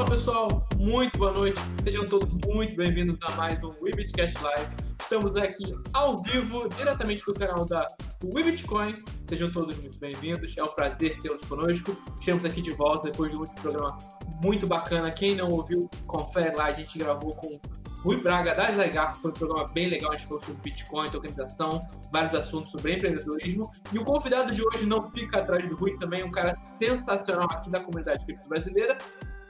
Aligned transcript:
Fala 0.00 0.12
pessoal, 0.12 0.68
muito 0.78 1.18
boa 1.18 1.30
noite. 1.30 1.60
Sejam 1.84 2.08
todos 2.08 2.32
muito 2.46 2.74
bem-vindos 2.74 3.18
a 3.20 3.32
mais 3.32 3.62
um 3.62 3.70
Webitcast 3.82 4.42
Live. 4.42 4.66
Estamos 4.98 5.36
aqui 5.36 5.74
ao 5.92 6.16
vivo, 6.22 6.66
diretamente 6.70 7.22
do 7.22 7.34
canal 7.34 7.66
da 7.66 7.86
Webitcoin. 8.34 8.94
Sejam 9.26 9.50
todos 9.50 9.76
muito 9.76 9.98
bem-vindos. 9.98 10.56
É 10.56 10.64
um 10.64 10.68
prazer 10.68 11.18
tê-los 11.18 11.42
conosco. 11.44 11.94
Estamos 12.18 12.46
aqui 12.46 12.62
de 12.62 12.70
volta 12.70 13.10
depois 13.10 13.30
de 13.30 13.36
um 13.36 13.40
último 13.40 13.60
programa 13.60 13.98
muito 14.42 14.66
bacana. 14.66 15.10
Quem 15.10 15.34
não 15.34 15.48
ouviu, 15.48 15.86
confere 16.06 16.56
lá. 16.56 16.64
A 16.64 16.72
gente 16.72 16.98
gravou 16.98 17.36
com 17.36 17.60
Rui 18.02 18.16
Braga 18.22 18.54
da 18.54 18.70
Zygar, 18.70 19.14
foi 19.14 19.30
um 19.30 19.34
programa 19.34 19.66
bem 19.74 19.86
legal, 19.88 20.12
a 20.12 20.16
gente 20.16 20.26
falou 20.26 20.42
sobre 20.42 20.62
Bitcoin, 20.62 21.10
tokenização, 21.10 21.78
vários 22.10 22.34
assuntos 22.34 22.72
sobre 22.72 22.94
empreendedorismo. 22.94 23.70
E 23.92 23.98
o 23.98 24.04
convidado 24.04 24.54
de 24.54 24.66
hoje 24.66 24.86
não 24.86 25.04
fica 25.10 25.40
atrás 25.40 25.68
do 25.68 25.76
Rui 25.76 25.98
também, 25.98 26.24
um 26.24 26.30
cara 26.30 26.56
sensacional 26.56 27.46
aqui 27.50 27.68
da 27.68 27.80
comunidade 27.80 28.24
cripto 28.24 28.48
brasileira, 28.48 28.96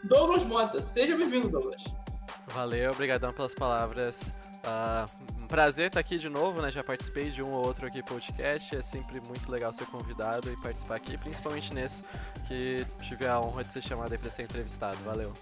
Douglas 0.05 0.45
Mota. 0.45 0.81
Seja 0.81 1.17
bem-vindo, 1.17 1.49
Douglas. 1.49 1.85
Valeu, 2.49 2.91
obrigadão 2.91 3.33
pelas 3.33 3.55
palavras. 3.55 4.23
Uh, 4.61 5.43
um 5.43 5.47
prazer 5.47 5.87
estar 5.87 6.01
aqui 6.01 6.19
de 6.19 6.29
novo, 6.29 6.61
né? 6.61 6.71
Já 6.71 6.83
participei 6.83 7.31
de 7.31 7.43
um 7.43 7.51
ou 7.53 7.67
outro 7.67 7.87
aqui 7.87 8.03
podcast. 8.03 8.77
É 8.77 8.83
sempre 8.83 9.21
muito 9.27 9.51
legal 9.51 9.73
ser 9.73 9.87
convidado 9.87 10.51
e 10.51 10.57
participar 10.61 10.97
aqui, 10.97 11.17
principalmente 11.19 11.73
nesse 11.75 12.03
que 12.47 12.85
tive 13.03 13.27
a 13.27 13.41
honra 13.41 13.63
de 13.63 13.73
ser 13.73 13.83
chamado 13.83 14.13
aí 14.13 14.19
para 14.19 14.31
ser 14.31 14.43
entrevistado. 14.43 14.97
Valeu. 15.05 15.33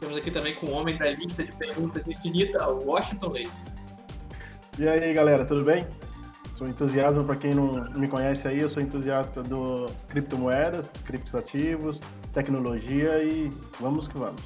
Temos 0.00 0.16
aqui 0.16 0.30
também 0.30 0.54
com 0.54 0.66
o 0.66 0.72
homem 0.72 0.96
da 0.96 1.08
lista 1.08 1.42
de 1.42 1.52
perguntas 1.56 2.06
infinita, 2.06 2.68
o 2.68 2.84
Washington 2.86 3.30
Leite. 3.30 3.52
E 4.78 4.88
aí, 4.88 5.12
galera, 5.12 5.44
tudo 5.44 5.64
bem? 5.64 5.84
Sou 6.58 6.66
entusiasmo, 6.66 7.24
para 7.24 7.36
quem 7.36 7.54
não 7.54 7.70
me 7.94 8.08
conhece 8.08 8.48
aí, 8.48 8.58
eu 8.58 8.68
sou 8.68 8.82
entusiasta 8.82 9.44
do 9.44 9.86
criptomoedas, 10.08 10.90
criptoativos, 11.04 12.00
tecnologia 12.32 13.22
e 13.22 13.48
vamos 13.78 14.08
que 14.08 14.18
vamos. 14.18 14.42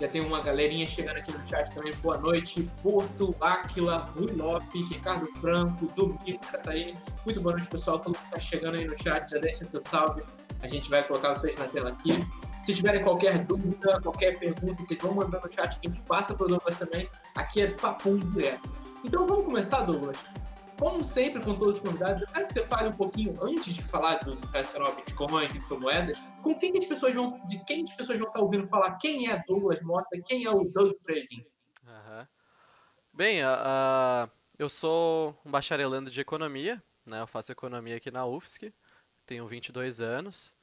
Já 0.00 0.06
tem 0.06 0.24
uma 0.24 0.40
galerinha 0.40 0.86
chegando 0.86 1.16
aqui 1.16 1.32
no 1.32 1.44
chat 1.44 1.74
também. 1.74 1.92
Boa 1.94 2.18
noite. 2.18 2.64
Porto, 2.84 3.34
Áquila, 3.40 4.12
Rui 4.16 4.30
Lopes, 4.30 4.88
Ricardo 4.90 5.26
Franco, 5.40 5.86
Domingos, 5.96 6.46
Catarina. 6.48 6.96
Muito 7.24 7.40
boa 7.40 7.56
noite, 7.56 7.68
pessoal. 7.68 7.98
Todo 7.98 8.16
mundo 8.16 8.24
que 8.26 8.30
tá 8.30 8.38
chegando 8.38 8.76
aí 8.76 8.86
no 8.86 8.96
chat, 8.96 9.28
já 9.28 9.38
deixa 9.38 9.64
seu 9.64 9.82
salve. 9.90 10.22
A 10.62 10.68
gente 10.68 10.88
vai 10.88 11.02
colocar 11.02 11.30
vocês 11.30 11.56
na 11.56 11.64
tela 11.64 11.90
aqui. 11.90 12.12
Se 12.64 12.72
tiverem 12.74 13.02
qualquer 13.02 13.44
dúvida, 13.44 14.00
qualquer 14.00 14.38
pergunta, 14.38 14.80
vocês 14.84 15.00
vão 15.00 15.14
mandando 15.14 15.42
no 15.42 15.50
chat 15.50 15.80
que 15.80 15.88
a 15.88 15.90
gente 15.90 16.02
passa 16.04 16.32
para 16.32 16.46
o 16.46 16.48
Douglas 16.48 16.78
também. 16.78 17.10
Aqui 17.34 17.62
é 17.62 17.66
papum 17.72 18.18
direto. 18.18 18.70
Então 19.02 19.26
vamos 19.26 19.46
começar, 19.46 19.80
Douglas. 19.80 20.16
Como 20.80 21.04
sempre 21.04 21.44
com 21.44 21.58
todos 21.58 21.74
os 21.74 21.80
convidados, 21.80 22.22
eu 22.22 22.28
quero 22.28 22.46
que 22.46 22.54
você 22.54 22.64
fale 22.64 22.88
um 22.88 22.96
pouquinho, 22.96 23.38
antes 23.44 23.74
de 23.74 23.82
falar 23.82 24.16
do 24.20 24.34
tradicional 24.36 24.96
Bitcoin, 24.96 25.46
criptomoedas, 25.46 26.22
com 26.42 26.58
quem 26.58 26.72
que 26.72 26.78
as 26.78 26.86
pessoas 26.86 27.14
vão, 27.14 27.38
de 27.46 27.62
quem 27.66 27.84
as 27.84 27.92
pessoas 27.92 28.18
vão 28.18 28.28
estar 28.28 28.40
ouvindo 28.40 28.66
falar 28.66 28.96
quem 28.96 29.30
é 29.30 29.44
Douglas 29.46 29.82
Mota, 29.82 30.18
quem 30.24 30.46
é 30.46 30.50
o 30.50 30.64
Doug 30.64 30.94
Trading. 31.04 31.44
Uhum. 31.84 32.26
Bem, 33.12 33.44
uh, 33.44 34.30
eu 34.58 34.70
sou 34.70 35.38
um 35.44 35.50
bacharelando 35.50 36.10
de 36.10 36.18
economia, 36.18 36.82
né? 37.04 37.20
Eu 37.20 37.26
faço 37.26 37.52
economia 37.52 37.96
aqui 37.96 38.10
na 38.10 38.24
UFSC, 38.24 38.72
tenho 39.26 39.46
22 39.46 40.00
anos. 40.00 40.54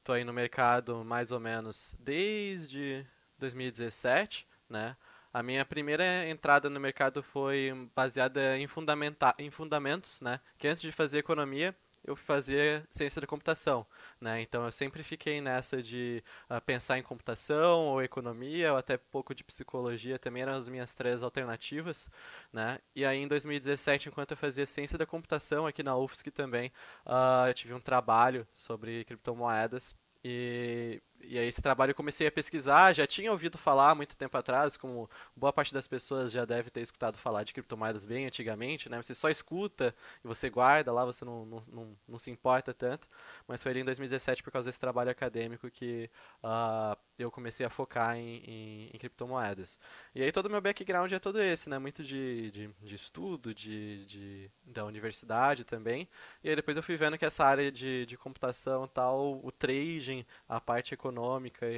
Estou 0.00 0.14
aí 0.14 0.22
no 0.22 0.34
mercado 0.34 1.02
mais 1.02 1.32
ou 1.32 1.40
menos 1.40 1.96
desde 1.98 3.06
2017, 3.38 4.46
né? 4.68 4.94
A 5.32 5.42
minha 5.42 5.64
primeira 5.64 6.28
entrada 6.28 6.68
no 6.68 6.78
mercado 6.78 7.22
foi 7.22 7.72
baseada 7.94 8.58
em, 8.58 8.66
fundamenta 8.66 9.34
em 9.38 9.50
fundamentos, 9.50 10.20
né? 10.20 10.40
Que 10.58 10.68
antes 10.68 10.82
de 10.82 10.92
fazer 10.92 11.18
economia, 11.18 11.74
eu 12.04 12.16
fazia 12.16 12.84
ciência 12.90 13.20
da 13.20 13.26
computação, 13.26 13.86
né? 14.20 14.42
Então 14.42 14.64
eu 14.64 14.72
sempre 14.72 15.02
fiquei 15.02 15.40
nessa 15.40 15.82
de 15.82 16.22
uh, 16.50 16.60
pensar 16.60 16.98
em 16.98 17.02
computação 17.02 17.86
ou 17.86 18.02
economia 18.02 18.72
ou 18.72 18.78
até 18.78 18.96
pouco 18.96 19.34
de 19.34 19.44
psicologia, 19.44 20.18
também 20.18 20.42
eram 20.42 20.54
as 20.54 20.68
minhas 20.68 20.94
três 20.94 21.22
alternativas, 21.22 22.10
né? 22.52 22.78
E 22.94 23.04
aí 23.04 23.18
em 23.18 23.28
2017, 23.28 24.08
enquanto 24.08 24.32
eu 24.32 24.36
fazia 24.36 24.66
ciência 24.66 24.98
da 24.98 25.06
computação 25.06 25.66
aqui 25.66 25.82
na 25.82 25.96
UFSC 25.96 26.30
também, 26.30 26.72
uh, 27.06 27.46
eu 27.48 27.54
tive 27.54 27.72
um 27.74 27.80
trabalho 27.80 28.46
sobre 28.52 29.04
criptomoedas 29.04 29.96
e, 30.24 31.00
e 31.24 31.38
aí 31.38 31.46
esse 31.46 31.62
trabalho 31.62 31.90
eu 31.90 31.94
comecei 31.94 32.26
a 32.26 32.32
pesquisar, 32.32 32.92
já 32.92 33.06
tinha 33.06 33.30
ouvido 33.30 33.56
falar 33.56 33.94
muito 33.94 34.16
tempo 34.16 34.36
atrás, 34.36 34.76
como 34.76 35.08
boa 35.36 35.52
parte 35.52 35.72
das 35.72 35.86
pessoas 35.86 36.32
já 36.32 36.44
deve 36.44 36.70
ter 36.70 36.80
escutado 36.80 37.16
falar 37.16 37.44
de 37.44 37.52
criptomoedas 37.52 38.04
bem 38.04 38.26
antigamente, 38.26 38.88
né? 38.88 39.00
Você 39.00 39.14
só 39.14 39.30
escuta 39.30 39.94
e 40.24 40.28
você 40.28 40.50
guarda 40.50 40.92
lá, 40.92 41.04
você 41.04 41.24
não, 41.24 41.44
não, 41.46 41.62
não, 41.68 41.96
não 42.08 42.18
se 42.18 42.30
importa 42.30 42.74
tanto. 42.74 43.08
Mas 43.46 43.62
foi 43.62 43.70
ali 43.72 43.80
em 43.80 43.84
2017, 43.84 44.42
por 44.42 44.50
causa 44.50 44.68
desse 44.68 44.80
trabalho 44.80 45.10
acadêmico, 45.10 45.70
que 45.70 46.10
uh, 46.42 46.96
eu 47.18 47.30
comecei 47.30 47.64
a 47.64 47.70
focar 47.70 48.16
em, 48.16 48.36
em, 48.44 48.90
em, 48.92 48.98
criptomoedas. 48.98 49.78
E 50.14 50.22
aí 50.22 50.32
todo 50.32 50.46
o 50.46 50.50
meu 50.50 50.60
background 50.60 51.12
é 51.12 51.18
todo 51.18 51.40
esse, 51.40 51.68
né? 51.70 51.78
Muito 51.78 52.02
de, 52.02 52.50
de, 52.50 52.70
de 52.82 52.94
estudo, 52.94 53.54
de, 53.54 54.04
de, 54.06 54.50
da 54.64 54.84
universidade 54.84 55.64
também. 55.64 56.08
E 56.42 56.50
aí 56.50 56.56
depois 56.56 56.76
eu 56.76 56.82
fui 56.82 56.96
vendo 56.96 57.16
que 57.16 57.24
essa 57.24 57.44
área 57.44 57.70
de, 57.70 58.06
de 58.06 58.16
computação 58.16 58.88
tal, 58.88 59.40
o 59.42 59.52
trading, 59.52 60.26
a 60.48 60.60
parte 60.60 60.94
econômica 60.94 61.11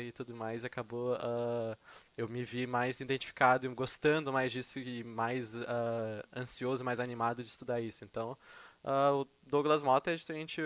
e 0.06 0.12
tudo 0.12 0.34
mais, 0.34 0.64
acabou... 0.64 1.14
Uh, 1.14 1.76
eu 2.16 2.28
me 2.28 2.44
vi 2.44 2.66
mais 2.66 3.00
identificado 3.00 3.66
e 3.66 3.68
gostando 3.74 4.32
mais 4.32 4.52
disso 4.52 4.78
e 4.78 5.02
mais 5.02 5.54
uh, 5.54 5.64
ansioso, 6.34 6.84
mais 6.84 7.00
animado 7.00 7.42
de 7.42 7.48
estudar 7.48 7.80
isso. 7.80 8.04
Então, 8.04 8.38
uh, 8.84 9.22
o 9.22 9.26
Douglas 9.42 9.82
Mota 9.82 10.12
é 10.12 10.16
justamente 10.16 10.62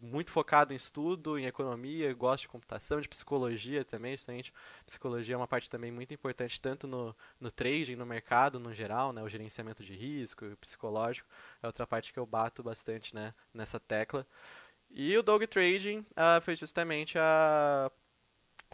muito 0.00 0.30
focado 0.30 0.72
em 0.72 0.76
estudo, 0.76 1.38
em 1.38 1.46
economia, 1.46 2.12
gosto 2.14 2.42
de 2.42 2.48
computação, 2.48 3.00
de 3.00 3.08
psicologia 3.08 3.84
também, 3.84 4.12
justamente. 4.16 4.52
Psicologia 4.86 5.34
é 5.34 5.36
uma 5.36 5.46
parte 5.46 5.68
também 5.68 5.90
muito 5.90 6.14
importante, 6.14 6.60
tanto 6.60 6.86
no, 6.86 7.14
no 7.38 7.50
trading, 7.50 7.96
no 7.96 8.06
mercado 8.06 8.58
no 8.58 8.72
geral, 8.72 9.12
né, 9.12 9.22
o 9.22 9.28
gerenciamento 9.28 9.84
de 9.84 9.94
risco, 9.94 10.56
psicológico, 10.60 11.28
é 11.62 11.66
outra 11.66 11.86
parte 11.86 12.12
que 12.12 12.18
eu 12.18 12.26
bato 12.26 12.62
bastante 12.62 13.14
né, 13.14 13.34
nessa 13.52 13.78
tecla. 13.78 14.26
E 14.94 15.16
o 15.16 15.22
Dog 15.22 15.46
Trading 15.46 16.00
uh, 16.10 16.40
foi 16.42 16.54
justamente 16.54 17.18
a 17.18 17.90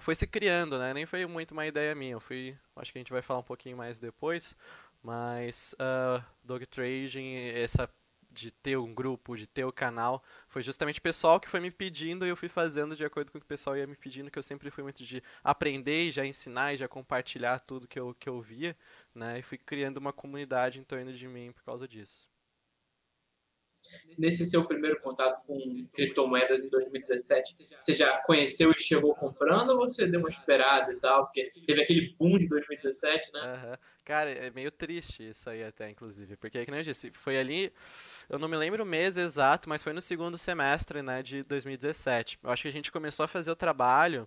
foi 0.00 0.14
se 0.14 0.26
criando, 0.26 0.78
né? 0.78 0.92
Nem 0.94 1.06
foi 1.06 1.26
muito 1.26 1.52
uma 1.52 1.66
ideia 1.66 1.94
minha. 1.94 2.12
Eu 2.12 2.20
fui, 2.20 2.56
acho 2.76 2.92
que 2.92 2.98
a 2.98 3.00
gente 3.00 3.12
vai 3.12 3.22
falar 3.22 3.40
um 3.40 3.44
pouquinho 3.44 3.76
mais 3.76 3.98
depois, 3.98 4.54
mas 5.02 5.74
uh, 5.74 6.22
Dog 6.42 6.66
Trading, 6.66 7.36
essa 7.54 7.88
de 8.30 8.50
ter 8.50 8.76
um 8.76 8.94
grupo, 8.94 9.36
de 9.36 9.46
ter 9.46 9.64
o 9.64 9.68
um 9.68 9.72
canal, 9.72 10.22
foi 10.48 10.62
justamente 10.62 10.98
o 11.00 11.02
pessoal 11.02 11.40
que 11.40 11.48
foi 11.48 11.60
me 11.60 11.70
pedindo 11.70 12.26
e 12.26 12.28
eu 12.28 12.36
fui 12.36 12.48
fazendo 12.48 12.94
de 12.94 13.04
acordo 13.04 13.32
com 13.32 13.38
o 13.38 13.40
que 13.40 13.46
o 13.46 13.48
pessoal 13.48 13.76
ia 13.76 13.86
me 13.86 13.96
pedindo, 13.96 14.30
que 14.30 14.38
eu 14.38 14.42
sempre 14.42 14.70
fui 14.70 14.82
muito 14.84 15.04
de 15.04 15.22
aprender 15.42 16.12
já 16.12 16.26
ensinar 16.26 16.74
e 16.74 16.76
já 16.76 16.86
compartilhar 16.88 17.58
tudo 17.60 17.88
que 17.88 17.98
eu, 17.98 18.14
que 18.14 18.28
eu 18.28 18.40
via, 18.40 18.76
né? 19.14 19.38
E 19.38 19.42
fui 19.42 19.58
criando 19.58 19.96
uma 19.96 20.12
comunidade 20.12 20.78
em 20.78 20.84
torno 20.84 21.12
de 21.12 21.26
mim 21.26 21.52
por 21.52 21.64
causa 21.64 21.88
disso 21.88 22.27
nesse 24.18 24.44
seu 24.44 24.64
primeiro 24.66 25.00
contato 25.00 25.44
com 25.46 25.86
criptomoedas 25.92 26.62
em 26.62 26.68
2017, 26.68 27.56
você 27.80 27.94
já 27.94 28.18
conheceu 28.18 28.70
e 28.70 28.80
chegou 28.80 29.14
comprando 29.14 29.70
ou 29.70 29.78
você 29.88 30.06
deu 30.06 30.20
uma 30.20 30.28
esperada 30.28 30.92
e 30.92 30.96
tal? 30.96 31.24
Porque 31.26 31.50
teve 31.66 31.82
aquele 31.82 32.14
boom 32.18 32.38
de 32.38 32.48
2017, 32.48 33.32
né? 33.32 33.40
Uhum. 33.40 33.76
Cara, 34.04 34.30
é 34.30 34.50
meio 34.50 34.70
triste 34.70 35.28
isso 35.28 35.50
aí 35.50 35.62
até, 35.62 35.90
inclusive. 35.90 36.36
Porque, 36.36 36.64
como 36.64 36.76
eu 36.76 36.82
disse, 36.82 37.10
foi 37.10 37.38
ali, 37.38 37.70
eu 38.28 38.38
não 38.38 38.48
me 38.48 38.56
lembro 38.56 38.82
o 38.82 38.86
mês 38.86 39.16
exato, 39.16 39.68
mas 39.68 39.82
foi 39.82 39.92
no 39.92 40.00
segundo 40.00 40.38
semestre, 40.38 41.02
né, 41.02 41.22
de 41.22 41.42
2017. 41.42 42.38
Eu 42.42 42.50
acho 42.50 42.62
que 42.62 42.68
a 42.68 42.72
gente 42.72 42.90
começou 42.90 43.24
a 43.24 43.28
fazer 43.28 43.50
o 43.50 43.56
trabalho 43.56 44.26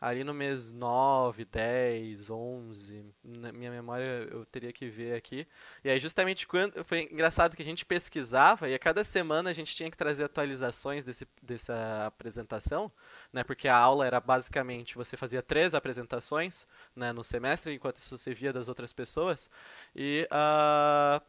ali 0.00 0.24
no 0.24 0.32
mês 0.32 0.72
9, 0.72 1.44
10, 1.44 2.30
11, 2.30 3.14
na 3.22 3.52
minha 3.52 3.70
memória 3.70 4.26
eu 4.30 4.46
teria 4.46 4.72
que 4.72 4.88
ver 4.88 5.14
aqui. 5.14 5.46
E 5.84 5.90
aí 5.90 5.98
justamente 5.98 6.46
quando 6.46 6.82
foi 6.84 7.02
engraçado 7.02 7.54
que 7.54 7.62
a 7.62 7.64
gente 7.64 7.84
pesquisava 7.84 8.68
e 8.68 8.74
a 8.74 8.78
cada 8.78 9.04
semana 9.04 9.50
a 9.50 9.52
gente 9.52 9.76
tinha 9.76 9.90
que 9.90 9.96
trazer 9.96 10.24
atualizações 10.24 11.04
desse, 11.04 11.28
dessa 11.42 12.06
apresentação, 12.06 12.90
né? 13.32 13.44
Porque 13.44 13.68
a 13.68 13.76
aula 13.76 14.06
era 14.06 14.20
basicamente 14.20 14.94
você 14.96 15.16
fazia 15.16 15.42
três 15.42 15.74
apresentações, 15.74 16.66
né, 16.96 17.12
no 17.12 17.22
semestre, 17.22 17.74
enquanto 17.74 17.96
isso 17.96 18.16
você 18.16 18.32
via 18.32 18.52
das 18.52 18.68
outras 18.68 18.92
pessoas. 18.92 19.50
E 19.94 20.26
uh, 20.30 21.22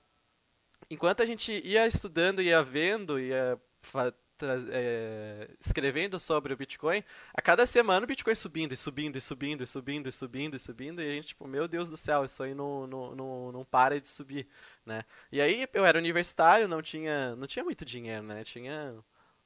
enquanto 0.89 1.21
a 1.21 1.25
gente 1.25 1.51
ia 1.65 1.85
estudando, 1.87 2.41
ia 2.41 2.63
vendo, 2.63 3.19
ia 3.19 3.59
é, 4.69 5.49
escrevendo 5.59 6.19
sobre 6.19 6.53
o 6.53 6.57
Bitcoin, 6.57 7.03
a 7.33 7.41
cada 7.41 7.65
semana 7.65 8.03
o 8.03 8.07
Bitcoin 8.07 8.35
subindo 8.35 8.73
e 8.73 8.77
subindo 8.77 9.17
e 9.17 9.21
subindo 9.21 9.63
e 9.63 9.67
subindo 9.67 10.07
e 10.07 10.11
subindo 10.11 10.55
e 10.55 10.59
subindo, 10.59 11.01
e 11.01 11.09
a 11.09 11.13
gente, 11.13 11.27
tipo, 11.29 11.47
meu 11.47 11.67
Deus 11.67 11.89
do 11.89 11.97
céu, 11.97 12.25
isso 12.25 12.41
aí 12.43 12.53
não, 12.53 12.87
não, 12.87 13.15
não, 13.15 13.51
não 13.51 13.65
para 13.65 13.99
de 13.99 14.07
subir, 14.07 14.47
né? 14.85 15.03
E 15.31 15.41
aí 15.41 15.67
eu 15.73 15.85
era 15.85 15.97
universitário, 15.97 16.67
não 16.67 16.81
tinha, 16.81 17.35
não 17.35 17.47
tinha 17.47 17.63
muito 17.63 17.85
dinheiro, 17.85 18.23
né? 18.23 18.43
Tinha 18.43 18.95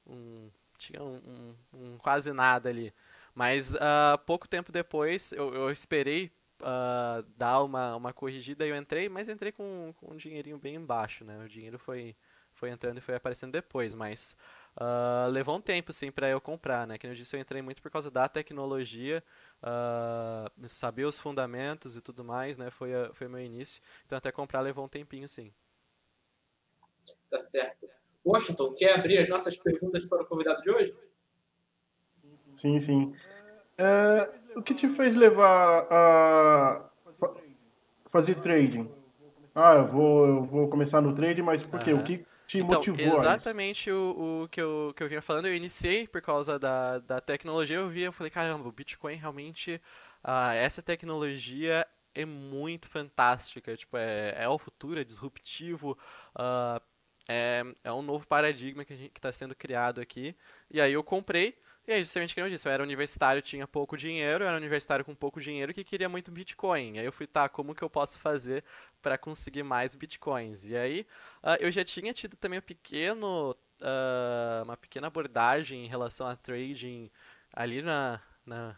um, 0.07 0.49
tinha 0.77 1.01
um, 1.01 1.55
um, 1.73 1.93
um 1.93 1.97
quase 1.97 2.31
nada 2.33 2.69
ali. 2.69 2.93
Mas 3.33 3.73
uh, 3.73 4.17
pouco 4.25 4.47
tempo 4.47 4.71
depois 4.71 5.31
eu, 5.33 5.53
eu 5.53 5.69
esperei 5.71 6.31
uh, 6.61 7.25
dar 7.35 7.61
uma, 7.63 7.95
uma 7.95 8.13
corrigida 8.13 8.65
e 8.65 8.69
eu 8.69 8.77
entrei, 8.77 9.09
mas 9.09 9.27
entrei 9.29 9.51
com, 9.51 9.93
com 9.99 10.13
um 10.13 10.17
dinheirinho 10.17 10.57
bem 10.57 10.79
baixo, 10.79 11.25
né? 11.25 11.37
O 11.43 11.49
dinheiro 11.49 11.77
foi, 11.77 12.15
foi 12.53 12.69
entrando 12.69 12.97
e 12.97 13.01
foi 13.01 13.15
aparecendo 13.15 13.51
depois, 13.51 13.93
mas 13.93 14.35
uh, 14.77 15.29
levou 15.29 15.57
um 15.57 15.61
tempo, 15.61 15.91
sim, 15.93 16.11
para 16.11 16.29
eu 16.29 16.39
comprar, 16.41 16.85
né? 16.87 16.97
Que 16.97 17.07
eu 17.07 17.13
disse, 17.13 17.35
eu 17.35 17.39
entrei 17.39 17.61
muito 17.61 17.81
por 17.81 17.91
causa 17.91 18.11
da 18.11 18.27
tecnologia, 18.27 19.23
uh, 19.61 20.69
saber 20.69 21.05
os 21.05 21.17
fundamentos 21.17 21.95
e 21.95 22.01
tudo 22.01 22.23
mais, 22.23 22.57
né? 22.57 22.69
Foi, 22.69 22.93
a, 22.93 23.13
foi 23.13 23.27
meu 23.27 23.39
início. 23.39 23.81
Então, 24.05 24.17
até 24.17 24.31
comprar 24.31 24.61
levou 24.61 24.85
um 24.85 24.89
tempinho, 24.89 25.27
sim. 25.27 25.51
Tá 27.29 27.39
certo. 27.39 27.87
Washington, 28.25 28.73
quer 28.73 28.97
abrir 28.97 29.19
as 29.19 29.29
nossas 29.29 29.55
perguntas 29.55 30.03
para 30.05 30.23
o 30.23 30.25
convidado 30.25 30.61
de 30.61 30.71
hoje? 30.71 30.97
Sim, 32.55 32.79
sim. 32.79 33.15
É, 33.77 34.31
o 34.55 34.63
que 34.63 34.73
te 34.73 34.87
fez 34.87 35.15
levar 35.15 35.87
a 35.91 36.89
fazer 38.07 38.35
trading? 38.35 38.89
Ah, 39.53 39.75
eu 39.75 39.87
vou, 39.87 40.25
eu 40.25 40.43
vou 40.43 40.67
começar 40.69 41.01
no 41.01 41.13
trading, 41.13 41.41
mas 41.41 41.63
por 41.63 41.79
quê? 41.79 41.93
Uhum. 41.93 41.99
O 41.99 42.03
que 42.03 42.25
te 42.45 42.59
então, 42.59 42.75
motivou? 42.75 43.17
Exatamente 43.17 43.91
o, 43.91 44.43
o, 44.43 44.49
que, 44.49 44.61
eu, 44.61 44.93
que 44.95 45.03
eu 45.03 45.09
vinha 45.09 45.21
falando. 45.21 45.47
Eu 45.47 45.55
iniciei 45.55 46.07
por 46.07 46.21
causa 46.21 46.59
da, 46.59 46.99
da 46.99 47.19
tecnologia. 47.19 47.77
Eu 47.77 47.89
vi, 47.89 48.01
eu 48.01 48.13
falei, 48.13 48.29
caramba, 48.29 48.67
o 48.67 48.71
Bitcoin 48.71 49.15
realmente. 49.15 49.81
Uh, 50.23 50.53
essa 50.55 50.81
tecnologia 50.81 51.85
é 52.13 52.25
muito 52.25 52.87
fantástica. 52.87 53.75
Tipo, 53.75 53.97
é, 53.97 54.43
é 54.43 54.49
o 54.49 54.57
futuro, 54.57 54.99
é 54.99 55.03
disruptivo. 55.03 55.97
Uh, 56.35 56.81
é, 57.27 57.63
é 57.83 57.91
um 57.91 58.01
novo 58.01 58.25
paradigma 58.27 58.85
que 58.85 59.11
está 59.15 59.31
sendo 59.31 59.55
criado 59.55 59.99
aqui. 59.99 60.35
E 60.69 60.79
aí 60.79 60.93
eu 60.93 61.03
comprei. 61.03 61.57
E 61.87 61.93
aí, 61.93 62.03
justamente 62.03 62.33
que 62.33 62.41
eu 62.41 62.49
disse, 62.49 62.67
eu 62.67 62.71
era 62.71 62.81
universitário, 62.81 63.43
tinha 63.43 63.67
pouco 63.67 63.95
dinheiro, 63.95 64.43
eu 64.43 64.47
era 64.47 64.57
universitário 64.57 65.05
com 65.05 65.13
pouco 65.13 65.39
dinheiro 65.39 65.71
que 65.71 65.83
queria 65.83 66.09
muito 66.09 66.31
Bitcoin. 66.31 66.97
Aí 66.97 67.05
eu 67.05 67.11
fui, 67.11 67.27
tá, 67.27 67.47
como 67.47 67.75
que 67.75 67.83
eu 67.83 67.89
posso 67.89 68.17
fazer 68.19 68.63
para 69.05 69.19
conseguir 69.19 69.61
mais 69.61 69.93
Bitcoins? 69.93 70.65
E 70.65 70.75
aí, 70.75 71.05
uh, 71.43 71.57
eu 71.59 71.71
já 71.71 71.85
tinha 71.85 72.11
tido 72.11 72.35
também 72.35 72.57
um 72.57 72.61
pequeno, 72.63 73.51
uh, 73.51 74.63
uma 74.63 74.75
pequena 74.75 75.05
abordagem 75.05 75.85
em 75.85 75.87
relação 75.87 76.25
a 76.25 76.35
trading 76.35 77.11
ali 77.53 77.83
na, 77.83 78.19
na 78.43 78.75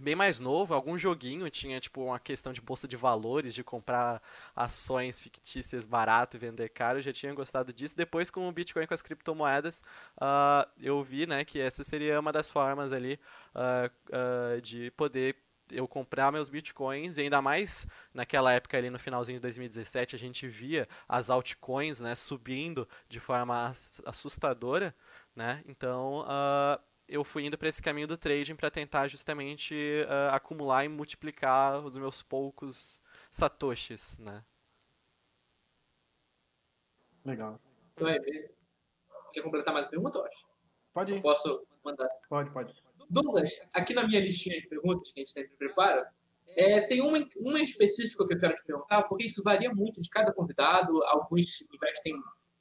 bem 0.00 0.14
mais 0.14 0.40
novo, 0.40 0.72
algum 0.72 0.96
joguinho 0.96 1.50
tinha 1.50 1.78
tipo 1.80 2.02
uma 2.02 2.18
questão 2.18 2.50
de 2.50 2.62
bolsa 2.62 2.88
de 2.88 2.96
valores, 2.96 3.54
de 3.54 3.62
comprar 3.62 4.22
ações 4.56 5.20
fictícias 5.20 5.84
barato 5.84 6.38
e 6.38 6.40
vender 6.40 6.70
caro, 6.70 6.98
eu 6.98 7.02
já 7.02 7.12
tinha 7.12 7.34
gostado 7.34 7.74
disso. 7.74 7.94
Depois 7.94 8.30
com 8.30 8.48
o 8.48 8.52
Bitcoin 8.52 8.86
com 8.86 8.94
as 8.94 9.02
criptomoedas, 9.02 9.82
uh, 10.16 10.66
eu 10.80 11.02
vi, 11.02 11.26
né, 11.26 11.44
que 11.44 11.60
essa 11.60 11.84
seria 11.84 12.18
uma 12.18 12.32
das 12.32 12.50
formas 12.50 12.90
ali 12.90 13.20
uh, 13.54 14.56
uh, 14.56 14.60
de 14.62 14.90
poder 14.92 15.36
eu 15.72 15.88
comprar 15.88 16.30
meus 16.30 16.48
bitcoins, 16.48 17.16
e 17.16 17.22
ainda 17.22 17.42
mais 17.42 17.86
naquela 18.12 18.52
época 18.52 18.76
ali 18.76 18.90
no 18.90 18.98
finalzinho 18.98 19.38
de 19.38 19.42
2017, 19.42 20.14
a 20.14 20.18
gente 20.18 20.46
via 20.48 20.88
as 21.08 21.30
altcoins, 21.30 22.00
né, 22.00 22.14
subindo 22.14 22.88
de 23.08 23.18
forma 23.18 23.72
assustadora, 24.04 24.94
né? 25.34 25.62
Então, 25.66 26.20
uh, 26.20 26.80
eu 27.08 27.24
fui 27.24 27.44
indo 27.44 27.58
para 27.58 27.68
esse 27.68 27.82
caminho 27.82 28.06
do 28.06 28.16
trading 28.16 28.54
para 28.54 28.70
tentar 28.70 29.08
justamente 29.08 29.74
uh, 29.74 30.34
acumular 30.34 30.84
e 30.84 30.88
multiplicar 30.88 31.84
os 31.84 31.94
meus 31.94 32.22
poucos 32.22 33.02
satoshis, 33.30 34.18
né? 34.18 34.44
Legal. 37.24 37.60
Aí. 38.04 38.50
Quer 39.32 39.42
completar 39.42 39.72
mais 39.72 39.88
pergunta, 39.88 40.18
eu 40.18 40.24
acho? 40.24 40.46
Pode 40.92 41.14
ir. 41.14 41.22
Posso 41.22 41.66
mandar? 41.84 42.08
Pode, 42.28 42.50
pode. 42.50 42.81
Douglas, 43.12 43.60
aqui 43.74 43.92
na 43.92 44.06
minha 44.06 44.20
listinha 44.20 44.56
de 44.56 44.66
perguntas 44.66 45.12
que 45.12 45.20
a 45.20 45.22
gente 45.22 45.32
sempre 45.32 45.54
prepara, 45.58 46.08
é, 46.56 46.80
tem 46.80 47.02
uma, 47.02 47.18
uma 47.36 47.60
em 47.60 47.64
específico 47.64 48.26
que 48.26 48.34
eu 48.34 48.38
quero 48.38 48.54
te 48.54 48.64
perguntar, 48.64 49.02
porque 49.02 49.26
isso 49.26 49.42
varia 49.42 49.72
muito 49.72 50.00
de 50.00 50.08
cada 50.08 50.32
convidado. 50.32 51.02
Alguns 51.04 51.62
investem 51.72 52.14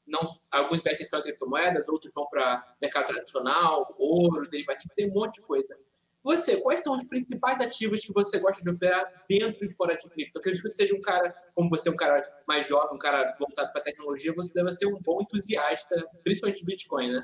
não, 0.06 0.20
alguns 0.52 0.82
investem 0.82 1.08
só 1.08 1.20
em 1.20 1.24
criptomoedas, 1.24 1.88
outros 1.88 2.14
vão 2.14 2.28
para 2.28 2.76
mercado 2.82 3.08
tradicional, 3.08 3.96
ouro, 3.98 4.50
derivativo, 4.50 4.94
tem 4.94 5.10
um 5.10 5.14
monte 5.14 5.36
de 5.36 5.48
coisa. 5.48 5.78
Você, 6.24 6.58
quais 6.58 6.84
são 6.84 6.96
os 6.96 7.04
principais 7.06 7.62
ativos 7.62 8.06
que 8.06 8.14
você 8.14 8.38
gosta 8.38 8.62
de 8.62 8.70
operar 8.70 9.24
dentro 9.28 9.66
e 9.66 9.70
fora 9.70 9.96
de 9.96 10.08
cripto? 10.10 10.38
Eu 10.38 10.40
acredito 10.40 10.62
que 10.62 10.70
você 10.70 10.76
seja 10.76 10.96
um 10.96 11.02
cara, 11.02 11.34
como 11.56 11.70
você 11.70 11.90
é 11.90 11.92
um 11.92 11.96
cara 11.96 12.24
mais 12.48 12.68
jovem, 12.68 12.94
um 12.96 13.00
cara 13.00 13.36
voltado 13.40 13.72
para 13.72 13.82
tecnologia, 13.82 14.34
você 14.34 14.54
deve 14.54 14.72
ser 14.74 14.86
um 14.86 15.00
bom 15.00 15.22
entusiasta, 15.22 16.08
principalmente 16.24 16.60
de 16.60 16.66
Bitcoin, 16.66 17.14
né? 17.14 17.24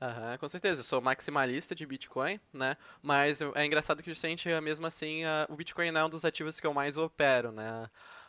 Uhum, 0.00 0.36
com 0.38 0.48
certeza, 0.48 0.80
eu 0.80 0.84
sou 0.84 1.00
maximalista 1.00 1.74
de 1.74 1.86
Bitcoin, 1.86 2.38
né? 2.52 2.76
Mas 3.02 3.40
é 3.40 3.64
engraçado 3.64 4.02
que 4.02 4.10
justamente, 4.10 4.48
mesmo 4.60 4.86
assim, 4.86 5.22
o 5.48 5.56
Bitcoin 5.56 5.90
não 5.90 6.02
é 6.02 6.04
um 6.04 6.10
dos 6.10 6.24
ativos 6.24 6.60
que 6.60 6.66
eu 6.66 6.74
mais 6.74 6.98
opero, 6.98 7.50
né? 7.50 7.88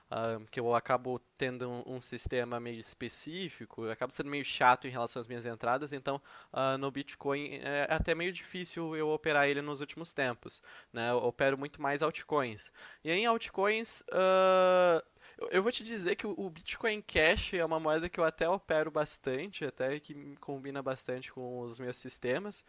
Uh, 0.09 0.45
que 0.49 0.57
eu 0.57 0.73
acabo 0.73 1.19
tendo 1.37 1.69
um, 1.69 1.95
um, 1.95 1.99
sistema 1.99 2.61
meio 2.61 2.79
específico, 2.79 3.83
eu 3.83 3.91
acabo 3.91 4.13
sendo 4.13 4.29
meio 4.29 4.45
chato 4.45 4.87
em 4.87 4.89
relação 4.89 5.19
às 5.21 5.27
minhas 5.27 5.45
entradas, 5.45 5.91
então 5.91 6.21
uh, 6.53 6.77
no 6.77 6.89
Bitcoin 6.89 7.55
é 7.61 7.85
até 7.89 8.15
meio 8.15 8.31
difícil 8.31 8.95
eu 8.95 9.09
operar 9.09 9.49
ele 9.49 9.61
nos 9.61 9.81
últimos 9.81 10.13
tempos. 10.13 10.61
Né? 10.93 11.09
Eu 11.11 11.17
opero 11.17 11.57
muito 11.57 11.81
mais 11.81 12.01
altcoins. 12.01 12.71
E 13.03 13.11
em 13.11 13.25
altcoins, 13.25 13.99
uh, 14.03 15.03
eu 15.51 15.61
vou 15.63 15.71
te 15.71 15.83
dizer 15.83 16.15
que 16.15 16.25
o 16.27 16.49
Bitcoin 16.49 17.01
Cash 17.01 17.53
é 17.53 17.63
uma 17.65 17.79
moeda 17.79 18.09
que 18.09 18.19
eu 18.19 18.23
até 18.23 18.49
opero 18.49 18.89
bastante, 18.91 19.65
até 19.65 19.99
que 19.99 20.35
combina 20.37 20.81
bastante 20.81 21.31
com 21.31 21.59
os 21.61 21.79
meus 21.79 21.97
sistemas. 21.97 22.63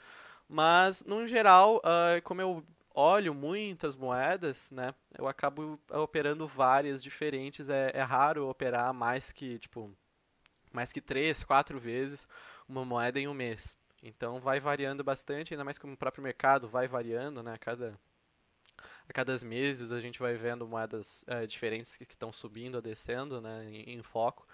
Mas, 0.48 1.02
no 1.04 1.26
geral, 1.26 1.80
como 2.24 2.40
eu 2.40 2.64
olho 2.94 3.32
muitas 3.34 3.94
moedas, 3.94 4.70
né, 4.70 4.94
eu 5.16 5.28
acabo 5.28 5.78
operando 5.92 6.48
várias 6.48 7.02
diferentes. 7.02 7.68
É, 7.68 7.92
é 7.94 8.02
raro 8.02 8.48
operar 8.48 8.92
mais 8.92 9.30
que, 9.30 9.58
tipo, 9.58 9.94
mais 10.72 10.92
que 10.92 11.00
três, 11.00 11.44
quatro 11.44 11.78
vezes 11.78 12.26
uma 12.68 12.84
moeda 12.84 13.18
em 13.20 13.28
um 13.28 13.34
mês. 13.34 13.76
Então 14.02 14.40
vai 14.40 14.60
variando 14.60 15.02
bastante, 15.02 15.54
ainda 15.54 15.64
mais 15.64 15.78
que 15.78 15.86
o 15.86 15.96
próprio 15.96 16.22
mercado 16.22 16.68
vai 16.68 16.86
variando, 16.86 17.42
né? 17.42 17.56
Cada, 17.58 17.98
a 19.08 19.12
cada 19.12 19.36
meses 19.44 19.90
a 19.90 20.00
gente 20.00 20.18
vai 20.18 20.34
vendo 20.34 20.66
moedas 20.66 21.24
é, 21.26 21.46
diferentes 21.46 21.96
que 21.96 22.04
estão 22.04 22.32
subindo 22.32 22.76
ou 22.76 22.82
descendo, 22.82 23.40
né? 23.40 23.64
Em, 23.70 23.98
em, 23.98 24.02
foco. 24.02 24.46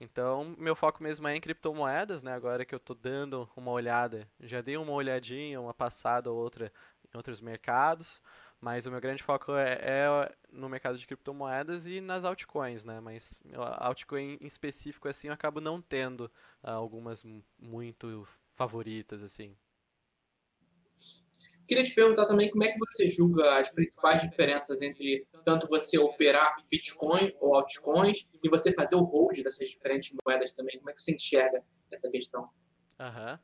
Então 0.00 0.54
meu 0.58 0.74
foco 0.74 1.02
mesmo 1.02 1.28
é 1.28 1.36
em 1.36 1.40
criptomoedas, 1.40 2.22
né? 2.22 2.32
Agora 2.34 2.64
que 2.64 2.74
eu 2.74 2.78
estou 2.78 2.96
dando 2.96 3.48
uma 3.56 3.70
olhada, 3.70 4.28
já 4.40 4.60
dei 4.60 4.76
uma 4.76 4.92
olhadinha, 4.92 5.60
uma 5.60 5.74
passada 5.74 6.30
ou 6.30 6.36
outra 6.38 6.72
em 7.12 7.16
outros 7.16 7.40
mercados, 7.40 8.20
mas 8.60 8.86
o 8.86 8.90
meu 8.90 9.00
grande 9.00 9.22
foco 9.22 9.54
é, 9.54 9.78
é, 9.80 10.36
no 10.50 10.68
mercado 10.68 10.98
de 10.98 11.06
criptomoedas 11.06 11.86
e 11.86 12.00
nas 12.00 12.24
altcoins, 12.24 12.84
né? 12.84 13.00
Mas 13.00 13.40
altcoin 13.78 14.38
em 14.40 14.46
específico 14.46 15.08
assim 15.08 15.28
eu 15.28 15.34
acabo 15.34 15.60
não 15.60 15.80
tendo 15.80 16.26
uh, 16.62 16.70
algumas 16.70 17.24
muito 17.58 18.26
favoritas 18.56 19.22
assim. 19.22 19.56
Queria 21.66 21.84
te 21.84 21.94
perguntar 21.94 22.26
também 22.26 22.50
como 22.50 22.64
é 22.64 22.72
que 22.72 22.78
você 22.78 23.06
julga 23.06 23.58
as 23.58 23.70
principais 23.70 24.22
diferenças 24.22 24.82
entre 24.82 25.26
tanto 25.44 25.66
você 25.68 25.98
operar 25.98 26.56
Bitcoin 26.70 27.32
ou 27.40 27.54
altcoins 27.54 28.28
e 28.42 28.48
você 28.48 28.72
fazer 28.72 28.96
o 28.96 29.02
hold 29.02 29.42
dessas 29.42 29.70
diferentes 29.70 30.14
moedas 30.26 30.52
também. 30.52 30.78
Como 30.78 30.90
é 30.90 30.92
que 30.92 31.02
você 31.02 31.14
enxerga 31.14 31.62
essa 31.90 32.10
questão? 32.10 32.48
Uhum. 32.98 33.34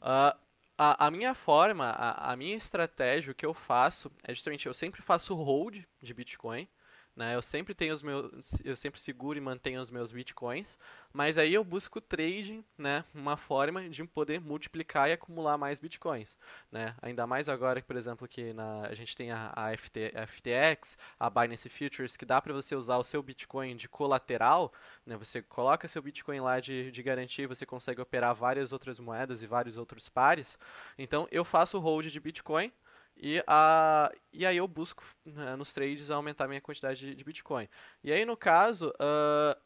Uh, 0.00 0.38
a, 0.76 1.06
a 1.06 1.10
minha 1.10 1.34
forma, 1.34 1.86
a, 1.90 2.32
a 2.32 2.36
minha 2.36 2.56
estratégia, 2.56 3.32
o 3.32 3.34
que 3.34 3.46
eu 3.46 3.54
faço 3.54 4.10
é 4.24 4.34
justamente 4.34 4.66
eu 4.66 4.74
sempre 4.74 5.02
faço 5.02 5.34
hold 5.34 5.84
de 6.00 6.14
Bitcoin. 6.14 6.68
Né? 7.14 7.34
Eu 7.34 7.42
sempre 7.42 7.74
tenho 7.74 7.92
os 7.92 8.02
meus, 8.02 8.58
eu 8.64 8.74
sempre 8.74 8.98
seguro 8.98 9.36
e 9.36 9.40
mantenho 9.40 9.82
os 9.82 9.90
meus 9.90 10.10
bitcoins, 10.10 10.78
mas 11.12 11.36
aí 11.36 11.52
eu 11.52 11.62
busco 11.62 12.00
trading, 12.00 12.64
né? 12.76 13.04
Uma 13.14 13.36
forma 13.36 13.86
de 13.90 14.02
poder 14.04 14.40
multiplicar 14.40 15.10
e 15.10 15.12
acumular 15.12 15.58
mais 15.58 15.78
bitcoins, 15.78 16.38
né? 16.70 16.94
Ainda 17.02 17.26
mais 17.26 17.50
agora 17.50 17.82
por 17.82 17.96
exemplo, 17.96 18.26
que 18.26 18.54
na, 18.54 18.86
a 18.86 18.94
gente 18.94 19.14
tem 19.14 19.30
a, 19.30 19.52
a, 19.54 19.76
FT, 19.76 20.12
FTX, 20.26 20.96
a 21.20 21.28
Binance 21.28 21.68
Futures, 21.68 22.16
que 22.16 22.24
dá 22.24 22.40
para 22.40 22.54
você 22.54 22.74
usar 22.74 22.96
o 22.96 23.04
seu 23.04 23.22
bitcoin 23.22 23.76
de 23.76 23.88
colateral, 23.88 24.72
né? 25.04 25.14
Você 25.18 25.42
coloca 25.42 25.88
seu 25.88 26.00
bitcoin 26.00 26.40
lá 26.40 26.60
de, 26.60 26.90
de 26.90 27.02
garantia, 27.02 27.46
você 27.46 27.66
consegue 27.66 28.00
operar 28.00 28.34
várias 28.34 28.72
outras 28.72 28.98
moedas 28.98 29.42
e 29.42 29.46
vários 29.46 29.76
outros 29.76 30.08
pares. 30.08 30.58
Então 30.96 31.28
eu 31.30 31.44
faço 31.44 31.78
hold 31.78 32.06
de 32.06 32.20
bitcoin 32.20 32.72
e, 33.24 33.40
a, 33.46 34.10
e 34.32 34.44
aí 34.44 34.56
eu 34.56 34.66
busco 34.66 35.04
né, 35.24 35.54
nos 35.54 35.72
trades 35.72 36.10
aumentar 36.10 36.48
minha 36.48 36.60
quantidade 36.60 36.98
de, 36.98 37.14
de 37.14 37.22
Bitcoin. 37.22 37.68
E 38.02 38.12
aí, 38.12 38.24
no 38.24 38.36
caso, 38.36 38.88
uh, 38.88 39.56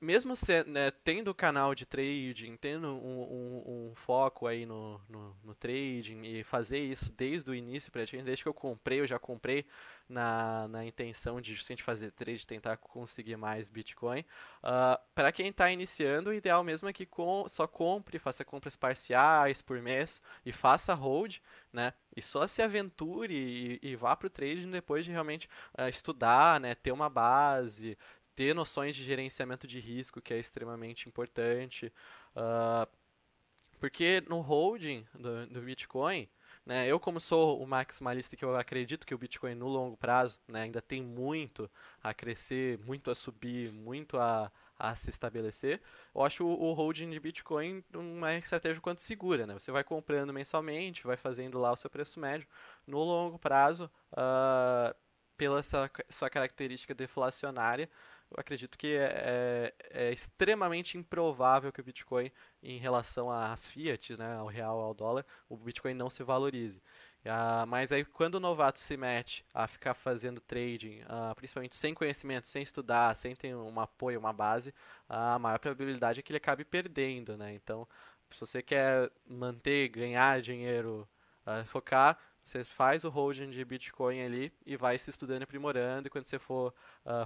mesmo 0.00 0.34
se, 0.34 0.64
né, 0.64 0.90
tendo 1.04 1.34
canal 1.34 1.74
de 1.74 1.84
trading, 1.84 2.56
tendo 2.56 2.88
um, 2.88 3.22
um, 3.22 3.90
um 3.90 3.94
foco 3.94 4.46
aí 4.46 4.64
no, 4.64 5.00
no, 5.08 5.36
no, 5.44 5.54
trading 5.54 6.22
e 6.24 6.42
fazer 6.42 6.78
isso 6.78 7.12
desde 7.12 7.50
o 7.50 7.54
início, 7.54 7.92
praticamente, 7.92 8.26
desde 8.26 8.42
que 8.42 8.48
eu 8.48 8.54
comprei, 8.54 9.00
eu 9.00 9.06
já 9.06 9.18
comprei 9.18 9.66
na, 10.08 10.66
na 10.68 10.84
intenção 10.84 11.40
de 11.40 11.54
justamente 11.54 11.82
fazer 11.82 12.10
trade, 12.12 12.46
tentar 12.46 12.76
conseguir 12.78 13.36
mais 13.36 13.68
Bitcoin. 13.68 14.20
Uh, 14.20 14.24
ah, 14.62 15.00
Para 15.14 15.30
quem 15.30 15.48
está 15.48 15.70
iniciando, 15.70 16.30
o 16.30 16.34
ideal 16.34 16.64
mesmo 16.64 16.88
é 16.88 16.92
que 16.92 17.06
com, 17.06 17.46
só 17.48 17.66
compre, 17.66 18.18
faça 18.18 18.44
compras 18.44 18.74
parciais 18.74 19.62
por 19.62 19.80
mês 19.80 20.20
e 20.44 20.52
faça 20.52 20.94
hold, 20.94 21.36
né? 21.72 21.92
E 22.16 22.20
só 22.20 22.46
se 22.46 22.60
aventure 22.60 23.32
e, 23.32 23.78
e 23.82 23.94
vá 23.94 24.16
para 24.16 24.26
o 24.26 24.30
trading 24.30 24.70
depois 24.70 25.04
de 25.04 25.12
realmente 25.12 25.48
uh, 25.78 25.88
estudar, 25.88 26.58
né? 26.58 26.74
Ter 26.74 26.90
uma 26.90 27.08
base, 27.08 27.96
ter 28.40 28.54
noções 28.54 28.96
de 28.96 29.04
gerenciamento 29.04 29.66
de 29.66 29.78
risco, 29.78 30.18
que 30.18 30.32
é 30.32 30.38
extremamente 30.38 31.06
importante. 31.06 31.92
Uh, 32.34 32.88
Porque 33.78 34.22
no 34.30 34.40
holding 34.40 35.06
do, 35.12 35.46
do 35.46 35.60
Bitcoin, 35.60 36.26
né, 36.64 36.86
eu 36.86 36.98
como 36.98 37.20
sou 37.20 37.62
o 37.62 37.66
maximalista 37.66 38.34
que 38.36 38.42
eu 38.42 38.56
acredito 38.56 39.06
que 39.06 39.14
o 39.14 39.18
Bitcoin 39.18 39.54
no 39.56 39.68
longo 39.68 39.94
prazo 39.94 40.40
né, 40.48 40.62
ainda 40.62 40.80
tem 40.80 41.02
muito 41.02 41.70
a 42.02 42.14
crescer, 42.14 42.78
muito 42.78 43.10
a 43.10 43.14
subir, 43.14 43.70
muito 43.72 44.16
a, 44.16 44.50
a 44.78 44.96
se 44.96 45.10
estabelecer, 45.10 45.78
eu 46.14 46.22
acho 46.22 46.46
o, 46.46 46.72
holding 46.72 47.10
de 47.10 47.20
Bitcoin 47.20 47.84
uma 47.92 48.34
estratégia 48.36 48.80
quanto 48.80 49.02
segura. 49.02 49.46
Né? 49.46 49.52
Você 49.52 49.70
vai 49.70 49.84
comprando 49.84 50.32
mensalmente, 50.32 51.06
vai 51.06 51.18
fazendo 51.18 51.58
lá 51.58 51.72
o 51.72 51.76
seu 51.76 51.90
preço 51.90 52.18
médio. 52.18 52.48
No 52.86 53.04
longo 53.04 53.38
prazo, 53.38 53.90
uh, 54.12 54.94
pela 55.40 55.62
sua, 55.62 55.90
sua 56.10 56.28
característica 56.28 56.94
deflacionária, 56.94 57.88
eu 58.30 58.36
acredito 58.38 58.78
que 58.78 58.94
é, 58.94 59.72
é, 59.90 60.08
é, 60.08 60.12
extremamente 60.12 60.96
improvável 60.96 61.72
que 61.72 61.80
o 61.80 61.84
Bitcoin, 61.84 62.30
em 62.62 62.78
relação 62.78 63.30
às 63.30 63.66
fiat, 63.66 64.16
né, 64.16 64.36
ao 64.36 64.46
real, 64.46 64.78
ao 64.80 64.94
dólar, 64.94 65.26
o 65.48 65.56
Bitcoin 65.56 65.94
não 65.94 66.08
se 66.08 66.22
valorize. 66.22 66.80
Uh, 67.22 67.66
mas 67.66 67.92
aí 67.92 68.02
quando 68.02 68.36
o 68.36 68.40
novato 68.40 68.80
se 68.80 68.96
mete 68.96 69.44
a 69.52 69.66
ficar 69.66 69.92
fazendo 69.92 70.40
trading, 70.40 71.00
uh, 71.02 71.34
principalmente 71.34 71.76
sem 71.76 71.92
conhecimento, 71.92 72.46
sem 72.46 72.62
estudar, 72.62 73.14
sem 73.14 73.34
ter 73.36 73.54
um 73.54 73.78
apoio, 73.78 74.18
uma 74.18 74.32
base, 74.32 74.72
a 75.06 75.38
maior 75.38 75.58
probabilidade 75.58 76.20
é 76.20 76.22
que 76.22 76.32
ele 76.32 76.38
acabe 76.38 76.64
perdendo, 76.64 77.36
né? 77.36 77.52
Então, 77.52 77.86
se 78.30 78.40
você 78.40 78.62
quer 78.62 79.10
manter, 79.26 79.88
ganhar 79.88 80.40
dinheiro, 80.40 81.06
uh, 81.46 81.64
focar, 81.66 82.18
você 82.44 82.64
faz 82.64 83.04
o 83.04 83.08
holding 83.08 83.50
de 83.50 83.64
Bitcoin 83.64 84.22
ali 84.22 84.52
e 84.66 84.76
vai 84.76 84.98
se 84.98 85.10
estudando 85.10 85.42
e 85.42 85.44
aprimorando. 85.44 86.08
E 86.08 86.10
quando 86.10 86.26
você 86.26 86.38
for 86.38 86.74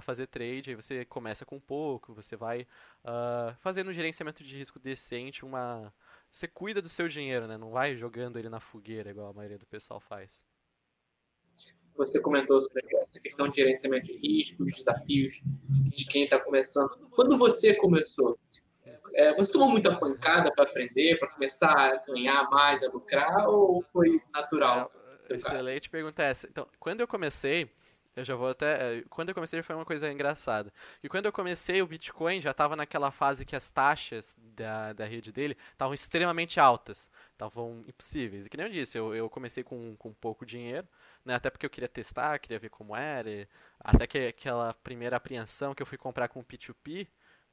fazer 0.01 0.27
trade, 0.27 0.69
aí 0.69 0.75
você 0.75 1.05
começa 1.05 1.45
com 1.45 1.59
pouco, 1.59 2.13
você 2.13 2.35
vai 2.35 2.67
fazendo 3.59 3.89
um 3.89 3.93
gerenciamento 3.93 4.43
de 4.43 4.57
risco 4.57 4.79
decente, 4.79 5.43
uma 5.43 5.93
você 6.31 6.47
cuida 6.47 6.81
do 6.81 6.89
seu 6.89 7.07
dinheiro, 7.07 7.47
né? 7.47 7.57
Não 7.57 7.71
vai 7.71 7.95
jogando 7.95 8.37
ele 8.37 8.49
na 8.49 8.59
fogueira, 8.59 9.09
igual 9.09 9.29
a 9.29 9.33
maioria 9.33 9.57
do 9.57 9.65
pessoal 9.65 10.01
faz. 10.01 10.45
Você 11.95 12.21
comentou 12.21 12.61
sobre 12.61 12.83
essa 12.97 13.21
questão 13.21 13.47
de 13.47 13.55
gerenciamento 13.55 14.07
de 14.07 14.17
risco, 14.17 14.63
os 14.63 14.73
desafios 14.73 15.41
de 15.69 16.05
quem 16.07 16.25
está 16.25 16.37
começando. 16.37 16.89
Quando 17.11 17.37
você 17.37 17.73
começou, 17.75 18.37
é, 19.13 19.33
você 19.33 19.49
tomou 19.49 19.69
muita 19.69 19.97
pancada 19.97 20.51
para 20.53 20.65
aprender, 20.65 21.17
para 21.17 21.29
começar 21.29 21.71
a 21.71 21.95
ganhar 22.05 22.49
mais, 22.49 22.83
a 22.83 22.89
lucrar, 22.89 23.47
ou 23.47 23.81
foi 23.81 24.21
natural? 24.33 24.91
É, 24.93 25.04
excelente 25.33 25.89
pergunta 25.89 26.23
essa. 26.23 26.47
Então, 26.47 26.67
quando 26.79 27.01
eu 27.01 27.07
comecei, 27.07 27.69
eu 28.15 28.23
já 28.23 28.35
vou 28.35 28.49
até. 28.49 28.99
Eh, 28.99 29.03
quando 29.09 29.29
eu 29.29 29.35
comecei 29.35 29.61
foi 29.61 29.75
uma 29.75 29.85
coisa 29.85 30.09
engraçada. 30.11 30.71
E 31.03 31.09
quando 31.09 31.25
eu 31.25 31.33
comecei, 31.33 31.81
o 31.81 31.87
Bitcoin 31.87 32.41
já 32.41 32.51
estava 32.51 32.75
naquela 32.75 33.11
fase 33.11 33.43
que 33.43 33.55
as 33.55 33.69
taxas 33.69 34.35
da, 34.37 34.93
da 34.93 35.05
rede 35.05 35.31
dele 35.33 35.57
estavam 35.73 35.93
extremamente 35.93 36.59
altas. 36.59 37.09
Estavam 37.33 37.83
impossíveis. 37.87 38.45
E 38.45 38.49
que 38.49 38.55
nem 38.55 38.67
eu 38.67 38.71
disse, 38.71 38.97
eu, 38.97 39.13
eu 39.13 39.29
comecei 39.29 39.63
com, 39.63 39.95
com 39.97 40.13
pouco 40.13 40.45
dinheiro, 40.45 40.87
né? 41.25 41.35
Até 41.35 41.49
porque 41.49 41.65
eu 41.65 41.69
queria 41.69 41.89
testar, 41.89 42.39
queria 42.39 42.59
ver 42.59 42.69
como 42.69 42.95
era. 42.95 43.29
E, 43.29 43.47
até 43.79 44.07
que 44.07 44.17
aquela 44.27 44.73
primeira 44.75 45.17
apreensão 45.17 45.75
que 45.75 45.83
eu 45.83 45.87
fui 45.87 45.97
comprar 45.97 46.29
com 46.29 46.39
o 46.39 46.43
P2P, 46.43 47.07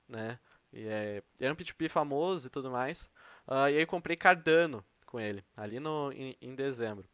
né? 0.09 0.39
E, 0.73 0.87
é, 0.87 1.23
era 1.41 1.53
um 1.53 1.57
P2P 1.57 1.89
famoso 1.89 2.47
e 2.47 2.51
tudo 2.51 2.71
mais. 2.71 3.11
Uh, 3.49 3.69
e 3.69 3.77
aí 3.77 3.81
eu 3.81 3.87
comprei 3.87 4.17
Cardano 4.17 4.85
com 5.07 5.19
ele, 5.21 5.45
ali 5.57 5.81
no, 5.81 6.13
em, 6.13 6.37
em 6.41 6.55
dezembro. 6.55 7.07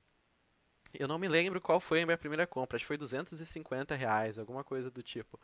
Eu 0.94 1.08
não 1.08 1.18
me 1.18 1.28
lembro 1.28 1.60
qual 1.60 1.80
foi 1.80 2.02
a 2.02 2.06
minha 2.06 2.18
primeira 2.18 2.46
compra, 2.46 2.76
acho 2.76 2.84
que 2.84 2.88
foi 2.88 2.96
250 2.96 3.94
reais, 3.94 4.38
alguma 4.38 4.64
coisa 4.64 4.90
do 4.90 5.02
tipo. 5.02 5.38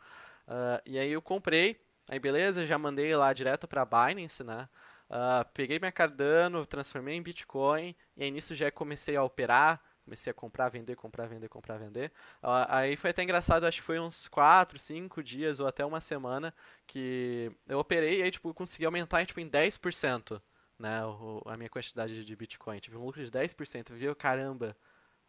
Uh, 0.47 0.81
e 0.85 0.97
aí 0.97 1.11
eu 1.11 1.21
comprei, 1.21 1.79
aí 2.07 2.19
beleza, 2.19 2.65
já 2.65 2.77
mandei 2.77 3.15
lá 3.15 3.31
direto 3.33 3.67
para 3.67 3.85
Binance, 3.85 4.43
né? 4.43 4.67
Uh, 5.09 5.45
peguei 5.53 5.79
minha 5.79 5.91
Cardano, 5.91 6.65
transformei 6.65 7.15
em 7.15 7.21
Bitcoin, 7.21 7.95
e 8.17 8.23
aí 8.23 8.31
nisso 8.31 8.55
já 8.55 8.71
comecei 8.71 9.15
a 9.15 9.23
operar, 9.23 9.81
comecei 10.03 10.31
a 10.31 10.33
comprar, 10.33 10.69
vender, 10.69 10.95
comprar, 10.95 11.27
vender, 11.27 11.47
comprar, 11.47 11.77
vender. 11.77 12.11
Uh, 12.41 12.65
aí 12.69 12.95
foi 12.95 13.11
até 13.11 13.23
engraçado, 13.23 13.65
acho 13.65 13.79
que 13.81 13.85
foi 13.85 13.99
uns 13.99 14.27
4, 14.27 14.79
5 14.79 15.23
dias 15.23 15.59
ou 15.59 15.67
até 15.67 15.85
uma 15.85 16.01
semana 16.01 16.53
que 16.87 17.51
eu 17.67 17.79
operei 17.79 18.19
e 18.19 18.23
aí 18.23 18.31
tipo, 18.31 18.53
consegui 18.53 18.85
aumentar 18.85 19.25
tipo, 19.25 19.39
em 19.39 19.49
10%. 19.49 20.41
Né, 20.77 20.99
a 21.45 21.55
minha 21.55 21.69
quantidade 21.69 22.25
de 22.25 22.35
Bitcoin. 22.35 22.79
Tive 22.79 22.97
um 22.97 23.05
lucro 23.05 23.23
de 23.23 23.31
10%. 23.31 23.93
Viu? 23.93 24.13
Caramba, 24.13 24.75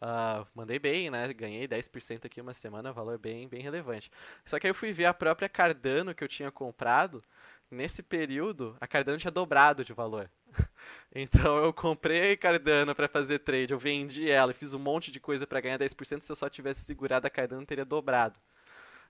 Uh, 0.00 0.47
mandei 0.55 0.79
bem, 0.79 1.11
né? 1.11 1.33
Ganhei 1.33 1.67
10% 1.67 2.26
aqui 2.26 2.41
uma 2.41 2.53
semana, 2.53 2.93
valor 2.93 3.19
bem, 3.19 3.49
bem 3.49 3.62
relevante. 3.62 4.11
Só 4.45 4.59
que 4.59 4.67
aí 4.67 4.71
eu 4.71 4.75
fui 4.75 4.93
ver 4.93 5.07
a 5.07 5.15
própria 5.15 5.49
Cardano 5.49 6.15
que 6.15 6.23
eu 6.23 6.29
tinha 6.29 6.50
comprado. 6.50 7.23
Nesse 7.71 8.03
período, 8.03 8.76
a 8.81 8.87
Cardano 8.87 9.19
tinha 9.19 9.31
dobrado 9.31 9.85
de 9.85 9.93
valor. 9.93 10.31
então 11.15 11.59
eu 11.59 11.73
comprei 11.73 12.37
Cardano 12.37 12.95
para 12.95 13.09
fazer 13.09 13.41
trade, 13.41 13.73
eu 13.73 13.79
vendi 13.79 14.31
ela 14.31 14.53
e 14.53 14.55
fiz 14.55 14.73
um 14.73 14.79
monte 14.79 15.11
de 15.11 15.19
coisa 15.19 15.47
para 15.47 15.61
ganhar 15.61 15.79
10%. 15.79 16.23
Se 16.23 16.31
eu 16.31 16.37
só 16.37 16.49
tivesse 16.49 16.83
segurado 16.83 17.26
a 17.26 17.31
Cardano, 17.31 17.67
teria 17.67 17.85
dobrado. 17.85 18.38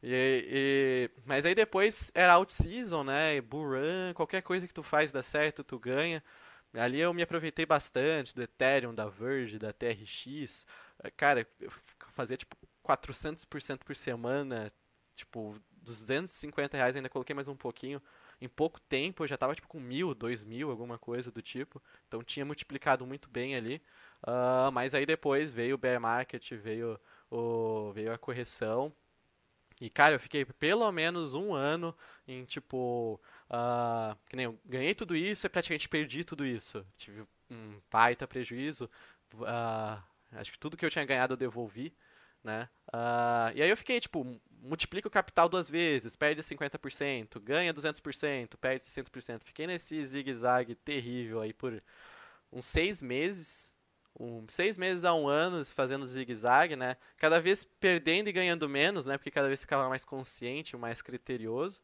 E, 0.02 1.10
e, 1.12 1.22
mas 1.24 1.44
aí 1.44 1.54
depois 1.54 2.12
era 2.14 2.34
out 2.34 2.52
season, 2.52 3.04
né? 3.04 3.40
Bull 3.40 3.70
run, 3.70 4.14
qualquer 4.14 4.42
coisa 4.42 4.66
que 4.66 4.74
tu 4.74 4.82
faz 4.82 5.10
dá 5.10 5.22
certo, 5.22 5.64
tu 5.64 5.78
ganha. 5.78 6.22
Ali 6.74 7.00
eu 7.00 7.14
me 7.14 7.22
aproveitei 7.22 7.64
bastante 7.64 8.34
do 8.34 8.42
Ethereum, 8.42 8.94
da 8.94 9.08
Verge, 9.08 9.58
da 9.58 9.72
TRX. 9.72 10.66
Cara, 11.16 11.46
eu 11.60 11.70
fazia 12.12 12.36
tipo 12.36 12.56
400% 12.84 13.84
por 13.84 13.96
semana, 13.96 14.72
tipo 15.14 15.58
250 15.82 16.76
reais, 16.76 16.96
ainda 16.96 17.08
coloquei 17.08 17.34
mais 17.34 17.48
um 17.48 17.56
pouquinho. 17.56 18.02
Em 18.40 18.48
pouco 18.48 18.80
tempo 18.80 19.24
eu 19.24 19.28
já 19.28 19.36
tava 19.36 19.54
tipo 19.54 19.68
com 19.68 19.80
mil, 19.80 20.14
dois 20.14 20.44
mil, 20.44 20.70
alguma 20.70 20.98
coisa 20.98 21.30
do 21.30 21.40
tipo. 21.42 21.82
Então 22.06 22.22
tinha 22.22 22.44
multiplicado 22.44 23.06
muito 23.06 23.28
bem 23.30 23.56
ali. 23.56 23.82
Uh, 24.22 24.70
mas 24.72 24.94
aí 24.94 25.06
depois 25.06 25.52
veio 25.52 25.74
o 25.76 25.78
bear 25.78 26.00
market, 26.00 26.52
veio, 26.52 27.00
o, 27.30 27.92
veio 27.92 28.12
a 28.12 28.18
correção. 28.18 28.92
E 29.80 29.90
cara, 29.90 30.14
eu 30.14 30.20
fiquei 30.20 30.44
pelo 30.44 30.90
menos 30.92 31.34
um 31.34 31.54
ano 31.54 31.94
em 32.26 32.44
tipo 32.44 33.20
Uh, 33.48 34.16
que 34.28 34.34
nem 34.34 34.46
eu 34.46 34.58
ganhei 34.64 34.94
tudo 34.94 35.14
isso 35.14 35.46
e 35.46 35.50
praticamente 35.50 35.88
perdi 35.88 36.24
tudo 36.24 36.44
isso. 36.44 36.84
Tive 36.96 37.24
um 37.50 37.80
baita 37.90 38.26
prejuízo. 38.26 38.90
Uh, 39.34 40.02
acho 40.32 40.52
que 40.52 40.58
tudo 40.58 40.76
que 40.76 40.84
eu 40.84 40.90
tinha 40.90 41.04
ganhado 41.04 41.34
eu 41.34 41.36
devolvi. 41.38 41.94
Né? 42.42 42.68
Uh, 42.88 43.50
e 43.56 43.62
aí 43.62 43.68
eu 43.68 43.76
fiquei, 43.76 43.98
tipo, 43.98 44.24
multiplica 44.62 45.08
o 45.08 45.10
capital 45.10 45.48
duas 45.48 45.68
vezes, 45.68 46.14
perde 46.14 46.42
50%, 46.42 47.40
ganha 47.40 47.74
200%, 47.74 48.56
perde 48.56 48.84
60%. 48.84 49.42
Fiquei 49.42 49.66
nesse 49.66 50.04
zigue-zague 50.04 50.74
terrível 50.76 51.40
aí 51.40 51.52
por 51.52 51.82
uns 52.52 52.64
seis 52.64 53.02
meses, 53.02 53.76
um, 54.18 54.46
seis 54.48 54.78
meses 54.78 55.04
a 55.04 55.12
um 55.12 55.28
ano 55.28 55.64
fazendo 55.64 56.06
zigue-zague, 56.06 56.76
né? 56.76 56.96
Cada 57.16 57.40
vez 57.40 57.64
perdendo 57.64 58.28
e 58.28 58.32
ganhando 58.32 58.68
menos, 58.68 59.06
né? 59.06 59.18
Porque 59.18 59.30
cada 59.30 59.48
vez 59.48 59.60
ficava 59.60 59.88
mais 59.88 60.04
consciente, 60.04 60.76
mais 60.76 61.02
criterioso. 61.02 61.80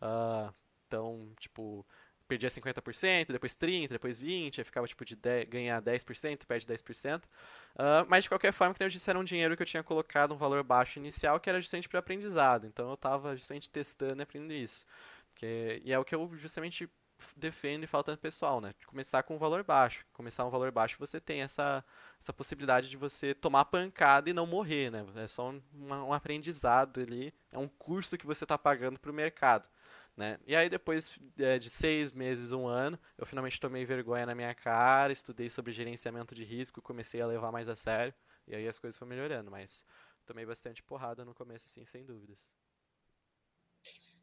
Uh, 0.00 0.52
então, 0.94 1.28
tipo, 1.40 1.84
perdia 2.28 2.48
50%, 2.48 3.32
depois 3.32 3.54
30%, 3.54 3.88
depois 3.88 4.20
20%, 4.20 4.58
aí 4.58 4.64
ficava 4.64 4.86
tipo 4.86 5.04
de 5.04 5.16
10, 5.16 5.48
ganhar 5.48 5.82
10%, 5.82 6.46
perde 6.46 6.66
10%. 6.66 7.24
Uh, 7.24 7.28
ah, 7.76 8.06
mas 8.08 8.24
de 8.24 8.30
qualquer 8.30 8.52
forma, 8.52 8.74
que 8.74 8.82
eu 8.82 8.88
disse, 8.88 9.10
era 9.10 9.18
um 9.18 9.24
dinheiro 9.24 9.56
que 9.56 9.62
eu 9.62 9.66
tinha 9.66 9.82
colocado 9.82 10.32
um 10.32 10.36
valor 10.36 10.62
baixo 10.62 11.00
inicial, 11.00 11.40
que 11.40 11.50
era 11.50 11.60
justamente 11.60 11.88
para 11.88 11.98
aprendizado. 11.98 12.66
Então 12.66 12.88
eu 12.88 12.94
estava 12.94 13.34
justamente 13.34 13.68
testando 13.68 14.20
e 14.20 14.22
aprendendo 14.22 14.52
isso. 14.52 14.86
Porque, 15.32 15.82
e 15.84 15.92
é 15.92 15.98
o 15.98 16.04
que 16.04 16.14
eu 16.14 16.30
justamente 16.36 16.88
defendo 17.36 17.84
e 17.84 17.86
falo 17.86 18.04
tanto 18.04 18.20
pessoal, 18.20 18.60
né? 18.60 18.72
Começar 18.86 19.22
com 19.24 19.34
um 19.34 19.38
valor 19.38 19.64
baixo. 19.64 20.06
Começar 20.12 20.44
um 20.44 20.50
valor 20.50 20.70
baixo, 20.70 20.96
você 20.98 21.20
tem 21.20 21.42
essa, 21.42 21.84
essa 22.20 22.32
possibilidade 22.32 22.88
de 22.88 22.96
você 22.96 23.34
tomar 23.34 23.64
pancada 23.64 24.30
e 24.30 24.32
não 24.32 24.46
morrer, 24.46 24.90
né? 24.90 25.04
É 25.16 25.26
só 25.26 25.50
um, 25.50 25.60
um 25.74 26.12
aprendizado 26.12 27.00
ali, 27.00 27.34
é 27.50 27.58
um 27.58 27.68
curso 27.68 28.16
que 28.16 28.26
você 28.26 28.44
está 28.44 28.56
pagando 28.56 28.98
para 28.98 29.10
o 29.10 29.14
mercado. 29.14 29.68
Né? 30.16 30.38
E 30.46 30.54
aí 30.54 30.68
depois 30.68 31.18
é, 31.38 31.58
de 31.58 31.68
seis 31.68 32.12
meses, 32.12 32.52
um 32.52 32.66
ano, 32.68 32.98
eu 33.18 33.26
finalmente 33.26 33.58
tomei 33.58 33.84
vergonha 33.84 34.24
na 34.24 34.34
minha 34.34 34.54
cara, 34.54 35.12
estudei 35.12 35.50
sobre 35.50 35.72
gerenciamento 35.72 36.34
de 36.34 36.44
risco, 36.44 36.80
comecei 36.80 37.20
a 37.20 37.26
levar 37.26 37.50
mais 37.50 37.68
a 37.68 37.74
sério, 37.74 38.14
e 38.46 38.54
aí 38.54 38.68
as 38.68 38.78
coisas 38.78 38.96
foram 38.96 39.10
melhorando, 39.10 39.50
mas 39.50 39.84
tomei 40.24 40.46
bastante 40.46 40.82
porrada 40.84 41.24
no 41.24 41.34
começo, 41.34 41.68
sim, 41.68 41.84
sem 41.84 42.04
dúvidas. 42.04 42.53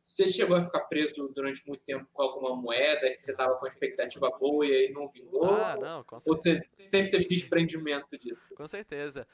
Você 0.04 0.28
chegou 0.30 0.58
a 0.58 0.64
ficar 0.64 0.82
preso 0.82 1.28
durante 1.34 1.66
muito 1.68 1.84
tempo 1.84 2.08
com 2.12 2.24
alguma 2.24 2.56
moeda 2.56 3.10
que 3.12 3.22
você 3.22 3.32
estava 3.32 3.56
com 3.56 3.68
expectativa 3.68 4.30
boa 4.32 4.66
e 4.66 4.72
aí 4.72 4.92
não 4.92 5.08
vingou? 5.08 5.46
Ah, 5.46 5.78
não, 5.80 6.04
com 6.04 6.20
certeza. 6.20 6.60
Ou 6.60 6.64
você 6.80 6.86
sempre 6.86 7.12
teve 7.12 7.26
desprendimento 7.26 8.18
disso? 8.18 8.56
Com 8.56 8.68
certeza. 8.68 9.28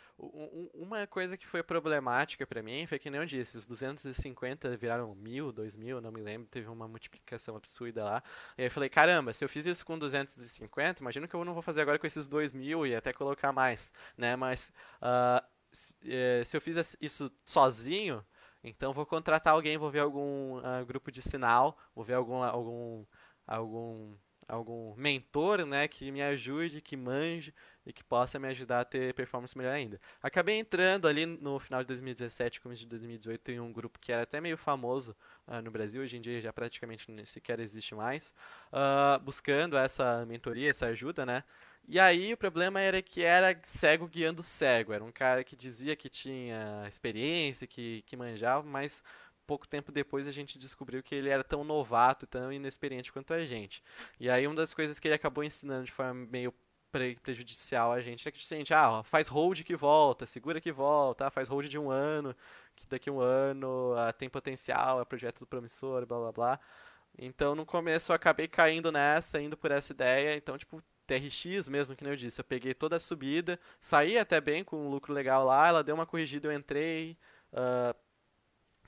uma 0.74 1.08
coisa 1.08 1.38
que 1.38 1.48
foi 1.48 1.64
problemática 1.64 2.46
para 2.46 2.62
mim 2.62 2.86
foi 2.86 3.00
que 3.00 3.10
nem 3.10 3.22
eu 3.22 3.26
disse, 3.26 3.58
os 3.58 3.66
250 3.66 4.76
viraram 4.76 5.16
mil, 5.16 5.54
dois 5.54 5.76
mil, 5.76 6.02
não 6.02 6.12
me 6.12 6.22
lembro, 6.22 6.48
teve 6.50 6.68
uma 6.68 6.88
multiplicação 6.88 7.56
absurda 7.56 8.04
lá. 8.04 8.24
E 8.58 8.64
aí 8.64 8.68
eu 8.68 8.72
falei, 8.72 8.90
caramba, 8.90 9.32
se 9.32 9.46
eu 9.46 9.50
fiz 9.50 9.66
isso 9.66 9.86
com 9.86 9.98
250, 9.98 11.02
imagina 11.02 11.28
que 11.28 11.34
eu 11.34 11.46
não 11.46 11.54
vou 11.54 11.64
fazer 11.64 11.82
agora 11.82 11.98
com 11.98 12.06
esses 12.06 12.28
dois 12.28 12.52
mil 12.52 12.86
e 12.86 12.94
até 12.94 13.14
colocar 13.14 13.54
mais, 13.54 13.92
né? 14.18 14.36
Mas 14.36 14.74
uh, 15.02 15.46
se 15.72 16.58
eu 16.58 16.62
fiz 16.62 16.98
isso 17.00 17.32
sozinho 17.46 18.24
então 18.64 18.94
vou 18.94 19.06
contratar 19.06 19.54
alguém, 19.54 19.78
vou 19.78 19.90
ver 19.92 20.00
algum 20.00 20.58
uh, 20.58 20.86
grupo 20.86 21.12
de 21.12 21.22
sinal, 21.22 21.78
vou 21.96 22.04
ver 22.04 22.14
algum 22.16 22.42
algum 22.44 23.06
algum 23.46 24.16
algum 24.48 24.96
mentor, 24.96 25.66
né, 25.66 25.88
que 25.88 26.10
me 26.10 26.22
ajude, 26.22 26.82
que 26.82 26.96
manje 26.96 27.54
e 27.86 27.92
que 27.92 28.04
possa 28.04 28.40
me 28.40 28.48
ajudar 28.48 28.82
a 28.82 28.86
ter 28.86 29.14
performance 29.14 29.58
melhor 29.58 29.74
ainda. 29.74 30.00
Acabei 30.22 30.58
entrando 30.58 31.08
ali 31.08 31.26
no 31.26 31.60
final 31.60 31.82
de 31.82 31.88
2017, 31.88 32.62
começo 32.62 32.82
de 32.82 32.88
2018, 32.88 33.52
em 33.52 33.60
um 33.60 33.74
grupo 33.74 34.00
que 34.00 34.12
era 34.12 34.24
até 34.24 34.40
meio 34.40 34.58
famoso 34.58 35.16
uh, 35.48 35.62
no 35.62 35.70
Brasil, 35.70 36.02
hoje 36.02 36.18
em 36.18 36.22
dia 36.22 36.40
já 36.40 36.54
praticamente 36.54 37.08
sequer 37.26 37.60
existe 37.60 37.94
mais, 37.94 38.34
uh, 38.72 39.20
buscando 39.22 39.78
essa 39.78 40.26
mentoria, 40.26 40.70
essa 40.70 40.88
ajuda, 40.88 41.26
né? 41.26 41.44
E 41.88 42.00
aí 42.00 42.34
o 42.34 42.38
problema 42.38 42.82
era 42.82 43.02
que 43.02 43.24
era 43.24 43.58
cego 43.66 44.08
guiando 44.08 44.44
cego. 44.44 44.92
Era 44.94 45.04
um 45.04 45.12
cara 45.12 45.44
que 45.44 45.56
dizia 45.56 45.96
que 45.96 46.10
tinha 46.10 46.86
experiência, 46.88 47.66
que, 47.66 48.04
que 48.06 48.18
manjava, 48.18 48.68
mas 48.68 49.02
pouco 49.48 49.68
tempo 49.68 49.92
depois 49.92 50.28
a 50.28 50.32
gente 50.32 50.60
descobriu 50.60 51.02
que 51.02 51.16
ele 51.16 51.30
era 51.30 51.44
tão 51.44 51.64
novato, 51.64 52.28
tão 52.28 52.52
inexperiente 52.52 53.12
quanto 53.14 53.34
a 53.34 53.46
gente. 53.46 53.82
E 54.20 54.30
aí 54.30 54.46
uma 54.46 54.56
das 54.56 54.74
coisas 54.74 55.00
que 55.00 55.08
ele 55.08 55.16
acabou 55.16 55.44
ensinando 55.44 55.86
de 55.86 55.92
forma 55.92 56.14
meio 56.30 56.54
pre 56.92 57.16
prejudicial 57.18 57.92
a 57.94 58.02
gente 58.02 58.28
é 58.28 58.32
que 58.32 58.40
a 58.54 58.58
gente, 58.58 58.74
ah, 58.74 59.04
faz 59.04 59.28
hold 59.28 59.64
que 59.64 59.76
volta, 59.76 60.26
segura 60.26 60.62
que 60.62 60.72
volta, 60.72 61.28
ah, 61.28 61.32
faz 61.32 61.48
hold 61.50 61.68
de 61.70 61.78
um 61.78 61.90
ano, 61.92 62.36
que 62.76 62.86
daqui 62.88 63.10
a 63.10 63.14
um 63.14 63.20
ano 63.22 63.94
ah, 63.98 64.12
tem 64.14 64.30
potencial, 64.30 65.02
é 65.02 65.06
projeto 65.06 65.40
do 65.40 65.48
promissor, 65.48 66.06
blá 66.06 66.20
blá 66.20 66.32
blá. 66.32 66.60
Então 67.18 67.56
no 67.56 67.66
começo 67.66 68.12
eu 68.12 68.16
acabei 68.16 68.48
caindo 68.48 68.92
nessa, 68.92 69.42
indo 69.42 69.58
por 69.58 69.72
essa 69.72 69.94
ideia, 69.94 70.36
então 70.36 70.58
tipo 70.58 70.84
TRX 71.08 71.68
mesmo, 71.70 71.96
que 71.96 72.04
nem 72.04 72.14
eu 72.14 72.18
disse, 72.18 72.40
eu 72.40 72.46
peguei 72.46 72.74
toda 72.74 72.98
a 72.98 73.00
subida, 73.00 73.60
saí 73.80 74.18
até 74.18 74.40
bem 74.42 74.64
com 74.64 74.78
um 74.86 74.90
lucro 74.90 75.14
legal 75.14 75.46
lá, 75.46 75.68
ela 75.68 75.84
deu 75.84 75.96
uma 75.96 76.06
corrigida, 76.06 76.48
eu 76.48 76.54
entrei, 76.54 77.18
uh, 77.54 77.96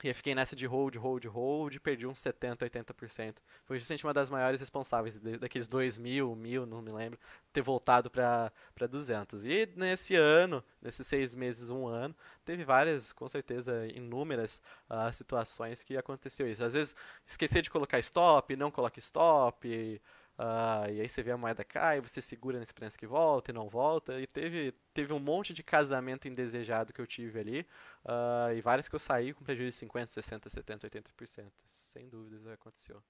e 0.02 0.08
eu 0.08 0.14
fiquei 0.14 0.34
nessa 0.34 0.56
de 0.56 0.66
hold, 0.66 0.96
hold, 0.96 1.26
hold, 1.26 1.78
perdi 1.80 2.06
uns 2.06 2.18
70, 2.20 2.64
80%. 2.64 3.36
Foi 3.66 3.78
justamente 3.78 4.04
uma 4.06 4.14
das 4.14 4.30
maiores 4.30 4.58
responsáveis 4.58 5.18
daqueles 5.38 5.68
2 5.68 5.98
mil, 5.98 6.34
mil, 6.34 6.64
não 6.64 6.80
me 6.80 6.90
lembro, 6.90 7.18
ter 7.52 7.60
voltado 7.60 8.10
para 8.10 8.50
200. 8.88 9.44
E 9.44 9.70
nesse 9.76 10.14
ano, 10.14 10.64
nesses 10.80 11.06
seis 11.06 11.34
meses, 11.34 11.68
um 11.68 11.86
ano, 11.86 12.16
teve 12.46 12.64
várias, 12.64 13.12
com 13.12 13.28
certeza, 13.28 13.86
inúmeras 13.88 14.62
uh, 14.88 15.12
situações 15.12 15.82
que 15.82 15.96
aconteceu 15.96 16.50
isso. 16.50 16.64
Às 16.64 16.72
vezes, 16.72 16.96
esquecer 17.26 17.60
de 17.60 17.70
colocar 17.70 17.98
stop, 17.98 18.56
não 18.56 18.70
coloque 18.70 19.00
stop, 19.00 20.00
Uh, 20.40 20.90
e 20.90 21.00
aí 21.02 21.08
você 21.08 21.22
vê 21.22 21.32
a 21.32 21.36
moeda 21.36 21.62
cai, 21.62 22.00
você 22.00 22.18
segura 22.18 22.58
nesse 22.58 22.72
preço 22.72 22.98
que 22.98 23.06
volta 23.06 23.50
e 23.50 23.54
não 23.54 23.68
volta. 23.68 24.18
E 24.18 24.26
teve, 24.26 24.72
teve 24.94 25.12
um 25.12 25.18
monte 25.18 25.52
de 25.52 25.62
casamento 25.62 26.26
indesejado 26.26 26.94
que 26.94 27.00
eu 27.00 27.06
tive 27.06 27.38
ali. 27.38 27.60
Uh, 28.06 28.56
e 28.56 28.60
vários 28.62 28.88
que 28.88 28.94
eu 28.94 28.98
saí 28.98 29.34
com 29.34 29.44
prejuízo 29.44 29.74
de 29.74 29.80
50, 29.80 30.12
60, 30.12 30.48
70, 30.48 30.88
80%. 30.88 31.44
Sem 31.92 32.08
dúvidas 32.08 32.46
aconteceu. 32.46 33.02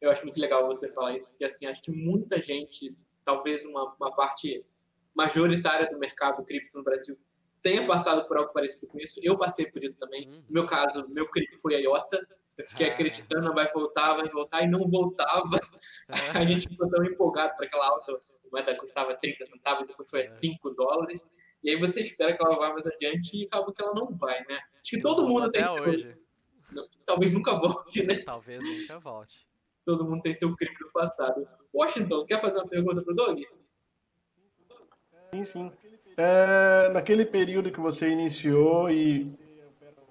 Eu 0.00 0.10
acho 0.10 0.24
muito 0.24 0.40
legal 0.40 0.66
você 0.66 0.90
falar 0.90 1.18
isso, 1.18 1.28
porque 1.28 1.44
assim, 1.44 1.66
acho 1.66 1.82
que 1.82 1.90
muita 1.90 2.42
gente, 2.42 2.96
talvez 3.22 3.62
uma, 3.66 3.94
uma 4.00 4.14
parte 4.14 4.64
majoritária 5.14 5.90
do 5.90 5.98
mercado 5.98 6.42
cripto 6.44 6.78
no 6.78 6.82
Brasil, 6.82 7.18
tenha 7.60 7.86
passado 7.86 8.26
por 8.26 8.38
algo 8.38 8.52
parecido 8.54 8.86
com 8.86 8.98
isso. 8.98 9.20
Eu 9.22 9.36
passei 9.36 9.66
por 9.66 9.84
isso 9.84 9.98
também. 9.98 10.28
Uhum. 10.28 10.44
No 10.48 10.52
meu 10.52 10.66
caso, 10.66 11.06
meu 11.10 11.28
cripto 11.28 11.60
foi 11.60 11.74
a 11.74 11.78
IOTA. 11.78 12.26
Eu 12.56 12.64
fiquei 12.64 12.88
ah. 12.88 12.92
acreditando, 12.92 13.52
vai 13.52 13.70
voltar, 13.72 14.14
vai 14.14 14.28
voltar, 14.28 14.62
e 14.62 14.68
não 14.68 14.88
voltava. 14.88 15.58
Ah. 16.08 16.14
A 16.40 16.44
gente 16.44 16.68
ficou 16.68 16.88
tão 16.88 17.04
empolgado 17.04 17.56
para 17.56 17.66
aquela 17.66 17.88
alta, 17.88 18.12
a 18.12 18.18
moeda 18.50 18.76
custava 18.76 19.14
30 19.14 19.44
centavos, 19.44 19.86
depois 19.86 20.08
foi 20.08 20.22
a 20.22 20.26
5 20.26 20.68
é. 20.68 20.74
dólares. 20.74 21.24
E 21.62 21.70
aí 21.70 21.76
você 21.76 22.02
espera 22.02 22.36
que 22.36 22.44
ela 22.44 22.56
vá 22.56 22.72
mais 22.72 22.86
adiante 22.86 23.38
e 23.38 23.46
acaba 23.46 23.72
que 23.72 23.82
ela 23.82 23.94
não 23.94 24.12
vai, 24.12 24.38
né? 24.40 24.58
Acho 24.82 24.96
que 24.96 25.00
todo 25.00 25.26
mundo 25.26 25.50
tem 25.50 25.64
seu... 25.64 25.82
hoje. 25.82 26.16
Talvez 27.06 27.32
nunca 27.32 27.54
volte, 27.54 28.04
né? 28.04 28.18
Talvez 28.18 28.62
nunca 28.62 28.98
volte. 28.98 29.46
Todo 29.84 30.04
mundo 30.04 30.22
tem 30.22 30.34
seu 30.34 30.54
crime 30.56 30.76
no 30.80 30.92
passado. 30.92 31.46
Washington, 31.72 32.24
quer 32.26 32.40
fazer 32.40 32.58
uma 32.58 32.68
pergunta 32.68 33.02
pro 33.02 33.14
Doug? 33.14 33.40
Sim, 35.32 35.44
sim. 35.44 35.72
É, 36.16 36.90
naquele 36.90 37.24
período 37.26 37.72
que 37.72 37.80
você 37.80 38.08
iniciou 38.08 38.90
e 38.90 39.32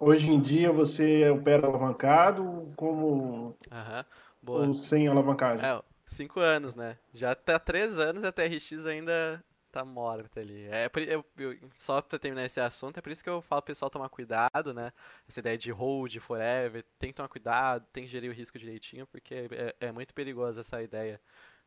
Hoje 0.05 0.29
em 0.29 0.41
dia 0.41 0.69
você 0.69 1.29
opera 1.29 1.65
alavancado 1.65 2.67
como 2.75 3.55
uhum, 3.71 4.03
ou 4.45 4.73
sem 4.73 5.07
alavancagem? 5.07 5.65
É, 5.65 5.81
cinco 6.05 6.41
anos, 6.41 6.75
né? 6.75 6.97
Já 7.13 7.33
tá 7.33 7.57
três 7.57 7.97
anos 7.97 8.23
e 8.23 8.27
a 8.27 8.31
TRX 8.31 8.85
ainda 8.85 9.41
tá 9.71 9.85
morta 9.85 10.41
ali. 10.41 10.67
É, 10.67 10.89
eu, 11.07 11.25
eu, 11.37 11.57
só 11.77 12.01
pra 12.01 12.19
terminar 12.19 12.45
esse 12.45 12.59
assunto, 12.59 12.97
é 12.97 13.01
por 13.01 13.13
isso 13.13 13.23
que 13.23 13.29
eu 13.29 13.41
falo 13.41 13.61
pro 13.61 13.67
pessoal 13.67 13.89
tomar 13.89 14.09
cuidado, 14.09 14.73
né? 14.73 14.91
Essa 15.27 15.39
ideia 15.39 15.57
de 15.57 15.71
hold 15.71 16.13
forever, 16.17 16.83
tem 16.99 17.11
que 17.11 17.15
tomar 17.15 17.29
cuidado, 17.29 17.85
tem 17.93 18.03
que 18.03 18.09
gerir 18.09 18.29
o 18.29 18.33
risco 18.33 18.59
direitinho, 18.59 19.07
porque 19.07 19.47
é, 19.51 19.87
é 19.87 19.91
muito 19.93 20.13
perigosa 20.13 20.61
essa 20.61 20.83
ideia, 20.83 21.19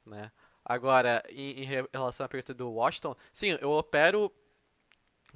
né? 0.05 0.31
Agora, 0.63 1.23
em, 1.31 1.63
em 1.63 1.67
relação 1.91 2.27
à 2.27 2.29
pergunta 2.29 2.53
do 2.53 2.71
Washington, 2.71 3.17
sim, 3.33 3.57
eu 3.63 3.71
opero 3.71 4.31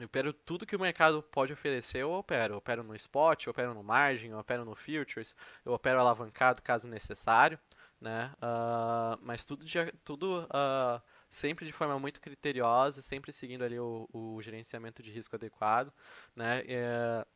eu 0.01 0.07
opero 0.07 0.33
tudo 0.33 0.67
que 0.67 0.75
o 0.75 0.81
mercado 0.81 1.23
pode 1.23 1.53
oferecer, 1.53 1.99
eu 1.99 2.13
opero. 2.13 2.55
Eu 2.55 2.59
opero 2.59 2.83
no 2.83 2.95
spot, 2.97 3.47
eu 3.47 3.51
opero 3.51 3.75
no 3.75 3.83
margin, 3.83 4.29
eu 4.29 4.39
opero 4.39 4.65
no 4.65 4.75
futures, 4.75 5.35
eu 5.65 5.73
opero 5.73 6.01
alavancado 6.01 6.63
caso 6.63 6.89
necessário, 6.89 7.59
né? 8.01 8.33
Uh, 8.37 9.19
mas 9.23 9.45
tudo, 9.45 9.65
de, 9.65 9.93
tudo 10.05 10.45
uh, 10.45 11.01
sempre 11.29 11.67
de 11.67 11.73
forma 11.73 11.99
muito 11.99 12.21
criteriosa, 12.21 13.03
sempre 13.03 13.33
seguindo 13.33 13.63
ali 13.63 13.79
o, 13.79 14.09
o 14.13 14.41
gerenciamento 14.43 15.03
de 15.03 15.11
risco 15.11 15.37
adequado, 15.37 15.93
né? 16.35 16.63
É, 16.67 17.27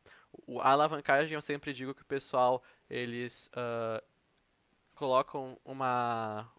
a 0.59 0.69
alavancagem 0.71 1.33
eu 1.33 1.41
sempre 1.41 1.71
digo 1.71 1.93
que 1.93 2.01
o 2.01 2.05
pessoal 2.05 2.63
eles 2.89 3.49
uh, 3.53 4.03
colocam 4.95 5.57
uma 5.63 6.49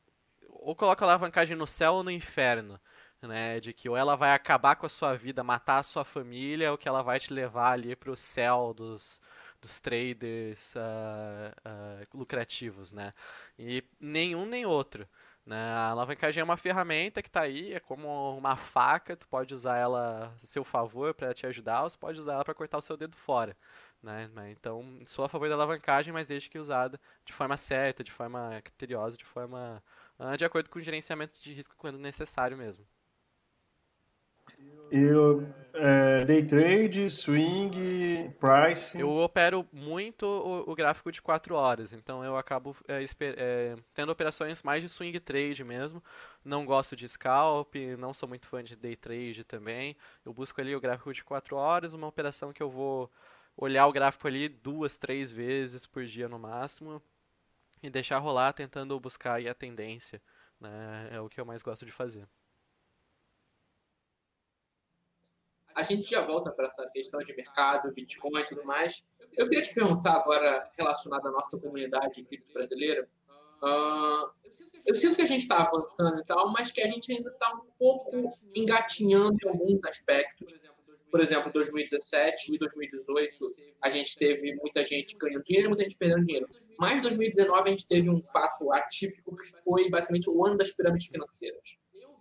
ou 0.48 0.74
colocam 0.74 1.06
a 1.06 1.12
alavancagem 1.12 1.56
no 1.56 1.66
céu 1.66 1.94
ou 1.94 2.04
no 2.04 2.10
inferno 2.10 2.80
né? 3.22 3.60
De 3.60 3.72
que 3.72 3.88
ou 3.88 3.96
ela 3.96 4.16
vai 4.16 4.32
acabar 4.32 4.76
com 4.76 4.86
a 4.86 4.88
sua 4.88 5.14
vida, 5.14 5.42
matar 5.44 5.78
a 5.78 5.82
sua 5.82 6.04
família, 6.04 6.70
ou 6.70 6.78
que 6.78 6.88
ela 6.88 7.02
vai 7.02 7.18
te 7.20 7.32
levar 7.32 7.72
ali 7.72 7.94
para 7.96 8.10
o 8.10 8.16
céu 8.16 8.74
dos, 8.74 9.20
dos 9.60 9.80
traders 9.80 10.74
uh, 10.74 11.50
uh, 11.68 12.18
lucrativos, 12.18 12.92
né? 12.92 13.12
E 13.58 13.84
nenhum 14.00 14.46
nem 14.46 14.66
outro. 14.66 15.08
Né? 15.46 15.56
A 15.56 15.90
alavancagem 15.90 16.40
é 16.40 16.44
uma 16.44 16.56
ferramenta 16.56 17.22
que 17.22 17.28
está 17.28 17.42
aí, 17.42 17.72
é 17.72 17.78
como 17.80 18.36
uma 18.36 18.56
faca, 18.56 19.16
tu 19.16 19.28
pode 19.28 19.54
usar 19.54 19.76
ela 19.76 20.34
a 20.34 20.46
seu 20.46 20.64
favor 20.64 21.14
para 21.14 21.32
te 21.32 21.46
ajudar, 21.46 21.84
ou 21.84 21.90
você 21.90 21.96
pode 21.96 22.18
usar 22.18 22.34
ela 22.34 22.44
para 22.44 22.54
cortar 22.54 22.78
o 22.78 22.82
seu 22.82 22.96
dedo 22.96 23.16
fora. 23.16 23.56
Né? 24.02 24.28
Então, 24.50 25.00
sou 25.06 25.24
a 25.24 25.28
favor 25.28 25.48
da 25.48 25.54
alavancagem, 25.54 26.12
mas 26.12 26.26
desde 26.26 26.50
que 26.50 26.58
usada 26.58 27.00
de 27.24 27.32
forma 27.32 27.56
certa, 27.56 28.04
de 28.04 28.12
forma 28.12 28.60
criteriosa, 28.62 29.16
de 29.16 29.24
forma 29.24 29.82
uh, 30.18 30.36
de 30.36 30.44
acordo 30.44 30.68
com 30.68 30.78
o 30.78 30.82
gerenciamento 30.82 31.40
de 31.40 31.52
risco 31.52 31.74
quando 31.76 31.98
necessário 31.98 32.56
mesmo. 32.56 32.86
Eu, 34.90 35.52
é, 35.74 36.24
day 36.24 36.44
trade, 36.44 37.10
swing, 37.10 38.30
price. 38.40 38.98
Eu 38.98 39.10
opero 39.10 39.66
muito 39.72 40.24
o, 40.24 40.70
o 40.70 40.74
gráfico 40.74 41.10
de 41.10 41.20
4 41.20 41.54
horas, 41.54 41.92
então 41.92 42.24
eu 42.24 42.36
acabo 42.36 42.76
é, 42.86 43.04
é, 43.20 43.76
tendo 43.92 44.12
operações 44.12 44.62
mais 44.62 44.82
de 44.82 44.88
swing 44.88 45.18
trade 45.20 45.64
mesmo. 45.64 46.02
Não 46.44 46.64
gosto 46.64 46.94
de 46.94 47.08
scalp, 47.08 47.74
não 47.98 48.14
sou 48.14 48.28
muito 48.28 48.46
fã 48.46 48.62
de 48.62 48.76
day 48.76 48.96
trade 48.96 49.44
também. 49.44 49.96
Eu 50.24 50.32
busco 50.32 50.60
ali 50.60 50.74
o 50.74 50.80
gráfico 50.80 51.12
de 51.12 51.24
4 51.24 51.56
horas, 51.56 51.92
uma 51.92 52.06
operação 52.06 52.52
que 52.52 52.62
eu 52.62 52.70
vou 52.70 53.10
olhar 53.56 53.86
o 53.86 53.92
gráfico 53.92 54.28
ali 54.28 54.48
duas, 54.48 54.98
três 54.98 55.32
vezes 55.32 55.86
por 55.86 56.04
dia 56.04 56.28
no 56.28 56.38
máximo 56.38 57.02
e 57.82 57.90
deixar 57.90 58.18
rolar 58.18 58.52
tentando 58.52 58.98
buscar 59.00 59.44
a 59.46 59.54
tendência. 59.54 60.22
Né? 60.60 61.08
É 61.12 61.20
o 61.20 61.28
que 61.28 61.40
eu 61.40 61.44
mais 61.44 61.62
gosto 61.62 61.84
de 61.84 61.92
fazer. 61.92 62.26
A 65.76 65.82
gente 65.82 66.08
já 66.08 66.22
volta 66.22 66.50
para 66.50 66.68
essa 66.68 66.88
questão 66.88 67.20
de 67.20 67.36
mercado, 67.36 67.92
Bitcoin 67.92 68.40
e 68.40 68.46
tudo 68.46 68.64
mais. 68.64 69.06
Eu 69.36 69.46
queria 69.46 69.62
te 69.62 69.74
perguntar 69.74 70.14
agora, 70.14 70.70
relacionado 70.74 71.28
à 71.28 71.30
nossa 71.30 71.58
comunidade 71.58 72.24
cripto 72.24 72.50
brasileira, 72.54 73.06
uh, 73.62 74.30
eu 74.86 74.94
sinto 74.94 75.16
que 75.16 75.22
a 75.22 75.26
gente 75.26 75.42
está 75.42 75.58
avançando 75.58 76.18
e 76.18 76.24
tal, 76.24 76.50
mas 76.50 76.70
que 76.70 76.80
a 76.80 76.86
gente 76.86 77.12
ainda 77.12 77.28
está 77.28 77.52
um 77.52 77.66
pouco 77.78 78.38
engatinhando 78.54 79.36
em 79.44 79.48
alguns 79.48 79.84
aspectos. 79.84 80.58
Por 81.10 81.20
exemplo, 81.20 81.52
2017 81.52 82.54
e 82.54 82.58
2018, 82.58 83.54
a 83.82 83.90
gente 83.90 84.16
teve 84.16 84.54
muita 84.54 84.82
gente 84.82 85.14
ganhando 85.18 85.42
dinheiro 85.42 85.66
e 85.66 85.68
muita 85.68 85.82
gente 85.82 85.98
perdendo 85.98 86.24
dinheiro. 86.24 86.48
Mas 86.78 87.00
em 87.00 87.02
2019 87.02 87.68
a 87.68 87.70
gente 87.70 87.86
teve 87.86 88.08
um 88.08 88.24
fato 88.24 88.72
atípico 88.72 89.36
que 89.36 89.62
foi 89.62 89.90
basicamente 89.90 90.30
o 90.30 90.42
ano 90.46 90.56
das 90.56 90.70
pirâmides 90.70 91.06
financeiras 91.06 91.76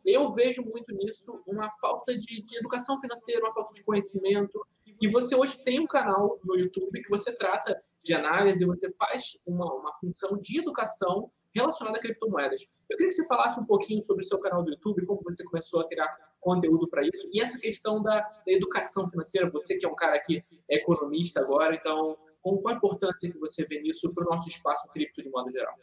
eu 0.06 0.32
vejo 0.32 0.62
muito 0.62 0.94
nisso 0.94 1.42
uma 1.48 1.70
falta 1.82 2.16
de, 2.18 2.42
de, 2.42 2.58
educação 2.58 3.00
financeira, 3.00 3.42
uma 3.42 3.54
falta 3.54 3.74
de 3.74 3.84
conhecimento. 3.84 4.66
E 5.02 5.08
você 5.08 5.36
hoje 5.36 5.64
tem 5.64 5.80
um 5.80 5.88
canal 5.88 6.40
no 6.44 6.56
YouTube 6.56 7.02
que 7.02 7.10
você 7.10 7.36
trata 7.36 7.80
de 8.04 8.14
análise, 8.14 8.64
você 8.66 8.92
faz 8.94 9.38
uma, 9.46 9.74
uma 9.74 9.94
função 9.96 10.38
de 10.38 10.60
educação 10.60 11.32
relacionada 11.54 11.98
a 11.98 12.02
criptomoedas. 12.02 12.70
Eu 12.90 12.98
queria 12.98 13.10
que 13.10 13.16
você 13.16 13.26
falasse 13.28 13.60
um 13.60 13.66
pouquinho 13.66 14.02
sobre 14.02 14.24
o 14.24 14.28
seu 14.28 14.38
canal 14.40 14.62
do 14.62 14.72
YouTube, 14.72 15.06
como 15.06 15.24
você 15.24 15.44
começou 15.44 15.82
a 15.82 15.88
criar 15.88 16.08
conteúdo 16.40 16.88
para 16.88 17.02
isso, 17.02 17.28
e 17.34 17.42
essa 17.42 17.58
questão 17.58 18.04
da, 18.04 18.20
da, 18.20 18.52
educação 18.52 19.08
financeira. 19.08 19.50
Você 19.50 19.78
que 19.78 19.86
é 19.86 19.90
um 19.90 19.96
cara 19.96 20.20
que 20.20 20.44
é 20.70 20.76
economista 20.76 21.40
agora, 21.40 21.74
então, 21.74 22.16
qual 22.42 22.62
a 22.68 22.74
importância 22.74 23.32
que 23.32 23.40
você 23.40 23.66
vê 23.66 23.82
nisso 23.82 24.14
para 24.14 24.28
o 24.28 24.30
nosso 24.30 24.48
espaço 24.48 24.88
cripto 24.90 25.24
de 25.24 25.30
modo 25.30 25.50
geral? 25.50 25.74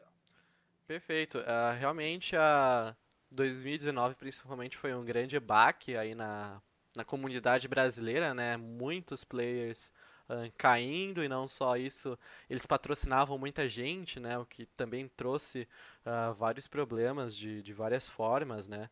Perfeito. 0.86 1.38
Uh, 1.38 1.76
realmente 1.78 2.36
a 2.36 2.94
2019 3.32 4.14
principalmente 4.14 4.76
foi 4.76 4.94
um 4.94 5.04
grande 5.04 5.38
baque 5.40 5.96
aí 5.96 6.14
na, 6.14 6.60
na 6.94 7.04
comunidade 7.04 7.66
brasileira, 7.68 8.34
né? 8.34 8.56
Muitos 8.56 9.24
players 9.24 9.92
uh, 10.28 10.52
caindo 10.56 11.24
e 11.24 11.28
não 11.28 11.48
só 11.48 11.76
isso, 11.76 12.18
eles 12.48 12.66
patrocinavam 12.66 13.38
muita 13.38 13.68
gente, 13.68 14.20
né? 14.20 14.38
O 14.38 14.46
que 14.46 14.66
também 14.66 15.08
trouxe 15.08 15.68
uh, 16.06 16.34
vários 16.34 16.68
problemas 16.68 17.34
de, 17.34 17.62
de 17.62 17.72
várias 17.72 18.08
formas, 18.08 18.68
né? 18.68 18.88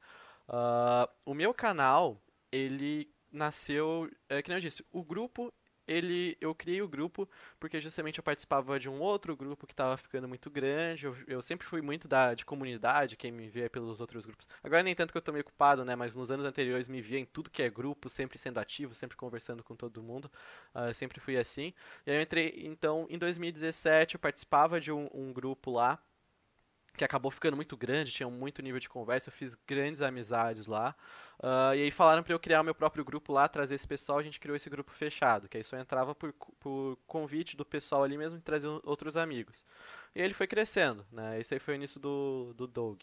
o 1.24 1.33
meu 1.33 1.55
canal, 1.55 2.20
ele 2.50 3.09
nasceu, 3.31 4.11
é, 4.29 4.42
que 4.42 4.50
eu 4.50 4.59
disse, 4.59 4.85
o 4.90 5.03
grupo 5.05 5.53
ele, 5.90 6.37
eu 6.40 6.55
criei 6.55 6.81
o 6.81 6.88
grupo 6.88 7.29
porque 7.59 7.81
justamente 7.81 8.18
eu 8.18 8.22
participava 8.22 8.79
de 8.79 8.88
um 8.88 9.00
outro 9.00 9.37
grupo 9.37 9.66
que 9.66 9.72
estava 9.72 9.96
ficando 9.96 10.29
muito 10.29 10.48
grande. 10.48 11.05
Eu, 11.05 11.16
eu, 11.26 11.42
sempre 11.42 11.66
fui 11.66 11.83
muito 11.83 12.07
da, 12.07 12.33
de 12.33 12.46
comunidade, 12.46 13.16
quem 13.16 13.33
me 13.33 13.48
via 13.48 13.68
pelos 13.68 14.00
outros 14.00 14.24
grupos. 14.24 14.48
Agora 14.62 14.85
nem 14.85 14.94
tanto 14.94 15.11
que 15.11 15.18
eu 15.18 15.22
tô 15.22 15.33
meio 15.33 15.42
ocupado, 15.42 15.85
né? 15.85 15.96
Mas 15.96 16.14
nos 16.14 16.31
anos 16.31 16.46
anteriores 16.46 16.88
me 16.88 17.03
via 17.03 17.18
em 17.18 17.24
tudo 17.24 17.50
que 17.50 17.61
é 17.61 17.68
grupo, 17.68 18.09
sempre 18.09 18.38
sendo 18.38 18.61
ativo, 18.61 18.94
sempre 18.94 19.16
conversando 19.16 19.64
com 19.64 19.74
todo 19.74 20.00
mundo. 20.00 20.31
Uh, 20.72 20.94
sempre 20.94 21.18
fui 21.18 21.37
assim. 21.37 21.74
E 22.07 22.11
aí 22.12 22.16
eu 22.18 22.22
entrei, 22.22 22.62
então, 22.64 23.07
em 23.11 23.18
2017 23.18 24.14
eu 24.14 24.20
participava 24.20 24.81
de 24.81 24.92
um, 24.92 25.09
um 25.12 25.33
grupo 25.33 25.72
lá 25.72 25.98
que 26.96 27.05
acabou 27.05 27.31
ficando 27.31 27.57
muito 27.57 27.76
grande, 27.76 28.11
tinha 28.11 28.29
muito 28.29 28.62
nível 28.62 28.81
de 28.81 28.88
conversa, 28.88 29.29
eu 29.29 29.33
fiz 29.33 29.55
grandes 29.66 30.03
amizades 30.03 30.66
lá. 30.66 30.94
Uh, 31.38 31.74
e 31.74 31.83
aí 31.83 31.90
falaram 31.90 32.22
para 32.22 32.35
eu 32.35 32.38
criar 32.38 32.61
o 32.61 32.64
meu 32.64 32.74
próprio 32.74 33.05
grupo 33.05 33.33
lá, 33.33 33.48
trazer 33.48 33.74
esse 33.74 33.87
pessoal, 33.87 34.18
a 34.18 34.22
gente 34.22 34.38
criou 34.38 34.55
esse 34.55 34.68
grupo 34.68 34.90
fechado, 34.92 35.48
que 35.48 35.57
aí 35.57 35.64
só 35.64 35.76
entrava 35.79 36.14
por, 36.14 36.33
por 36.59 36.98
convite 37.07 37.57
do 37.57 37.64
pessoal 37.64 38.05
ali 38.05 38.18
mesmo 38.18 38.38
e 38.38 38.42
trazer 38.42 38.68
outros 38.85 39.16
amigos. 39.16 39.64
E 40.14 40.20
ele 40.20 40.35
foi 40.35 40.46
crescendo, 40.46 41.07
né? 41.11 41.40
Esse 41.40 41.55
aí 41.55 41.61
foi 41.61 41.74
o 41.74 41.76
início 41.76 41.98
do, 41.98 42.53
do 42.55 42.66
Doug. 42.66 43.00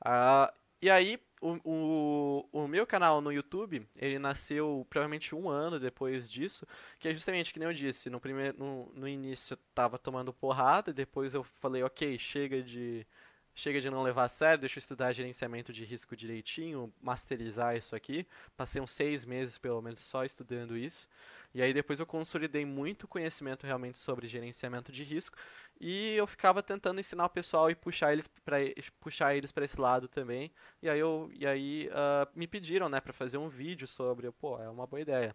Uh, 0.00 0.52
e 0.82 0.88
aí, 0.88 1.20
o, 1.40 1.58
o, 1.64 2.48
o, 2.52 2.68
meu 2.68 2.86
canal 2.86 3.20
no 3.20 3.32
YouTube, 3.32 3.86
ele 3.96 4.18
nasceu 4.18 4.86
provavelmente 4.88 5.34
um 5.34 5.48
ano 5.48 5.78
depois 5.78 6.30
disso, 6.30 6.66
que 6.98 7.08
é 7.08 7.12
justamente 7.12 7.52
que 7.52 7.58
nem 7.58 7.68
eu 7.68 7.74
disse, 7.74 8.10
no, 8.10 8.20
primeiro, 8.20 8.58
no, 8.58 8.92
no 8.94 9.08
início 9.08 9.54
eu 9.54 9.58
tava 9.74 9.98
tomando 9.98 10.32
porrada, 10.32 10.92
depois 10.92 11.34
eu 11.34 11.42
falei, 11.42 11.82
ok, 11.82 12.18
chega 12.18 12.62
de 12.62 13.06
chega 13.54 13.80
de 13.80 13.90
não 13.90 14.02
levar 14.02 14.24
a 14.24 14.28
sério, 14.28 14.60
deixa 14.60 14.78
eu 14.78 14.80
estudar 14.80 15.12
gerenciamento 15.12 15.72
de 15.72 15.84
risco 15.84 16.16
direitinho, 16.16 16.92
masterizar 17.02 17.76
isso 17.76 17.94
aqui. 17.94 18.26
Passei 18.56 18.80
uns 18.80 18.90
seis 18.90 19.24
meses, 19.24 19.58
pelo 19.58 19.82
menos, 19.82 20.00
só 20.00 20.24
estudando 20.24 20.76
isso. 20.76 21.06
E 21.54 21.62
aí 21.62 21.72
depois 21.72 21.98
eu 22.00 22.06
consolidei 22.06 22.64
muito 22.64 23.08
conhecimento 23.08 23.66
realmente 23.66 23.98
sobre 23.98 24.28
gerenciamento 24.28 24.92
de 24.92 25.02
risco. 25.02 25.36
E 25.80 26.14
eu 26.14 26.26
ficava 26.26 26.62
tentando 26.62 27.00
ensinar 27.00 27.26
o 27.26 27.30
pessoal 27.30 27.70
e 27.70 27.74
puxar 27.74 28.12
eles 28.12 28.28
para 28.44 28.58
puxar 29.00 29.34
eles 29.34 29.52
para 29.52 29.64
esse 29.64 29.80
lado 29.80 30.08
também. 30.08 30.52
E 30.82 30.88
aí, 30.88 30.98
eu, 30.98 31.30
e 31.32 31.46
aí 31.46 31.88
uh, 31.88 32.28
me 32.34 32.46
pediram 32.46 32.88
né, 32.88 33.00
para 33.00 33.12
fazer 33.12 33.38
um 33.38 33.48
vídeo 33.48 33.86
sobre, 33.86 34.30
pô, 34.32 34.60
é 34.60 34.68
uma 34.68 34.86
boa 34.86 35.00
ideia 35.00 35.34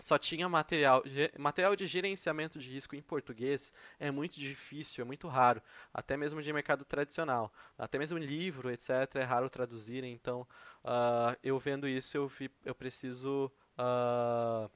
só 0.00 0.16
tinha 0.16 0.48
material. 0.48 1.02
Material 1.38 1.74
de 1.74 1.86
gerenciamento 1.86 2.58
de 2.58 2.70
risco 2.70 2.94
em 2.94 3.02
português 3.02 3.72
é 3.98 4.10
muito 4.10 4.38
difícil, 4.38 5.02
é 5.02 5.04
muito 5.04 5.26
raro. 5.28 5.62
Até 5.92 6.16
mesmo 6.16 6.40
de 6.40 6.52
mercado 6.52 6.84
tradicional. 6.84 7.52
Até 7.76 7.98
mesmo 7.98 8.18
livro, 8.18 8.70
etc., 8.70 8.90
é 9.16 9.22
raro 9.24 9.50
traduzir. 9.50 10.04
Então, 10.04 10.46
uh, 10.84 11.36
eu 11.42 11.58
vendo 11.58 11.88
isso, 11.88 12.16
eu, 12.16 12.30
eu 12.64 12.74
preciso. 12.74 13.50
Uh, 13.76 14.70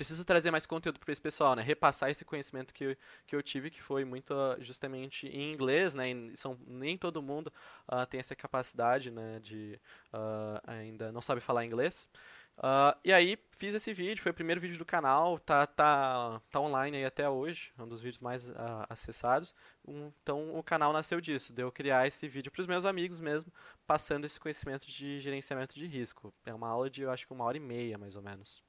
preciso 0.00 0.24
trazer 0.24 0.50
mais 0.50 0.64
conteúdo 0.64 0.98
para 0.98 1.12
esse 1.12 1.20
pessoal, 1.20 1.54
né? 1.54 1.60
Repassar 1.60 2.08
esse 2.08 2.24
conhecimento 2.24 2.72
que, 2.72 2.96
que 3.26 3.36
eu 3.36 3.42
tive, 3.42 3.68
que 3.68 3.82
foi 3.82 4.02
muito 4.02 4.32
uh, 4.32 4.56
justamente 4.58 5.26
em 5.26 5.52
inglês, 5.52 5.94
né? 5.94 6.10
E 6.10 6.34
são, 6.38 6.58
nem 6.66 6.96
todo 6.96 7.20
mundo 7.20 7.52
uh, 7.86 8.06
tem 8.06 8.18
essa 8.18 8.34
capacidade, 8.34 9.10
né? 9.10 9.38
De 9.40 9.78
uh, 10.14 10.58
ainda 10.66 11.12
não 11.12 11.20
sabe 11.20 11.42
falar 11.42 11.66
inglês. 11.66 12.08
Uh, 12.56 12.96
e 13.04 13.12
aí 13.12 13.38
fiz 13.50 13.74
esse 13.74 13.92
vídeo, 13.92 14.22
foi 14.22 14.32
o 14.32 14.34
primeiro 14.34 14.58
vídeo 14.58 14.78
do 14.78 14.86
canal, 14.86 15.38
tá, 15.38 15.66
tá, 15.66 16.40
tá 16.50 16.60
online 16.60 16.96
aí 16.96 17.04
até 17.04 17.28
hoje, 17.28 17.70
é 17.78 17.82
um 17.82 17.88
dos 17.88 18.00
vídeos 18.00 18.20
mais 18.20 18.48
uh, 18.48 18.54
acessados. 18.88 19.54
Um, 19.86 20.10
então 20.22 20.56
o 20.58 20.62
canal 20.62 20.94
nasceu 20.94 21.20
disso, 21.20 21.52
de 21.52 21.62
eu 21.62 21.70
criar 21.70 22.06
esse 22.06 22.26
vídeo 22.26 22.50
para 22.50 22.60
os 22.62 22.66
meus 22.66 22.86
amigos 22.86 23.20
mesmo, 23.20 23.52
passando 23.86 24.24
esse 24.24 24.40
conhecimento 24.40 24.88
de 24.88 25.20
gerenciamento 25.20 25.74
de 25.74 25.86
risco. 25.86 26.32
É 26.46 26.54
uma 26.54 26.68
aula 26.68 26.88
de, 26.88 27.02
eu 27.02 27.10
acho 27.10 27.26
que 27.26 27.34
uma 27.34 27.44
hora 27.44 27.58
e 27.58 27.60
meia, 27.60 27.98
mais 27.98 28.16
ou 28.16 28.22
menos. 28.22 28.62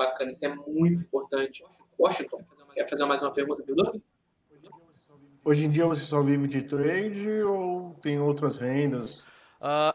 Bacana, 0.00 0.30
isso 0.30 0.46
é 0.46 0.54
muito 0.54 1.02
importante. 1.02 1.62
Washington, 1.98 2.42
quer 2.72 2.88
fazer 2.88 3.04
mais 3.04 3.22
uma 3.22 3.32
pergunta 3.32 3.62
para 3.62 3.92
Hoje 5.44 5.66
em 5.66 5.70
dia 5.70 5.86
você 5.86 6.02
só 6.02 6.22
vive 6.22 6.48
de 6.48 6.62
trade 6.62 7.28
ou 7.42 7.94
tem 8.00 8.18
outras 8.18 8.56
rendas? 8.56 9.26
Uh, 9.60 9.92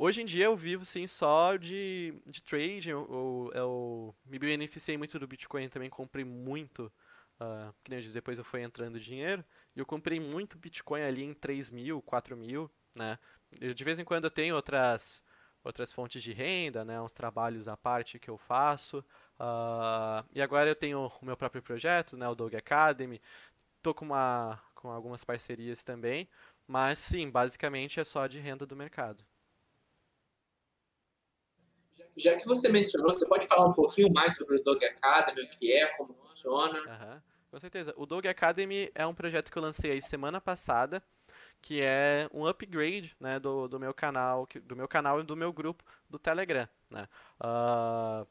Hoje 0.00 0.22
em 0.22 0.24
dia 0.24 0.44
eu 0.44 0.56
vivo 0.56 0.84
sim 0.84 1.08
só 1.08 1.56
de, 1.56 2.14
de 2.24 2.40
trade, 2.40 2.88
eu, 2.88 3.04
eu, 3.10 3.50
eu 3.52 4.14
me 4.24 4.38
beneficiei 4.38 4.96
muito 4.96 5.18
do 5.18 5.26
Bitcoin 5.26 5.68
também, 5.68 5.90
comprei 5.90 6.24
muito, 6.24 6.84
uh, 7.40 7.74
que 7.82 7.90
nem 7.90 7.98
eu 7.98 8.02
disse, 8.02 8.14
depois 8.14 8.38
eu 8.38 8.44
fui 8.44 8.62
entrando 8.62 9.00
dinheiro, 9.00 9.44
e 9.74 9.80
eu 9.80 9.84
comprei 9.84 10.20
muito 10.20 10.56
Bitcoin 10.56 11.02
ali 11.02 11.24
em 11.24 11.34
3 11.34 11.68
mil, 11.68 12.00
4 12.00 12.36
mil, 12.36 12.70
né? 12.94 13.18
Eu, 13.60 13.74
de 13.74 13.82
vez 13.82 13.98
em 13.98 14.04
quando 14.04 14.22
eu 14.22 14.30
tenho 14.30 14.54
outras, 14.54 15.20
outras 15.64 15.92
fontes 15.92 16.22
de 16.22 16.32
renda, 16.32 16.84
né? 16.84 17.00
Uns 17.00 17.12
trabalhos 17.12 17.68
à 17.68 17.76
parte 17.76 18.18
que 18.18 18.30
eu 18.30 18.38
faço, 18.38 18.98
uh, 19.38 20.24
e 20.32 20.40
agora 20.40 20.70
eu 20.70 20.76
tenho 20.76 21.10
o 21.20 21.24
meu 21.24 21.36
próprio 21.36 21.62
projeto, 21.62 22.16
né? 22.16 22.28
O 22.28 22.34
Dog 22.34 22.56
Academy, 22.56 23.20
tô 23.82 23.94
com, 23.94 24.06
uma, 24.06 24.60
com 24.74 24.90
algumas 24.90 25.24
parcerias 25.24 25.82
também, 25.82 26.28
mas 26.66 26.98
sim, 26.98 27.30
basicamente 27.30 28.00
é 28.00 28.04
só 28.04 28.26
de 28.26 28.38
renda 28.38 28.66
do 28.66 28.76
mercado. 28.76 29.24
Já 32.16 32.36
que 32.36 32.46
você 32.46 32.68
mencionou, 32.68 33.16
você 33.16 33.26
pode 33.26 33.46
falar 33.46 33.66
um 33.66 33.72
pouquinho 33.72 34.12
mais 34.12 34.36
sobre 34.36 34.56
o 34.56 34.62
Dog 34.62 34.84
Academy, 34.84 35.42
o 35.42 35.50
que 35.50 35.72
é, 35.72 35.86
como 35.96 36.12
funciona? 36.12 36.80
Uhum, 36.80 37.20
com 37.52 37.60
certeza. 37.60 37.94
O 37.96 38.04
Dog 38.06 38.26
Academy 38.26 38.90
é 38.92 39.06
um 39.06 39.14
projeto 39.14 39.52
que 39.52 39.56
eu 39.56 39.62
lancei 39.62 40.00
semana 40.00 40.40
passada, 40.40 41.00
que 41.60 41.80
é 41.80 42.28
um 42.32 42.46
upgrade 42.46 43.14
né, 43.20 43.38
do, 43.38 43.68
do 43.68 43.78
meu 43.78 43.92
canal, 43.92 44.48
do 44.64 44.76
meu 44.76 44.88
canal 44.88 45.20
e 45.20 45.24
do 45.24 45.36
meu 45.36 45.52
grupo 45.52 45.84
do 46.08 46.18
Telegram. 46.18 46.68
Né? 46.90 47.08
Uh, 47.40 48.26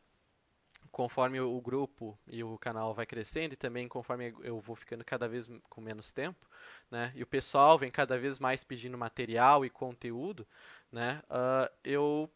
conforme 0.92 1.40
o 1.40 1.62
grupo 1.62 2.18
e 2.28 2.44
o 2.44 2.58
canal 2.58 2.94
vai 2.94 3.06
crescendo 3.06 3.54
e 3.54 3.58
também 3.58 3.88
conforme 3.88 4.34
eu 4.42 4.60
vou 4.60 4.76
ficando 4.76 5.04
cada 5.06 5.28
vez 5.28 5.48
com 5.70 5.82
menos 5.82 6.12
tempo, 6.12 6.48
né, 6.90 7.12
e 7.14 7.22
o 7.22 7.28
pessoal 7.28 7.78
vem 7.78 7.92
cada 7.92 8.18
vez 8.18 8.40
mais 8.40 8.64
pedindo 8.64 8.98
material 8.98 9.64
e 9.64 9.70
conteúdo, 9.70 10.48
né, 10.92 11.22
uh, 11.30 11.72
eu 11.84 12.28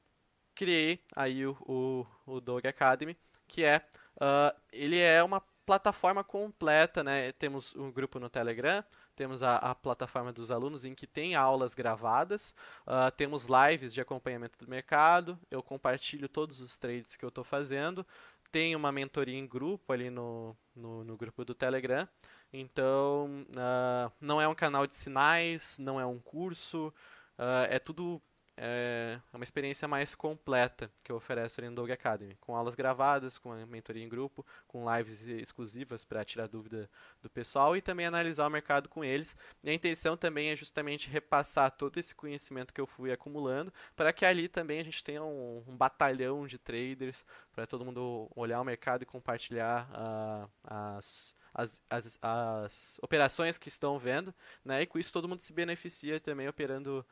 criei 0.53 1.03
aí 1.15 1.45
o, 1.45 1.57
o, 1.61 2.05
o 2.33 2.41
Dog 2.41 2.67
Academy, 2.67 3.17
que 3.47 3.63
é, 3.63 3.81
uh, 4.17 4.55
ele 4.71 4.99
é 4.99 5.23
uma 5.23 5.41
plataforma 5.65 6.23
completa, 6.23 7.03
né? 7.03 7.31
Temos 7.33 7.75
um 7.75 7.91
grupo 7.91 8.19
no 8.19 8.29
Telegram, 8.29 8.83
temos 9.21 9.43
a, 9.43 9.57
a 9.57 9.75
plataforma 9.75 10.33
dos 10.33 10.49
alunos 10.49 10.83
em 10.83 10.95
que 10.95 11.05
tem 11.05 11.35
aulas 11.35 11.75
gravadas, 11.75 12.55
uh, 12.87 13.11
temos 13.15 13.45
lives 13.45 13.93
de 13.93 14.01
acompanhamento 14.01 14.57
do 14.57 14.67
mercado, 14.67 15.37
eu 15.51 15.61
compartilho 15.61 16.27
todos 16.27 16.59
os 16.59 16.75
trades 16.75 17.15
que 17.15 17.23
eu 17.23 17.29
estou 17.29 17.43
fazendo, 17.43 18.03
tem 18.51 18.75
uma 18.75 18.91
mentoria 18.91 19.37
em 19.37 19.45
grupo 19.45 19.93
ali 19.93 20.09
no, 20.09 20.57
no, 20.75 21.03
no 21.03 21.15
grupo 21.15 21.45
do 21.45 21.53
Telegram, 21.53 22.09
então 22.51 23.45
uh, 23.51 24.11
não 24.19 24.41
é 24.41 24.47
um 24.47 24.55
canal 24.55 24.87
de 24.87 24.95
sinais, 24.95 25.77
não 25.77 25.99
é 25.99 26.05
um 26.05 26.17
curso, 26.17 26.91
uh, 27.37 27.67
é 27.69 27.77
tudo 27.77 28.19
é 28.57 29.19
uma 29.33 29.43
experiência 29.43 29.87
mais 29.87 30.13
completa 30.13 30.91
que 31.03 31.11
eu 31.11 31.15
ofereço 31.15 31.59
ali 31.59 31.69
no 31.69 31.75
Dog 31.75 31.91
Academy, 31.91 32.35
com 32.39 32.55
aulas 32.55 32.75
gravadas, 32.75 33.37
com 33.37 33.51
a 33.51 33.65
mentoria 33.65 34.03
em 34.03 34.09
grupo, 34.09 34.45
com 34.67 34.85
lives 34.95 35.23
exclusivas 35.23 36.05
para 36.05 36.23
tirar 36.23 36.47
dúvida 36.47 36.89
do 37.21 37.29
pessoal 37.29 37.75
e 37.75 37.81
também 37.81 38.05
analisar 38.05 38.45
o 38.47 38.49
mercado 38.49 38.89
com 38.89 39.03
eles. 39.03 39.35
E 39.63 39.69
a 39.69 39.73
intenção 39.73 40.17
também 40.17 40.49
é 40.49 40.55
justamente 40.55 41.09
repassar 41.09 41.71
todo 41.71 41.97
esse 41.97 42.13
conhecimento 42.13 42.73
que 42.73 42.81
eu 42.81 42.87
fui 42.87 43.11
acumulando, 43.11 43.73
para 43.95 44.13
que 44.13 44.25
ali 44.25 44.47
também 44.47 44.79
a 44.79 44.83
gente 44.83 45.03
tenha 45.03 45.23
um, 45.23 45.63
um 45.67 45.75
batalhão 45.75 46.45
de 46.45 46.57
traders, 46.57 47.25
para 47.53 47.65
todo 47.65 47.85
mundo 47.85 48.29
olhar 48.35 48.61
o 48.61 48.65
mercado 48.65 49.03
e 49.03 49.05
compartilhar 49.05 49.89
uh, 49.91 50.49
as 50.63 51.33
as, 51.53 51.81
as, 51.89 52.19
as 52.21 52.99
operações 53.01 53.57
que 53.57 53.67
estão 53.67 53.99
vendo, 53.99 54.33
né? 54.63 54.83
E 54.83 54.85
com 54.85 54.97
isso 54.97 55.11
todo 55.11 55.27
mundo 55.27 55.39
se 55.39 55.51
beneficia 55.51 56.19
também 56.19 56.47
operando 56.47 57.05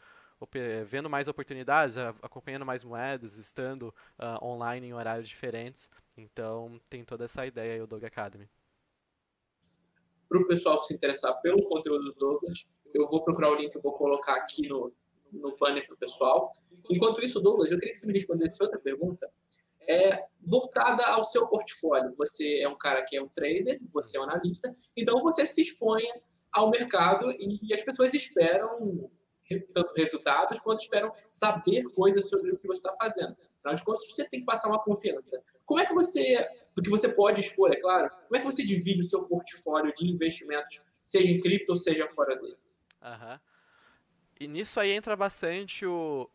vendo 0.85 1.09
mais 1.09 1.27
oportunidades, 1.27 1.97
acompanhando 1.97 2.65
mais 2.65 2.83
moedas, 2.83 3.37
estando 3.37 3.93
uh, 4.19 4.43
online 4.43 4.87
em 4.87 4.93
horários 4.93 5.27
diferentes. 5.27 5.89
Então 6.15 6.79
tem 6.89 7.03
toda 7.03 7.25
essa 7.25 7.45
ideia 7.45 7.73
aí 7.73 7.81
o 7.81 7.87
Dog 7.87 8.05
Academy. 8.05 8.47
Para 10.27 10.41
o 10.41 10.47
pessoal 10.47 10.79
que 10.79 10.87
se 10.87 10.93
interessar 10.93 11.39
pelo 11.41 11.67
conteúdo 11.67 12.05
do 12.05 12.13
Douglas, 12.13 12.71
eu 12.93 13.07
vou 13.07 13.23
procurar 13.23 13.51
o 13.51 13.55
link 13.55 13.71
que 13.71 13.77
eu 13.77 13.81
vou 13.81 13.93
colocar 13.93 14.35
aqui 14.35 14.67
no, 14.67 14.93
no 15.31 15.57
banner 15.57 15.85
para 15.87 15.95
o 15.95 15.97
pessoal. 15.97 16.51
Enquanto 16.89 17.23
isso, 17.23 17.39
Douglas, 17.39 17.71
eu 17.71 17.79
queria 17.79 17.93
que 17.93 17.99
você 17.99 18.07
me 18.07 18.13
respondesse 18.13 18.61
outra 18.61 18.79
pergunta. 18.79 19.29
É, 19.87 20.23
voltada 20.45 21.03
ao 21.07 21.23
seu 21.23 21.47
portfólio. 21.47 22.13
Você 22.17 22.59
é 22.61 22.69
um 22.69 22.77
cara 22.77 23.03
que 23.03 23.17
é 23.17 23.21
um 23.21 23.27
trader, 23.29 23.79
você 23.91 24.17
é 24.17 24.21
um 24.21 24.23
analista, 24.23 24.71
então 24.95 25.21
você 25.23 25.45
se 25.45 25.61
expõe 25.61 26.03
ao 26.51 26.69
mercado 26.69 27.31
e 27.31 27.73
as 27.73 27.81
pessoas 27.81 28.13
esperam 28.13 29.09
tanto 29.73 29.93
resultados 29.95 30.59
quanto 30.59 30.81
esperam 30.81 31.11
saber 31.27 31.83
coisas 31.93 32.29
sobre 32.29 32.51
o 32.51 32.57
que 32.57 32.67
você 32.67 32.79
está 32.79 32.95
fazendo. 32.97 33.35
Afinal 33.59 33.75
de 33.75 33.83
contas, 33.83 34.07
você 34.07 34.27
tem 34.29 34.41
que 34.41 34.45
passar 34.45 34.69
uma 34.69 34.79
confiança. 34.79 35.41
Como 35.65 35.79
é 35.79 35.85
que 35.85 35.93
você, 35.93 36.47
do 36.75 36.81
que 36.81 36.89
você 36.89 37.09
pode 37.09 37.41
expor, 37.41 37.71
é 37.71 37.75
claro, 37.75 38.09
como 38.09 38.35
é 38.35 38.39
que 38.39 38.45
você 38.45 38.63
divide 38.63 39.01
o 39.01 39.05
seu 39.05 39.23
portfólio 39.23 39.93
de 39.93 40.07
investimentos, 40.07 40.83
seja 41.01 41.31
em 41.31 41.39
cripto 41.39 41.71
ou 41.71 41.77
seja 41.77 42.07
fora 42.09 42.35
dele? 42.35 42.57
Uhum. 43.01 43.39
E 44.39 44.47
nisso 44.47 44.79
aí 44.79 44.91
entra 44.91 45.15
bastante 45.15 45.85
o 45.85 46.29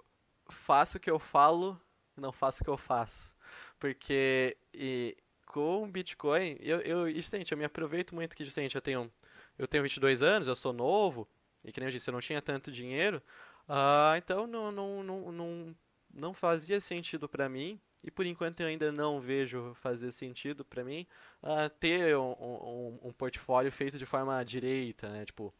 faço 0.50 0.98
o 0.98 1.00
que 1.00 1.10
eu 1.10 1.18
falo, 1.18 1.80
não 2.16 2.32
faço 2.32 2.60
o 2.60 2.64
que 2.64 2.70
eu 2.70 2.76
faço. 2.76 3.34
Porque 3.78 4.56
e, 4.72 5.16
com 5.46 5.90
Bitcoin, 5.90 6.56
eu, 6.60 6.80
eu, 6.80 7.20
gente, 7.20 7.52
eu 7.52 7.58
me 7.58 7.64
aproveito 7.64 8.14
muito 8.14 8.36
que, 8.36 8.44
gente, 8.44 8.74
eu 8.74 8.82
tenho, 8.82 9.10
eu 9.58 9.66
tenho 9.66 9.82
22 9.82 10.22
anos, 10.22 10.48
eu 10.48 10.54
sou 10.54 10.72
novo, 10.72 11.28
e 11.64 11.72
que 11.72 11.80
nem 11.80 11.88
eu 11.88 11.92
disse, 11.92 12.08
eu 12.08 12.12
não 12.12 12.20
tinha 12.20 12.42
tanto 12.42 12.70
dinheiro, 12.70 13.22
uh, 13.68 14.16
então 14.16 14.46
não, 14.46 14.70
não, 14.70 15.02
não, 15.02 15.32
não, 15.32 15.76
não 16.12 16.34
fazia 16.34 16.80
sentido 16.80 17.28
para 17.28 17.48
mim, 17.48 17.80
e 18.02 18.10
por 18.10 18.26
enquanto 18.26 18.60
eu 18.60 18.66
ainda 18.66 18.92
não 18.92 19.20
vejo 19.20 19.74
fazer 19.80 20.12
sentido 20.12 20.64
para 20.64 20.84
mim, 20.84 21.06
uh, 21.42 21.70
ter 21.80 22.16
um, 22.16 22.32
um, 22.32 22.98
um, 23.04 23.12
portfólio 23.12 23.72
feito 23.72 23.98
de 23.98 24.04
forma 24.04 24.44
direita, 24.44 25.08
né, 25.08 25.24
tipo, 25.24 25.52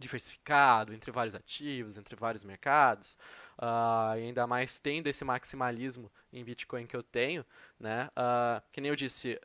diversificado 0.00 0.92
entre 0.92 1.12
vários 1.12 1.34
ativos, 1.34 1.96
entre 1.96 2.16
vários 2.16 2.42
mercados, 2.42 3.16
uh, 3.58 4.10
ainda 4.14 4.46
mais 4.46 4.78
tendo 4.78 5.06
esse 5.06 5.24
maximalismo 5.24 6.10
em 6.32 6.42
Bitcoin 6.42 6.86
que 6.86 6.96
eu 6.96 7.02
tenho, 7.02 7.44
né? 7.78 8.08
Uh, 8.16 8.62
que 8.72 8.80
nem 8.80 8.88
eu 8.88 8.96
disse, 8.96 9.38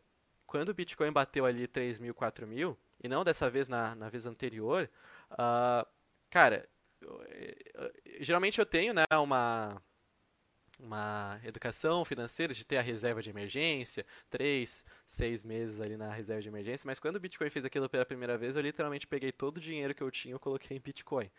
quando 0.47 0.69
o 0.69 0.73
Bitcoin 0.73 1.11
bateu 1.11 1.45
ali 1.45 1.67
3 1.67 1.99
mil, 1.99 2.13
4 2.13 2.47
mil, 2.47 2.77
e 3.03 3.07
não 3.07 3.23
dessa 3.23 3.49
vez 3.49 3.67
na, 3.67 3.93
na 3.95 4.09
vez 4.09 4.25
anterior, 4.25 4.89
uh, 5.31 5.85
cara, 6.29 6.67
eu, 7.01 7.21
eu, 7.75 7.91
geralmente 8.21 8.59
eu 8.59 8.65
tenho, 8.65 8.93
né, 8.93 9.03
uma 9.13 9.81
uma 10.85 11.39
educação 11.43 12.05
financeira, 12.05 12.53
de 12.53 12.63
ter 12.63 12.77
a 12.77 12.81
reserva 12.81 13.21
de 13.21 13.29
emergência, 13.29 14.05
três, 14.29 14.85
seis 15.07 15.43
meses 15.43 15.81
ali 15.81 15.97
na 15.97 16.11
reserva 16.11 16.41
de 16.41 16.47
emergência, 16.47 16.87
mas 16.87 16.99
quando 16.99 17.15
o 17.15 17.19
Bitcoin 17.19 17.49
fez 17.49 17.65
aquilo 17.65 17.89
pela 17.89 18.05
primeira 18.05 18.37
vez, 18.37 18.55
eu 18.55 18.61
literalmente 18.61 19.07
peguei 19.07 19.31
todo 19.31 19.57
o 19.57 19.61
dinheiro 19.61 19.93
que 19.93 20.01
eu 20.01 20.11
tinha 20.11 20.35
e 20.35 20.39
coloquei 20.39 20.77
em 20.77 20.79
Bitcoin. 20.79 21.29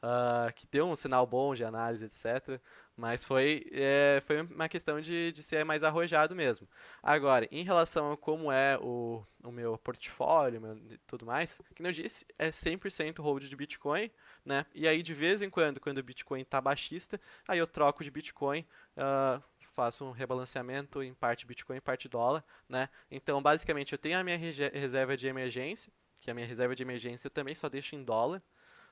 Uh, 0.00 0.52
que 0.54 0.64
deu 0.70 0.86
um 0.86 0.94
sinal 0.94 1.26
bom 1.26 1.56
de 1.56 1.64
análise, 1.64 2.04
etc. 2.04 2.60
Mas 2.96 3.24
foi, 3.24 3.66
é, 3.72 4.22
foi 4.24 4.42
uma 4.42 4.68
questão 4.68 5.00
de, 5.00 5.32
de 5.32 5.42
ser 5.42 5.64
mais 5.64 5.82
arrojado 5.82 6.36
mesmo. 6.36 6.68
Agora, 7.02 7.48
em 7.50 7.64
relação 7.64 8.12
a 8.12 8.16
como 8.16 8.50
é 8.50 8.78
o, 8.80 9.24
o 9.42 9.50
meu 9.50 9.76
portfólio 9.78 10.60
e 10.90 10.98
tudo 10.98 11.26
mais, 11.26 11.60
que 11.74 11.82
eu 11.82 11.92
disse, 11.92 12.24
é 12.38 12.50
100% 12.50 13.20
hold 13.20 13.44
de 13.44 13.56
Bitcoin, 13.56 14.10
né? 14.44 14.66
E 14.74 14.86
aí 14.86 15.02
de 15.02 15.14
vez 15.14 15.42
em 15.42 15.50
quando, 15.50 15.80
quando 15.80 15.98
o 15.98 16.02
Bitcoin 16.02 16.42
está 16.42 16.60
baixista, 16.60 17.20
aí 17.46 17.58
eu 17.58 17.66
troco 17.66 18.02
de 18.02 18.10
Bitcoin, 18.10 18.64
uh, 18.98 19.42
faço 19.78 20.04
um 20.04 20.10
rebalanceamento 20.10 21.04
em 21.04 21.14
parte 21.14 21.46
Bitcoin, 21.46 21.76
em 21.76 21.80
parte 21.80 22.08
dólar, 22.08 22.44
né? 22.68 22.88
Então 23.08 23.40
basicamente 23.40 23.92
eu 23.92 23.98
tenho 23.98 24.18
a 24.18 24.24
minha 24.24 24.36
reserva 24.36 25.16
de 25.16 25.28
emergência, 25.28 25.92
que 26.20 26.28
a 26.32 26.34
minha 26.34 26.46
reserva 26.46 26.74
de 26.74 26.82
emergência 26.82 27.28
eu 27.28 27.30
também 27.30 27.54
só 27.54 27.68
deixo 27.68 27.94
em 27.94 28.02
dólar. 28.02 28.42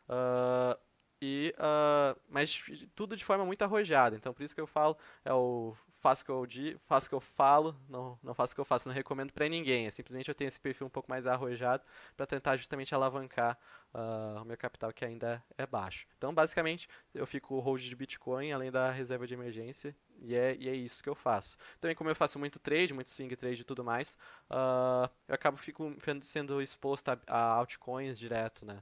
Uh, 0.09 0.79
e, 1.21 1.53
uh, 1.59 2.17
mas 2.29 2.63
tudo 2.95 3.17
de 3.17 3.25
forma 3.25 3.45
muito 3.45 3.63
arrojada. 3.63 4.15
Então 4.15 4.33
por 4.33 4.45
isso 4.45 4.55
que 4.55 4.61
eu 4.61 4.67
falo, 4.67 4.97
é 5.25 5.33
o 5.33 5.75
faço 6.07 6.23
o 6.23 6.25
que 6.25 6.31
eu 6.31 6.47
digo, 6.47 6.81
faço 6.87 7.07
o 7.07 7.09
que 7.09 7.15
eu 7.17 7.21
falo, 7.21 7.77
não, 7.89 8.17
não 8.23 8.33
faço 8.33 8.53
o 8.53 8.55
que 8.55 8.61
eu 8.61 8.65
faço, 8.65 8.89
não 8.89 8.95
recomendo 8.95 9.33
para 9.33 9.49
ninguém. 9.49 9.87
É 9.89 9.91
simplesmente 9.91 10.29
eu 10.29 10.35
tenho 10.37 10.47
esse 10.47 10.61
perfil 10.61 10.87
um 10.87 10.91
pouco 10.91 11.11
mais 11.11 11.27
arrojado 11.27 11.83
para 12.17 12.25
tentar 12.27 12.57
justamente 12.57 12.95
alavancar 12.95 13.59
uh, 13.93 14.41
o 14.41 14.45
meu 14.45 14.57
capital 14.57 14.93
que 14.93 15.05
ainda 15.05 15.43
é 15.59 15.67
baixo. 15.67 16.07
Então, 16.17 16.33
basicamente, 16.33 16.89
eu 17.13 17.27
fico 17.27 17.59
hold 17.59 17.83
de 17.83 17.97
Bitcoin 17.97 18.53
além 18.53 18.71
da 18.71 18.89
reserva 18.89 19.27
de 19.27 19.35
emergência 19.35 19.97
e 20.21 20.37
é, 20.37 20.55
e 20.61 20.69
é 20.69 20.75
isso 20.77 21.03
que 21.03 21.09
eu 21.09 21.15
faço. 21.17 21.57
Também 21.81 21.97
como 21.97 22.09
eu 22.09 22.15
faço 22.15 22.39
muito 22.39 22.61
trade, 22.61 22.95
muito 22.95 23.11
swing 23.11 23.35
trade 23.35 23.63
e 23.63 23.65
tudo 23.65 23.83
mais, 23.83 24.17
uh, 24.49 25.11
eu 25.27 25.35
acabo 25.35 25.57
fico 25.57 25.93
sendo 26.23 26.63
exposto 26.63 27.09
a, 27.09 27.19
a 27.27 27.41
altcoins 27.55 28.17
direto, 28.17 28.65
né? 28.65 28.81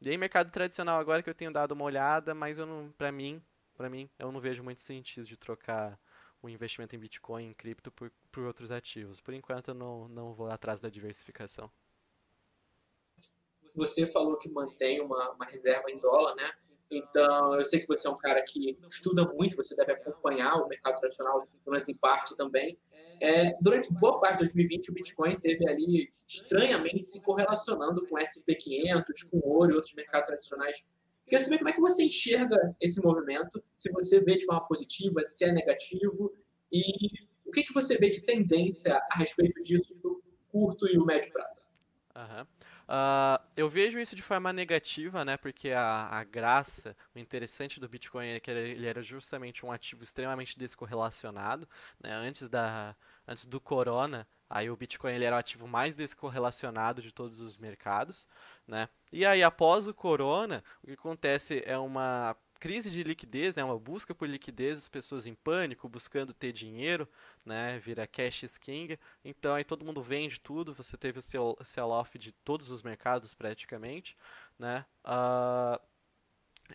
E 0.00 0.08
aí, 0.08 0.16
mercado 0.16 0.50
tradicional 0.52 1.00
agora 1.00 1.20
que 1.20 1.28
eu 1.28 1.34
tenho 1.34 1.52
dado 1.52 1.72
uma 1.72 1.84
olhada, 1.84 2.32
mas 2.32 2.58
eu 2.58 2.64
não, 2.64 2.92
para 2.96 3.10
mim, 3.10 3.42
para 3.76 3.90
mim, 3.90 4.08
eu 4.18 4.30
não 4.30 4.40
vejo 4.40 4.62
muito 4.62 4.82
sentido 4.82 5.26
de 5.26 5.36
trocar 5.36 5.98
o 6.42 6.48
investimento 6.48 6.94
em 6.94 6.98
Bitcoin, 6.98 7.46
em 7.46 7.54
cripto, 7.54 7.90
por, 7.90 8.10
por 8.30 8.44
outros 8.44 8.70
ativos. 8.70 9.20
Por 9.20 9.34
enquanto, 9.34 9.68
eu 9.68 9.74
não, 9.74 10.08
não 10.08 10.32
vou 10.32 10.50
atrás 10.50 10.80
da 10.80 10.88
diversificação. 10.88 11.70
Você 13.74 14.06
falou 14.06 14.36
que 14.36 14.48
mantém 14.48 15.00
uma, 15.00 15.30
uma 15.30 15.44
reserva 15.44 15.90
em 15.90 15.98
dólar, 15.98 16.34
né? 16.34 16.52
Então, 16.90 17.54
eu 17.54 17.64
sei 17.64 17.80
que 17.80 17.86
você 17.86 18.08
é 18.08 18.10
um 18.10 18.18
cara 18.18 18.42
que 18.42 18.76
estuda 18.88 19.24
muito, 19.24 19.56
você 19.56 19.76
deve 19.76 19.92
acompanhar 19.92 20.56
o 20.56 20.66
mercado 20.66 20.98
tradicional, 20.98 21.40
pelo 21.40 21.74
menos 21.74 21.88
em 21.88 21.94
parte 21.94 22.36
também. 22.36 22.76
É, 23.20 23.56
durante 23.60 23.92
boa 23.94 24.18
parte 24.18 24.38
de 24.38 24.38
2020, 24.38 24.90
o 24.90 24.94
Bitcoin 24.94 25.38
teve 25.38 25.68
ali 25.68 26.10
estranhamente 26.26 27.04
se 27.04 27.22
correlacionando 27.22 28.04
com 28.08 28.16
SP500, 28.16 29.30
com 29.30 29.40
ouro 29.48 29.72
e 29.72 29.74
outros 29.74 29.94
mercados 29.94 30.26
tradicionais 30.26 30.88
Queria 31.30 31.44
saber 31.44 31.58
como 31.58 31.70
é 31.70 31.72
que 31.72 31.80
você 31.80 32.02
enxerga 32.02 32.76
esse 32.80 33.00
movimento, 33.00 33.62
se 33.76 33.88
você 33.92 34.20
vê 34.20 34.36
de 34.36 34.44
forma 34.44 34.66
positiva, 34.66 35.24
se 35.24 35.44
é 35.44 35.52
negativo, 35.52 36.34
e 36.72 36.82
o 37.46 37.52
que, 37.52 37.62
que 37.62 37.72
você 37.72 37.96
vê 37.96 38.10
de 38.10 38.22
tendência 38.22 39.00
a 39.12 39.16
respeito 39.16 39.62
disso 39.62 39.96
no 40.02 40.20
curto 40.50 40.88
e 40.88 40.98
o 40.98 41.04
médio 41.04 41.32
prazo. 41.32 41.68
Uhum. 42.16 42.42
Uh, 42.42 43.40
eu 43.56 43.68
vejo 43.68 44.00
isso 44.00 44.16
de 44.16 44.22
forma 44.22 44.52
negativa, 44.52 45.24
né? 45.24 45.36
Porque 45.36 45.70
a, 45.70 46.08
a, 46.10 46.24
graça, 46.24 46.96
o 47.14 47.18
interessante 47.20 47.78
do 47.78 47.88
Bitcoin 47.88 48.30
é 48.30 48.40
que 48.40 48.50
ele 48.50 48.84
era 48.84 49.00
justamente 49.00 49.64
um 49.64 49.70
ativo 49.70 50.02
extremamente 50.02 50.58
descorrelacionado. 50.58 51.68
Né? 52.02 52.12
Antes, 52.12 52.48
da, 52.48 52.96
antes 53.28 53.46
do 53.46 53.60
Corona, 53.60 54.26
aí 54.48 54.68
o 54.68 54.76
Bitcoin 54.76 55.14
ele 55.14 55.24
era 55.24 55.36
o 55.36 55.38
ativo 55.38 55.68
mais 55.68 55.94
descorrelacionado 55.94 57.00
de 57.00 57.12
todos 57.12 57.40
os 57.40 57.56
mercados. 57.56 58.26
Né? 58.70 58.88
E 59.12 59.26
aí, 59.26 59.42
após 59.42 59.88
o 59.88 59.92
corona, 59.92 60.62
o 60.80 60.86
que 60.86 60.92
acontece 60.92 61.60
é 61.66 61.76
uma 61.76 62.36
crise 62.60 62.88
de 62.88 63.02
liquidez, 63.02 63.56
né, 63.56 63.64
uma 63.64 63.76
busca 63.76 64.14
por 64.14 64.28
liquidez, 64.28 64.78
as 64.78 64.88
pessoas 64.88 65.26
em 65.26 65.34
pânico, 65.34 65.88
buscando 65.88 66.32
ter 66.32 66.52
dinheiro, 66.52 67.08
né, 67.44 67.80
vira 67.80 68.06
cash 68.06 68.58
king. 68.58 68.96
Então 69.24 69.54
aí 69.54 69.64
todo 69.64 69.84
mundo 69.84 70.00
vende 70.00 70.38
tudo, 70.38 70.72
você 70.72 70.96
teve 70.96 71.18
o 71.18 71.22
seu 71.22 71.58
sell-off 71.64 72.16
de 72.16 72.30
todos 72.30 72.70
os 72.70 72.82
mercados 72.82 73.34
praticamente, 73.34 74.16
né? 74.56 74.84
Uh, 75.04 75.80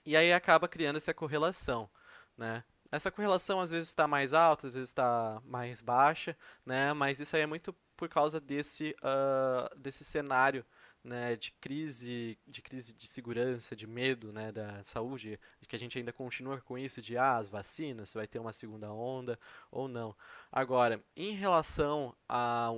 e 0.05 0.17
aí 0.17 0.33
acaba 0.33 0.67
criando 0.67 0.97
essa 0.97 1.13
correlação, 1.13 1.89
né? 2.37 2.63
Essa 2.91 3.11
correlação 3.11 3.61
às 3.61 3.71
vezes 3.71 3.87
está 3.87 4.07
mais 4.07 4.33
alta, 4.33 4.67
às 4.67 4.73
vezes 4.73 4.89
está 4.89 5.41
mais 5.45 5.79
baixa, 5.79 6.35
né? 6.65 6.91
Mas 6.93 7.19
isso 7.21 7.35
aí 7.37 7.43
é 7.43 7.47
muito 7.47 7.73
por 7.95 8.09
causa 8.09 8.41
desse, 8.41 8.95
uh, 9.01 9.79
desse 9.79 10.03
cenário 10.03 10.65
né, 11.05 11.35
de 11.35 11.51
crise, 11.61 12.37
de 12.47 12.61
crise 12.61 12.93
de 12.93 13.07
segurança, 13.07 13.75
de 13.75 13.85
medo, 13.85 14.33
né, 14.33 14.51
da 14.51 14.83
saúde, 14.83 15.39
de 15.61 15.67
que 15.67 15.75
a 15.75 15.79
gente 15.79 15.97
ainda 15.97 16.11
continua 16.11 16.59
com 16.59 16.77
isso 16.77 17.01
de 17.01 17.17
ah, 17.17 17.37
as 17.37 17.47
vacinas, 17.47 18.09
se 18.09 18.17
vai 18.17 18.27
ter 18.27 18.39
uma 18.39 18.51
segunda 18.51 18.91
onda 18.91 19.39
ou 19.71 19.87
não. 19.87 20.15
Agora, 20.51 21.03
em 21.15 21.33
relação 21.33 22.15
a 22.27 22.73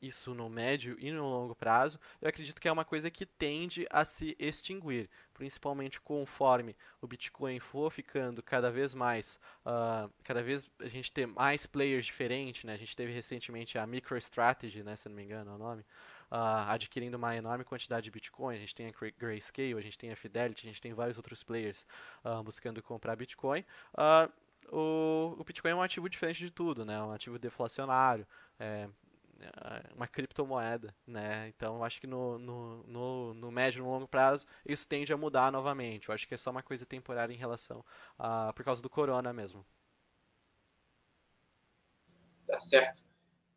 isso 0.00 0.34
no 0.34 0.48
médio 0.48 0.96
e 0.98 1.10
no 1.12 1.28
longo 1.28 1.54
prazo, 1.54 2.00
eu 2.20 2.28
acredito 2.28 2.60
que 2.60 2.68
é 2.68 2.72
uma 2.72 2.84
coisa 2.84 3.10
que 3.10 3.26
tende 3.26 3.86
a 3.90 4.04
se 4.04 4.34
extinguir, 4.38 5.10
principalmente 5.34 6.00
conforme 6.00 6.74
o 7.00 7.06
Bitcoin 7.06 7.60
for 7.60 7.90
ficando 7.90 8.42
cada 8.42 8.70
vez 8.70 8.94
mais, 8.94 9.38
uh, 9.64 10.10
cada 10.24 10.42
vez 10.42 10.64
a 10.78 10.88
gente 10.88 11.12
ter 11.12 11.26
mais 11.26 11.66
players 11.66 12.06
diferentes, 12.06 12.64
né? 12.64 12.72
A 12.74 12.78
gente 12.78 12.96
teve 12.96 13.12
recentemente 13.12 13.78
a 13.78 13.86
MicroStrategy, 13.86 14.82
né, 14.82 14.96
se 14.96 15.08
não 15.08 15.16
me 15.16 15.22
engano 15.22 15.50
é 15.50 15.54
o 15.54 15.58
nome, 15.58 15.84
uh, 16.30 16.68
adquirindo 16.68 17.16
uma 17.16 17.34
enorme 17.34 17.64
quantidade 17.64 18.04
de 18.04 18.10
Bitcoin. 18.10 18.56
A 18.56 18.58
gente 18.58 18.74
tem 18.74 18.88
a 18.88 18.92
Grayscale, 19.18 19.74
a 19.74 19.80
gente 19.80 19.98
tem 19.98 20.10
a 20.10 20.16
Fidelity, 20.16 20.66
a 20.66 20.68
gente 20.68 20.80
tem 20.80 20.92
vários 20.92 21.16
outros 21.16 21.42
players 21.42 21.86
uh, 22.24 22.42
buscando 22.42 22.82
comprar 22.82 23.16
Bitcoin. 23.16 23.64
Uh, 23.94 24.30
o, 24.72 25.36
o, 25.38 25.44
Bitcoin 25.44 25.72
é 25.72 25.74
um 25.74 25.82
ativo 25.82 26.08
diferente 26.08 26.38
de 26.38 26.50
tudo, 26.50 26.84
né? 26.84 27.02
Um 27.02 27.12
ativo 27.12 27.38
deflacionário, 27.38 28.26
é, 28.58 28.88
é 29.40 29.94
uma 29.94 30.06
criptomoeda, 30.06 30.94
né? 31.06 31.48
Então, 31.48 31.82
acho 31.82 32.00
que 32.00 32.06
no, 32.06 32.38
no, 32.38 32.82
no, 32.84 33.34
no 33.34 33.50
médio 33.50 33.80
e 33.80 33.82
no 33.82 33.90
longo 33.90 34.06
prazo 34.06 34.46
isso 34.64 34.86
tende 34.86 35.12
a 35.12 35.16
mudar 35.16 35.50
novamente. 35.50 36.08
Eu 36.08 36.14
acho 36.14 36.28
que 36.28 36.34
é 36.34 36.36
só 36.36 36.50
uma 36.50 36.62
coisa 36.62 36.86
temporária 36.86 37.32
em 37.32 37.36
relação 37.36 37.84
a 38.18 38.52
por 38.52 38.64
causa 38.64 38.80
do 38.80 38.88
corona 38.88 39.32
mesmo. 39.32 39.66
Tá 42.46 42.58
certo. 42.58 43.09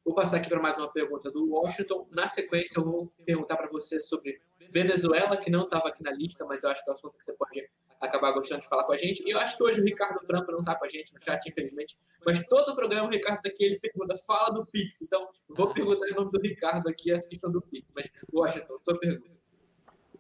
Vou 0.05 0.13
passar 0.13 0.37
aqui 0.37 0.49
para 0.49 0.61
mais 0.61 0.77
uma 0.77 0.91
pergunta 0.91 1.31
do 1.31 1.49
Washington. 1.49 2.05
Na 2.11 2.27
sequência, 2.27 2.77
eu 2.77 2.83
vou 2.83 3.13
perguntar 3.25 3.55
para 3.55 3.69
você 3.69 4.01
sobre 4.01 4.41
Venezuela, 4.69 5.37
que 5.37 5.49
não 5.49 5.63
estava 5.63 5.87
aqui 5.87 6.03
na 6.03 6.11
lista, 6.11 6.43
mas 6.45 6.63
eu 6.63 6.71
acho 6.71 6.83
que 6.83 6.89
é 6.89 6.91
um 6.91 6.95
assunto 6.95 7.17
que 7.17 7.23
você 7.23 7.33
pode 7.33 7.69
acabar 8.01 8.31
gostando 8.33 8.61
de 8.61 8.67
falar 8.67 8.83
com 8.83 8.91
a 8.91 8.97
gente. 8.97 9.23
E 9.25 9.31
eu 9.31 9.39
acho 9.39 9.55
que 9.55 9.63
hoje 9.63 9.79
o 9.79 9.83
Ricardo 9.83 10.19
Franco 10.25 10.51
não 10.51 10.59
está 10.59 10.75
com 10.75 10.83
a 10.83 10.89
gente 10.89 11.13
no 11.13 11.21
chat, 11.21 11.47
infelizmente, 11.47 11.97
mas 12.25 12.45
todo 12.47 12.73
o 12.73 12.75
programa 12.75 13.07
o 13.07 13.11
Ricardo 13.11 13.37
está 13.37 13.49
aqui, 13.49 13.63
ele 13.63 13.79
pergunta, 13.79 14.15
fala 14.27 14.49
do 14.49 14.65
Pix. 14.65 15.01
Então, 15.03 15.25
vou 15.47 15.73
perguntar 15.73 16.09
em 16.09 16.13
nome 16.13 16.31
do 16.31 16.41
Ricardo 16.41 16.89
aqui 16.89 17.13
a 17.13 17.21
questão 17.21 17.49
do 17.49 17.61
Pix. 17.61 17.93
Mas, 17.95 18.09
Washington, 18.33 18.79
sua 18.79 18.99
pergunta. 18.99 19.31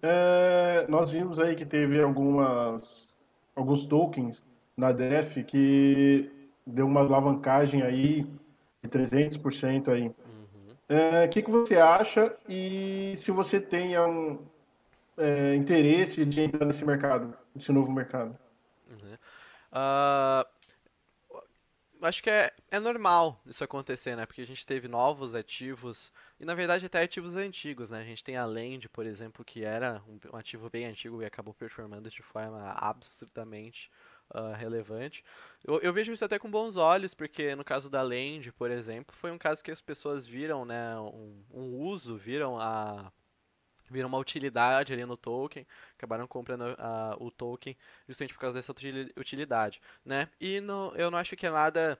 é, 0.01 0.85
nós 0.87 1.09
vimos 1.09 1.39
aí 1.39 1.57
que 1.57 1.65
teve 1.65 2.01
algumas, 2.01 3.19
alguns 3.53 3.85
tokens 3.85 4.45
na 4.77 4.93
DEF 4.93 5.43
que 5.43 6.31
deu 6.65 6.85
uma 6.85 7.01
alavancagem 7.01 7.81
aí 7.81 8.25
de 8.83 8.89
300% 8.89 9.89
aí. 9.89 10.01
O 10.03 10.05
uhum. 10.05 10.75
é, 10.89 11.27
que, 11.27 11.41
que 11.41 11.49
você 11.49 11.77
acha 11.77 12.35
e 12.47 13.13
se 13.15 13.31
você 13.31 13.59
tem 13.59 13.97
um, 13.97 14.39
é, 15.17 15.55
interesse 15.55 16.25
de 16.25 16.41
entrar 16.41 16.65
nesse 16.65 16.83
mercado, 16.85 17.35
nesse 17.55 17.71
novo 17.71 17.91
mercado? 17.91 18.37
Uhum. 18.89 19.13
Uh, 19.71 20.45
acho 22.01 22.21
que 22.21 22.29
é, 22.29 22.51
é 22.69 22.79
normal 22.79 23.41
isso 23.45 23.63
acontecer, 23.63 24.15
né? 24.15 24.25
Porque 24.25 24.41
a 24.41 24.45
gente 24.45 24.65
teve 24.65 24.87
novos 24.87 25.33
ativos 25.33 26.11
e 26.39 26.45
na 26.45 26.53
verdade 26.53 26.85
até 26.85 27.01
ativos 27.01 27.35
antigos, 27.35 27.89
né? 27.89 28.01
A 28.01 28.03
gente 28.03 28.23
tem 28.23 28.35
a 28.35 28.45
Land, 28.45 28.89
por 28.89 29.05
exemplo, 29.05 29.45
que 29.45 29.63
era 29.63 30.01
um, 30.07 30.19
um 30.33 30.37
ativo 30.37 30.69
bem 30.69 30.85
antigo 30.85 31.21
e 31.21 31.25
acabou 31.25 31.53
performando 31.53 32.09
de 32.09 32.21
forma 32.21 32.71
absolutamente 32.77 33.89
uh, 34.31 34.53
relevante. 34.53 35.23
Eu, 35.63 35.79
eu, 35.81 35.93
vejo 35.93 36.11
isso 36.11 36.25
até 36.25 36.37
com 36.37 36.49
bons 36.49 36.75
olhos, 36.75 37.13
porque 37.13 37.55
no 37.55 37.63
caso 37.63 37.89
da 37.89 38.01
Land, 38.01 38.51
por 38.53 38.69
exemplo, 38.71 39.15
foi 39.15 39.31
um 39.31 39.37
caso 39.37 39.63
que 39.63 39.71
as 39.71 39.81
pessoas 39.81 40.25
viram, 40.25 40.65
né, 40.65 40.97
um, 40.99 41.43
um 41.51 41.77
uso, 41.77 42.17
viram 42.17 42.59
a 42.59 43.11
viram 43.89 44.09
uma 44.09 44.17
utilidade 44.17 44.91
ali 44.91 45.05
no 45.05 45.15
token, 45.15 45.67
acabaram 45.95 46.25
comprando 46.27 46.61
uh, 46.61 47.23
o 47.23 47.29
token 47.29 47.77
justamente 48.07 48.33
por 48.33 48.39
causa 48.39 48.55
dessa 48.55 48.73
utilidade, 49.15 49.81
né? 50.03 50.29
E 50.39 50.59
no, 50.59 50.93
eu 50.95 51.11
não 51.11 51.17
acho 51.17 51.35
que 51.35 51.45
é 51.45 51.51
nada 51.51 51.99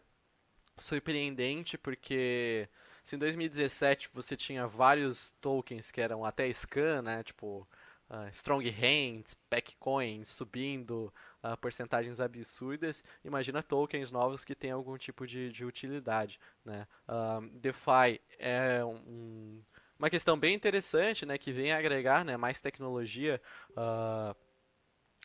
surpreendente, 0.77 1.77
porque 1.77 2.67
se 3.03 3.15
em 3.15 3.19
2017 3.19 4.09
você 4.13 4.36
tinha 4.36 4.67
vários 4.67 5.31
tokens 5.41 5.91
que 5.91 6.01
eram 6.01 6.25
até 6.25 6.51
scan, 6.51 7.01
né? 7.01 7.23
Tipo, 7.23 7.67
uh, 8.13 8.30
Strong 8.30 8.69
Hands, 8.69 9.34
Packcoin 9.49 10.23
subindo 10.23 11.12
uh, 11.43 11.58
porcentagens 11.58 12.19
absurdas, 12.19 13.04
imagina 13.26 13.63
tokens 13.63 14.12
novos 14.12 14.45
que 14.45 14.54
têm 14.54 14.71
algum 14.71 14.97
tipo 14.97 15.26
de, 15.26 15.52
de 15.52 15.65
utilidade, 15.65 16.39
né? 16.63 16.88
Uh, 17.08 17.49
DeFi 17.60 18.21
é 18.38 18.86
um 18.86 19.62
uma 19.97 20.10
questão 20.10 20.38
bem 20.38 20.54
interessante, 20.54 21.26
né, 21.26 21.38
que 21.38 21.54
vem 21.54 21.71
agregar 21.71 22.26
né, 22.26 22.36
mais 22.36 22.60
tecnologia 22.60 23.41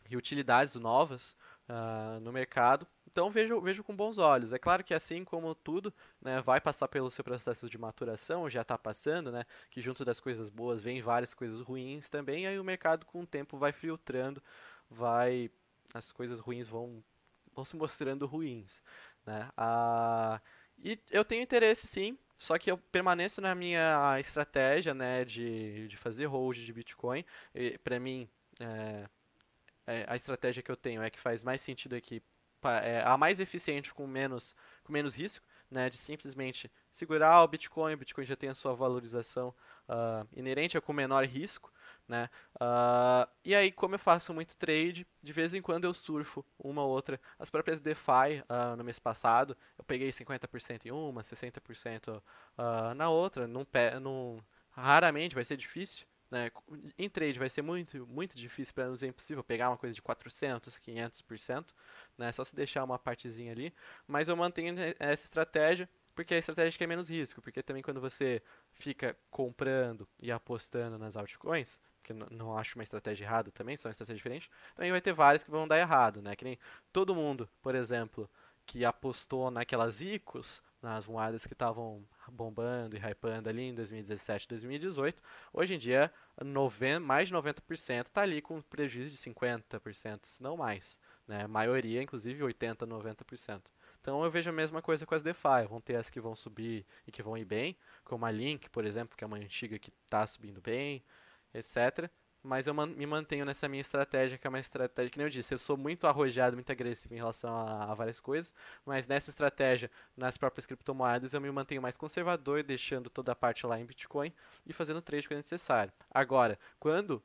e 0.08 0.16
utilidades 0.16 0.76
novas 0.76 1.34
no 2.20 2.30
mercado. 2.30 2.86
Então 3.18 3.32
vejo, 3.32 3.60
vejo 3.60 3.82
com 3.82 3.96
bons 3.96 4.16
olhos. 4.16 4.52
É 4.52 4.60
claro 4.60 4.84
que 4.84 4.94
assim 4.94 5.24
como 5.24 5.52
tudo, 5.52 5.92
né, 6.22 6.40
vai 6.40 6.60
passar 6.60 6.86
pelo 6.86 7.10
seu 7.10 7.24
processo 7.24 7.68
de 7.68 7.76
maturação, 7.76 8.48
já 8.48 8.62
está 8.62 8.78
passando, 8.78 9.32
né, 9.32 9.44
que 9.70 9.80
junto 9.82 10.04
das 10.04 10.20
coisas 10.20 10.48
boas 10.48 10.80
vem 10.80 11.02
várias 11.02 11.34
coisas 11.34 11.60
ruins 11.60 12.08
também, 12.08 12.46
aí 12.46 12.60
o 12.60 12.64
mercado 12.64 13.04
com 13.04 13.22
o 13.22 13.26
tempo 13.26 13.58
vai 13.58 13.72
filtrando, 13.72 14.40
vai 14.88 15.50
as 15.92 16.12
coisas 16.12 16.38
ruins 16.38 16.68
vão, 16.68 17.02
vão 17.52 17.64
se 17.64 17.74
mostrando 17.74 18.24
ruins. 18.24 18.80
Né? 19.26 19.50
Ah, 19.56 20.40
e 20.78 20.96
eu 21.10 21.24
tenho 21.24 21.42
interesse 21.42 21.88
sim 21.88 22.16
só 22.38 22.56
que 22.56 22.70
eu 22.70 22.78
permaneço 22.78 23.40
na 23.40 23.52
minha 23.52 24.16
estratégia, 24.20 24.94
né, 24.94 25.24
de, 25.24 25.88
de 25.88 25.96
fazer 25.96 26.26
hold 26.26 26.56
de 26.56 26.72
Bitcoin. 26.72 27.24
Para 27.82 27.98
mim, 27.98 28.28
é, 28.60 29.08
é, 29.88 30.04
a 30.06 30.14
estratégia 30.14 30.62
que 30.62 30.70
eu 30.70 30.76
tenho 30.76 31.02
é 31.02 31.10
que 31.10 31.18
faz 31.18 31.42
mais 31.42 31.60
sentido 31.60 31.96
aqui, 31.96 32.22
é 32.82 33.02
a 33.04 33.16
mais 33.16 33.40
eficiente 33.40 33.92
com 33.92 34.06
menos, 34.06 34.54
com 34.84 34.92
menos 34.92 35.14
risco, 35.14 35.44
né, 35.70 35.90
de 35.90 35.96
simplesmente 35.96 36.70
segurar 36.90 37.42
o 37.42 37.48
Bitcoin. 37.48 37.94
O 37.94 37.98
Bitcoin 37.98 38.24
já 38.24 38.36
tem 38.36 38.48
a 38.48 38.54
sua 38.54 38.74
valorização 38.74 39.54
uh, 39.88 40.26
inerente, 40.34 40.76
é 40.76 40.80
com 40.80 40.92
menor 40.92 41.24
risco. 41.24 41.72
Né? 42.06 42.30
Uh, 42.54 43.28
e 43.44 43.54
aí, 43.54 43.70
como 43.70 43.94
eu 43.94 43.98
faço 43.98 44.32
muito 44.32 44.56
trade, 44.56 45.06
de 45.22 45.32
vez 45.32 45.52
em 45.52 45.60
quando 45.60 45.84
eu 45.84 45.92
surfo 45.92 46.44
uma 46.58 46.82
ou 46.82 46.90
outra. 46.90 47.20
As 47.38 47.50
próprias 47.50 47.80
DeFi, 47.80 48.42
uh, 48.48 48.76
no 48.76 48.82
mês 48.82 48.98
passado, 48.98 49.56
eu 49.76 49.84
peguei 49.84 50.08
50% 50.08 50.86
em 50.86 50.90
uma, 50.90 51.22
60% 51.22 52.16
uh, 52.16 52.94
na 52.94 53.10
outra. 53.10 53.46
Num, 53.46 53.66
num, 54.00 54.40
raramente 54.70 55.34
vai 55.34 55.44
ser 55.44 55.58
difícil. 55.58 56.06
Né? 56.30 56.50
Em 56.98 57.08
trade 57.08 57.38
vai 57.38 57.48
ser 57.48 57.62
muito, 57.62 58.06
muito 58.06 58.36
difícil, 58.36 58.74
para 58.74 58.86
não 58.86 58.94
dizer 58.94 59.08
impossível, 59.08 59.42
pegar 59.42 59.70
uma 59.70 59.78
coisa 59.78 59.94
de 59.94 60.02
400, 60.02 60.78
500%, 60.78 61.74
né? 62.16 62.30
só 62.32 62.44
se 62.44 62.54
deixar 62.54 62.84
uma 62.84 62.98
partezinha 62.98 63.52
ali. 63.52 63.72
Mas 64.06 64.28
eu 64.28 64.36
mantenho 64.36 64.74
essa 64.98 65.24
estratégia 65.24 65.88
porque 66.18 66.34
a 66.34 66.38
estratégia 66.38 66.82
é 66.82 66.86
menos 66.88 67.08
risco, 67.08 67.40
porque 67.40 67.62
também 67.62 67.80
quando 67.80 68.00
você 68.00 68.42
fica 68.72 69.16
comprando 69.30 70.06
e 70.20 70.32
apostando 70.32 70.98
nas 70.98 71.16
altcoins, 71.16 71.78
que 72.02 72.12
não 72.12 72.58
acho 72.58 72.76
uma 72.76 72.82
estratégia 72.82 73.24
errada 73.24 73.52
também, 73.52 73.76
são 73.76 73.88
estratégias 73.88 74.18
diferentes, 74.18 74.50
também 74.74 74.90
vai 74.90 75.00
ter 75.00 75.12
várias 75.12 75.44
que 75.44 75.50
vão 75.52 75.68
dar 75.68 75.78
errado, 75.78 76.20
né? 76.20 76.34
Que 76.34 76.44
nem 76.44 76.58
todo 76.92 77.14
mundo, 77.14 77.48
por 77.62 77.72
exemplo, 77.72 78.28
que 78.66 78.84
apostou 78.84 79.48
naquelas 79.48 80.00
ICOs, 80.00 80.60
nas 80.80 81.06
moedas 81.06 81.46
que 81.46 81.52
estavam 81.52 82.04
bombando 82.30 82.96
e 82.96 83.00
hypando 83.00 83.48
ali 83.48 83.62
em 83.62 83.74
2017, 83.74 84.48
2018, 84.48 85.22
hoje 85.52 85.74
em 85.74 85.78
dia 85.78 86.12
90, 86.42 87.00
mais 87.00 87.28
de 87.28 87.34
90% 87.34 88.06
está 88.06 88.22
ali 88.22 88.40
com 88.40 88.60
prejuízo 88.62 89.16
de 89.16 89.30
50%, 89.30 90.20
se 90.24 90.42
não 90.42 90.56
mais. 90.56 90.98
Né? 91.26 91.42
A 91.44 91.48
maioria, 91.48 92.02
inclusive 92.02 92.42
80%, 92.42 92.86
90%. 92.86 93.62
Então 94.00 94.22
eu 94.24 94.30
vejo 94.30 94.48
a 94.50 94.52
mesma 94.52 94.80
coisa 94.80 95.04
com 95.04 95.14
as 95.14 95.22
DeFi. 95.22 95.66
Vão 95.68 95.80
ter 95.80 95.96
as 95.96 96.08
que 96.08 96.20
vão 96.20 96.36
subir 96.36 96.86
e 97.06 97.10
que 97.10 97.22
vão 97.22 97.36
ir 97.36 97.44
bem, 97.44 97.76
como 98.04 98.24
a 98.24 98.30
Link, 98.30 98.70
por 98.70 98.84
exemplo, 98.84 99.16
que 99.16 99.24
é 99.24 99.26
uma 99.26 99.36
antiga 99.36 99.78
que 99.78 99.92
está 100.06 100.26
subindo 100.26 100.60
bem 100.60 101.02
etc. 101.54 102.10
Mas 102.42 102.66
eu 102.66 102.74
me 102.74 103.06
mantenho 103.06 103.44
nessa 103.44 103.68
minha 103.68 103.80
estratégia, 103.80 104.38
que 104.38 104.46
é 104.46 104.50
uma 104.50 104.60
estratégia 104.60 105.10
que 105.10 105.18
nem 105.18 105.26
eu 105.26 105.30
disse, 105.30 105.52
eu 105.52 105.58
sou 105.58 105.76
muito 105.76 106.06
arrojado, 106.06 106.56
muito 106.56 106.70
agressivo 106.70 107.14
em 107.14 107.16
relação 107.18 107.54
a, 107.54 107.90
a 107.90 107.94
várias 107.94 108.20
coisas, 108.20 108.54
mas 108.86 109.06
nessa 109.06 109.30
estratégia, 109.30 109.90
nas 110.16 110.36
próprias 110.38 110.64
criptomoedas, 110.64 111.34
eu 111.34 111.40
me 111.40 111.50
mantenho 111.50 111.82
mais 111.82 111.96
conservador, 111.96 112.62
deixando 112.62 113.10
toda 113.10 113.32
a 113.32 113.36
parte 113.36 113.66
lá 113.66 113.78
em 113.78 113.84
Bitcoin 113.84 114.32
e 114.66 114.72
fazendo 114.72 115.02
trade 115.02 115.26
quando 115.26 115.38
necessário. 115.38 115.92
Agora, 116.10 116.58
quando 116.78 117.22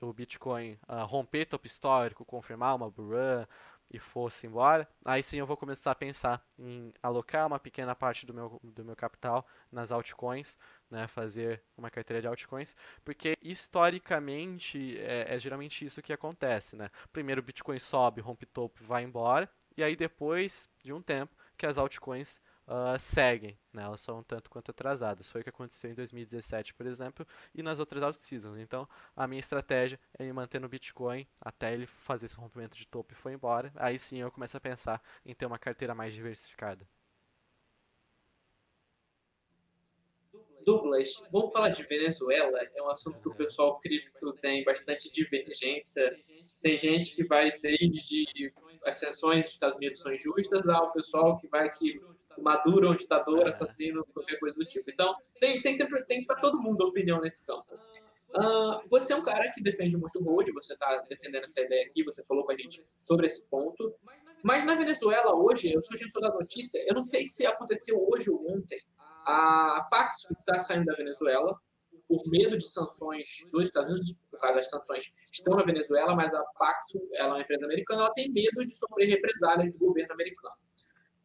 o 0.00 0.12
Bitcoin 0.12 0.78
uh, 0.88 1.04
romper 1.04 1.46
topo 1.46 1.66
histórico, 1.66 2.24
confirmar 2.24 2.74
uma 2.74 2.86
run, 2.86 3.46
e 3.90 3.98
fosse 3.98 4.46
embora, 4.46 4.88
aí 5.04 5.22
sim 5.22 5.38
eu 5.38 5.46
vou 5.46 5.56
começar 5.56 5.90
a 5.90 5.94
pensar 5.94 6.44
em 6.58 6.92
alocar 7.02 7.46
uma 7.46 7.58
pequena 7.58 7.94
parte 7.94 8.26
do 8.26 8.34
meu, 8.34 8.60
do 8.62 8.84
meu 8.84 8.94
capital 8.94 9.46
nas 9.72 9.90
altcoins, 9.90 10.58
né, 10.90 11.06
fazer 11.06 11.62
uma 11.76 11.90
carteira 11.90 12.20
de 12.20 12.28
altcoins, 12.28 12.76
porque 13.04 13.36
historicamente 13.42 14.98
é, 14.98 15.34
é 15.34 15.38
geralmente 15.38 15.84
isso 15.84 16.02
que 16.02 16.12
acontece. 16.12 16.76
Né? 16.76 16.90
Primeiro 17.12 17.40
o 17.40 17.44
Bitcoin 17.44 17.78
sobe, 17.78 18.20
rompe 18.20 18.46
topo, 18.46 18.84
vai 18.84 19.02
embora, 19.04 19.48
e 19.76 19.82
aí 19.82 19.96
depois 19.96 20.68
de 20.82 20.92
um 20.92 21.00
tempo 21.00 21.34
que 21.56 21.66
as 21.66 21.78
altcoins 21.78 22.40
uh, 22.68 22.98
seguem, 22.98 23.58
né? 23.72 23.82
elas 23.82 24.00
são 24.00 24.22
tanto 24.22 24.50
quanto 24.50 24.70
atrasadas. 24.70 25.30
Foi 25.30 25.40
o 25.40 25.44
que 25.44 25.50
aconteceu 25.50 25.90
em 25.90 25.94
2017, 25.94 26.74
por 26.74 26.86
exemplo, 26.86 27.26
e 27.54 27.62
nas 27.62 27.78
outras 27.78 28.02
out 28.02 28.22
seasons. 28.22 28.58
Então, 28.58 28.86
a 29.16 29.26
minha 29.26 29.40
estratégia 29.40 29.98
é 30.18 30.24
me 30.24 30.32
manter 30.32 30.60
no 30.60 30.68
Bitcoin 30.68 31.26
até 31.40 31.72
ele 31.72 31.86
fazer 31.86 32.26
esse 32.26 32.36
rompimento 32.36 32.76
de 32.76 32.86
topo 32.86 33.12
e 33.12 33.16
foi 33.16 33.32
embora. 33.32 33.72
Aí 33.74 33.98
sim 33.98 34.18
eu 34.18 34.30
começo 34.30 34.56
a 34.56 34.60
pensar 34.60 35.02
em 35.24 35.34
ter 35.34 35.46
uma 35.46 35.58
carteira 35.58 35.94
mais 35.94 36.12
diversificada. 36.12 36.86
Douglas, 40.64 41.10
vamos 41.32 41.50
falar 41.50 41.70
de 41.70 41.82
Venezuela. 41.84 42.60
É 42.76 42.82
um 42.82 42.90
assunto 42.90 43.22
que 43.22 43.28
o 43.28 43.34
pessoal 43.34 43.80
cripto 43.80 44.34
tem 44.34 44.62
bastante 44.64 45.10
divergência. 45.10 46.14
Tem 46.60 46.76
gente 46.76 47.16
que 47.16 47.24
vai 47.24 47.58
desde 47.58 48.52
as 48.84 48.98
sanções 48.98 49.46
dos 49.46 49.54
Estados 49.54 49.76
Unidos 49.76 50.00
são 50.00 50.12
injustas 50.12 50.68
ao 50.68 50.92
pessoal 50.92 51.38
que 51.38 51.48
vai 51.48 51.72
que 51.72 51.98
Maduro 52.42 52.86
é 52.86 52.90
um 52.90 52.94
ditador, 52.94 53.46
é. 53.46 53.50
assassino, 53.50 54.04
qualquer 54.12 54.38
coisa 54.38 54.58
do 54.58 54.64
tipo. 54.64 54.90
Então, 54.90 55.14
tem, 55.40 55.60
tem, 55.62 55.78
tem, 55.78 56.24
para 56.26 56.36
todo 56.36 56.60
mundo 56.60 56.82
opinião 56.86 57.20
nesse 57.20 57.46
campo. 57.46 57.66
Uh, 58.30 58.86
você 58.90 59.14
é 59.14 59.16
um 59.16 59.22
cara 59.22 59.50
que 59.52 59.62
defende 59.62 59.96
muito 59.96 60.20
o 60.20 60.52
você 60.52 60.74
está 60.74 61.02
defendendo 61.08 61.44
essa 61.44 61.62
ideia 61.62 61.86
aqui, 61.86 62.04
você 62.04 62.22
falou 62.24 62.44
com 62.44 62.52
a 62.52 62.56
gente 62.56 62.84
sobre 63.00 63.26
esse 63.26 63.46
ponto. 63.46 63.94
Mas 64.42 64.64
na 64.64 64.74
Venezuela, 64.74 65.34
hoje, 65.34 65.72
eu 65.72 65.80
sou 65.80 65.96
gestor 65.96 66.22
da 66.22 66.30
notícia, 66.30 66.78
eu 66.86 66.94
não 66.94 67.02
sei 67.02 67.24
se 67.24 67.46
aconteceu 67.46 68.06
hoje 68.08 68.30
ou 68.30 68.54
ontem. 68.54 68.80
A 69.24 69.86
Pax 69.90 70.30
está 70.30 70.58
saindo 70.58 70.86
da 70.86 70.94
Venezuela 70.94 71.58
por 72.08 72.26
medo 72.26 72.56
de 72.56 72.66
sanções 72.66 73.46
dos 73.52 73.64
Estados 73.64 73.90
Unidos, 73.90 74.14
por 74.30 74.40
causa 74.40 74.56
das 74.56 74.70
sanções 74.70 75.14
estão 75.30 75.54
na 75.56 75.62
Venezuela, 75.62 76.16
mas 76.16 76.32
a 76.32 76.42
Paxo, 76.58 76.98
ela 77.14 77.28
é 77.28 77.32
uma 77.32 77.40
empresa 77.42 77.66
americana, 77.66 78.02
ela 78.02 78.14
tem 78.14 78.30
medo 78.30 78.64
de 78.64 78.72
sofrer 78.72 79.10
represálias 79.10 79.70
do 79.72 79.78
governo 79.78 80.14
americano. 80.14 80.54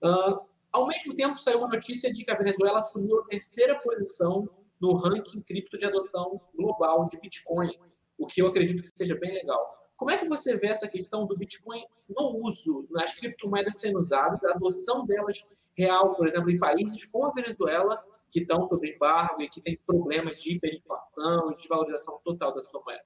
Uh, 0.04 0.53
ao 0.74 0.88
mesmo 0.88 1.16
tempo, 1.16 1.40
saiu 1.40 1.60
uma 1.60 1.68
notícia 1.68 2.12
de 2.12 2.26
que 2.26 2.32
a 2.32 2.36
Venezuela 2.36 2.80
assumiu 2.80 3.20
a 3.20 3.26
terceira 3.26 3.80
posição 3.80 4.50
no 4.82 4.96
ranking 4.96 5.42
cripto 5.42 5.78
de 5.78 5.86
adoção 5.86 6.42
global 6.56 7.08
de 7.08 7.20
Bitcoin, 7.20 7.78
o 8.18 8.26
que 8.26 8.42
eu 8.42 8.48
acredito 8.48 8.82
que 8.82 8.90
seja 8.94 9.16
bem 9.16 9.32
legal. 9.32 9.88
Como 9.96 10.10
é 10.10 10.18
que 10.18 10.28
você 10.28 10.58
vê 10.58 10.68
essa 10.68 10.88
questão 10.88 11.26
do 11.26 11.38
Bitcoin 11.38 11.86
no 12.10 12.36
uso, 12.46 12.88
nas 12.90 13.14
criptomoedas 13.14 13.78
sendo 13.78 14.00
usadas, 14.00 14.44
a 14.44 14.52
adoção 14.52 15.06
delas 15.06 15.48
real, 15.78 16.16
por 16.16 16.28
exemplo, 16.28 16.50
em 16.50 16.58
países 16.58 17.06
como 17.06 17.28
a 17.28 17.32
Venezuela, 17.32 18.04
que 18.32 18.42
estão 18.42 18.66
sob 18.66 18.90
embargo 18.90 19.42
e 19.44 19.50
que 19.50 19.62
tem 19.62 19.80
problemas 19.86 20.42
de 20.42 20.56
hiperinflação 20.56 21.52
e 21.52 21.56
desvalorização 21.56 22.20
total 22.24 22.54
da 22.54 22.64
sua 22.64 22.82
moeda? 22.84 23.06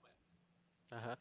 Uhum. 0.93 1.15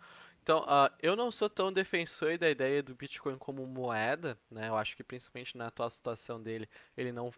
Então, 0.47 0.61
uh, 0.61 0.89
eu 1.03 1.17
não 1.17 1.33
sou 1.33 1.51
tão 1.51 1.73
defensor 1.73 2.39
da 2.39 2.49
ideia 2.49 2.81
do 2.81 2.95
Bitcoin 2.95 3.37
como 3.37 3.67
moeda, 3.67 4.39
né? 4.49 4.69
Eu 4.69 4.77
acho 4.77 4.97
que 4.97 5.03
principalmente 5.03 5.57
na 5.59 5.67
atual 5.67 5.91
situação 5.91 6.41
dele, 6.41 6.69
ele 6.97 7.11
não 7.11 7.33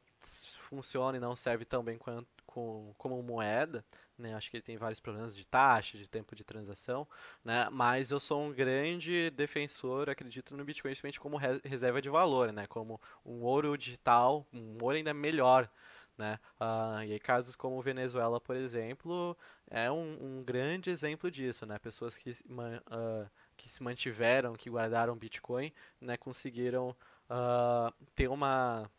funciona 0.68 1.16
e 1.16 1.20
não 1.20 1.34
serve 1.34 1.64
tão 1.64 1.82
bem 1.82 1.96
quanto, 1.96 2.28
com, 2.44 2.92
como 2.98 3.22
moeda, 3.22 3.82
né? 4.18 4.34
Acho 4.34 4.50
que 4.50 4.58
ele 4.58 4.62
tem 4.62 4.76
vários 4.76 5.00
problemas 5.00 5.34
de 5.34 5.46
taxa, 5.46 5.96
de 5.96 6.06
tempo 6.06 6.36
de 6.36 6.44
transação, 6.44 7.08
né? 7.42 7.70
Mas 7.72 8.10
eu 8.10 8.20
sou 8.20 8.42
um 8.42 8.52
grande 8.52 9.30
defensor, 9.30 10.10
acredito 10.10 10.54
no 10.54 10.62
Bitcoin 10.62 10.90
principalmente 10.90 11.18
como 11.18 11.38
reserva 11.64 12.02
de 12.02 12.10
valor, 12.10 12.52
né? 12.52 12.66
Como 12.66 13.00
um 13.24 13.40
ouro 13.40 13.74
digital, 13.78 14.46
um 14.52 14.76
ouro 14.82 14.98
ainda 14.98 15.14
melhor, 15.14 15.66
né? 16.18 16.38
Uh, 16.60 17.02
e 17.04 17.18
casos 17.20 17.56
como 17.56 17.80
Venezuela, 17.80 18.40
por 18.40 18.56
exemplo, 18.56 19.36
é 19.70 19.90
um, 19.90 20.18
um 20.20 20.44
grande 20.44 20.90
exemplo 20.90 21.30
disso, 21.30 21.64
né? 21.64 21.78
Pessoas 21.78 22.18
que, 22.18 22.30
uh, 22.30 23.30
que 23.56 23.68
se 23.68 23.82
mantiveram, 23.82 24.54
que 24.54 24.68
guardaram 24.70 25.16
Bitcoin, 25.16 25.72
né? 26.00 26.16
Conseguiram 26.16 26.90
uh, 27.30 27.92
ter 28.14 28.28
uma 28.28 28.90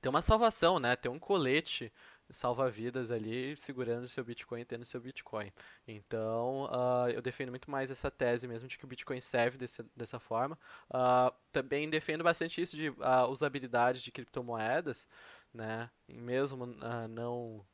ter 0.00 0.08
uma 0.10 0.20
salvação, 0.20 0.78
né? 0.78 0.94
Ter 0.96 1.08
um 1.08 1.18
colete 1.18 1.90
salva-vidas 2.30 3.10
ali, 3.10 3.56
segurando 3.56 4.08
seu 4.08 4.24
Bitcoin 4.24 4.64
tendo 4.64 4.84
seu 4.84 5.00
Bitcoin. 5.00 5.52
Então, 5.86 6.64
uh, 6.64 7.08
eu 7.10 7.20
defendo 7.22 7.50
muito 7.50 7.70
mais 7.70 7.90
essa 7.90 8.10
tese 8.10 8.46
mesmo 8.46 8.68
de 8.68 8.78
que 8.78 8.84
o 8.84 8.88
Bitcoin 8.88 9.20
serve 9.20 9.58
desse, 9.58 9.82
dessa 9.96 10.18
forma. 10.18 10.58
Uh, 10.90 11.32
também 11.52 11.88
defendo 11.88 12.24
bastante 12.24 12.60
isso 12.60 12.76
de 12.76 12.88
uh, 12.88 13.28
usabilidade 13.30 14.02
de 14.02 14.10
criptomoedas, 14.10 15.06
né? 15.54 15.90
E 16.08 16.20
mesmo 16.20 16.66
não 17.08 17.64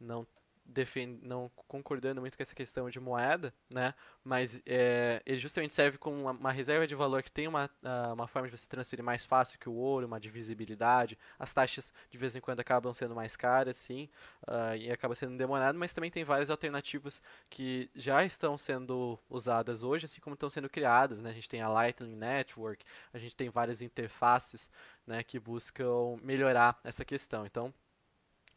não 0.00 0.26
defend, 0.68 1.18
não 1.22 1.50
concordando 1.68 2.20
muito 2.20 2.36
com 2.36 2.42
essa 2.42 2.54
questão 2.54 2.90
de 2.90 3.00
moeda, 3.00 3.52
né? 3.70 3.94
Mas 4.24 4.60
é, 4.66 5.22
ele 5.24 5.38
justamente 5.38 5.74
serve 5.74 5.98
como 5.98 6.22
uma, 6.22 6.32
uma, 6.32 6.52
reserva 6.52 6.86
de 6.86 6.94
valor 6.94 7.22
que 7.22 7.30
tem 7.30 7.46
uma, 7.46 7.70
uh, 7.82 8.12
uma 8.12 8.26
forma 8.26 8.48
de 8.48 8.56
você 8.56 8.66
transferir 8.66 9.04
mais 9.04 9.24
fácil 9.24 9.58
que 9.58 9.68
o 9.68 9.74
ouro, 9.74 10.06
uma 10.06 10.18
divisibilidade. 10.18 11.18
As 11.38 11.52
taxas 11.52 11.92
de 12.10 12.18
vez 12.18 12.34
em 12.34 12.40
quando 12.40 12.60
acabam 12.60 12.92
sendo 12.92 13.14
mais 13.14 13.36
caras, 13.36 13.76
sim, 13.76 14.08
uh, 14.48 14.76
e 14.76 14.90
acaba 14.90 15.14
sendo 15.14 15.36
demorado, 15.36 15.78
mas 15.78 15.92
também 15.92 16.10
tem 16.10 16.24
várias 16.24 16.50
alternativas 16.50 17.22
que 17.48 17.90
já 17.94 18.24
estão 18.24 18.58
sendo 18.58 19.18
usadas 19.30 19.82
hoje, 19.82 20.06
assim 20.06 20.20
como 20.20 20.34
estão 20.34 20.50
sendo 20.50 20.68
criadas, 20.68 21.20
né? 21.20 21.30
A 21.30 21.34
gente 21.34 21.48
tem 21.48 21.62
a 21.62 21.68
Lightning 21.68 22.16
Network, 22.16 22.84
a 23.12 23.18
gente 23.18 23.36
tem 23.36 23.48
várias 23.48 23.80
interfaces, 23.80 24.70
né, 25.06 25.22
que 25.22 25.38
buscam 25.38 26.16
melhorar 26.22 26.78
essa 26.82 27.04
questão. 27.04 27.46
Então, 27.46 27.72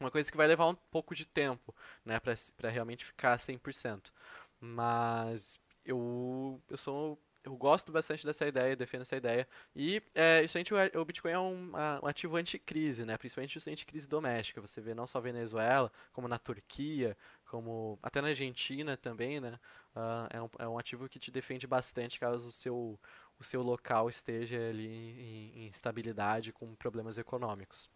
uma 0.00 0.10
coisa 0.10 0.30
que 0.30 0.36
vai 0.36 0.46
levar 0.46 0.66
um 0.66 0.74
pouco 0.74 1.14
de 1.14 1.26
tempo, 1.26 1.74
né, 2.04 2.18
para 2.20 2.70
realmente 2.70 3.04
ficar 3.04 3.38
100%. 3.38 4.12
Mas 4.60 5.60
eu, 5.84 6.60
eu 6.68 6.76
sou 6.76 7.18
eu 7.42 7.56
gosto 7.56 7.90
bastante 7.90 8.24
dessa 8.24 8.46
ideia, 8.46 8.76
defendo 8.76 9.02
essa 9.02 9.16
ideia. 9.16 9.48
E 9.74 10.02
é, 10.14 10.42
justamente 10.42 10.74
o 10.74 11.04
Bitcoin 11.04 11.32
é 11.32 11.38
um, 11.38 11.72
um 12.02 12.06
ativo 12.06 12.36
anticrise, 12.36 13.04
né? 13.04 13.16
Principalmente 13.16 13.54
justamente 13.54 13.86
crise 13.86 14.06
doméstica. 14.06 14.60
Você 14.60 14.80
vê 14.80 14.94
não 14.94 15.06
só 15.06 15.20
Venezuela, 15.20 15.90
como 16.12 16.28
na 16.28 16.38
Turquia, 16.38 17.16
como 17.46 17.98
até 18.02 18.20
na 18.20 18.28
Argentina 18.28 18.96
também, 18.96 19.40
né? 19.40 19.58
Uh, 19.96 20.28
é, 20.30 20.42
um, 20.42 20.50
é 20.58 20.68
um 20.68 20.78
ativo 20.78 21.08
que 21.08 21.18
te 21.18 21.30
defende 21.30 21.66
bastante 21.66 22.20
caso 22.20 22.48
o 22.48 22.52
seu, 22.52 23.00
o 23.38 23.44
seu 23.44 23.62
local 23.62 24.08
esteja 24.08 24.58
ali 24.68 24.86
em, 24.86 25.62
em 25.62 25.66
instabilidade 25.68 26.52
com 26.52 26.74
problemas 26.74 27.18
econômicos. 27.18 27.90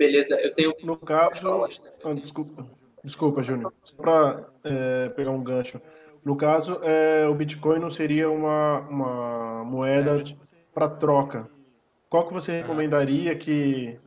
Beleza, 0.00 0.40
eu 0.40 0.54
tenho. 0.54 0.74
No 0.82 0.96
caso. 0.96 1.62
Ah, 2.02 2.14
desculpa, 2.14 2.66
desculpa, 3.04 3.42
Júnior. 3.42 3.70
Só 3.84 3.94
para 3.96 4.48
é, 4.64 5.10
pegar 5.10 5.30
um 5.30 5.44
gancho. 5.44 5.78
No 6.24 6.34
caso, 6.36 6.80
é, 6.82 7.28
o 7.28 7.34
Bitcoin 7.34 7.80
não 7.80 7.90
seria 7.90 8.30
uma, 8.30 8.80
uma 8.80 9.62
moeda 9.62 10.24
para 10.72 10.88
troca. 10.88 11.50
Qual 12.08 12.26
que 12.26 12.32
você 12.32 12.62
recomendaria 12.62 13.36
que 13.36 14.00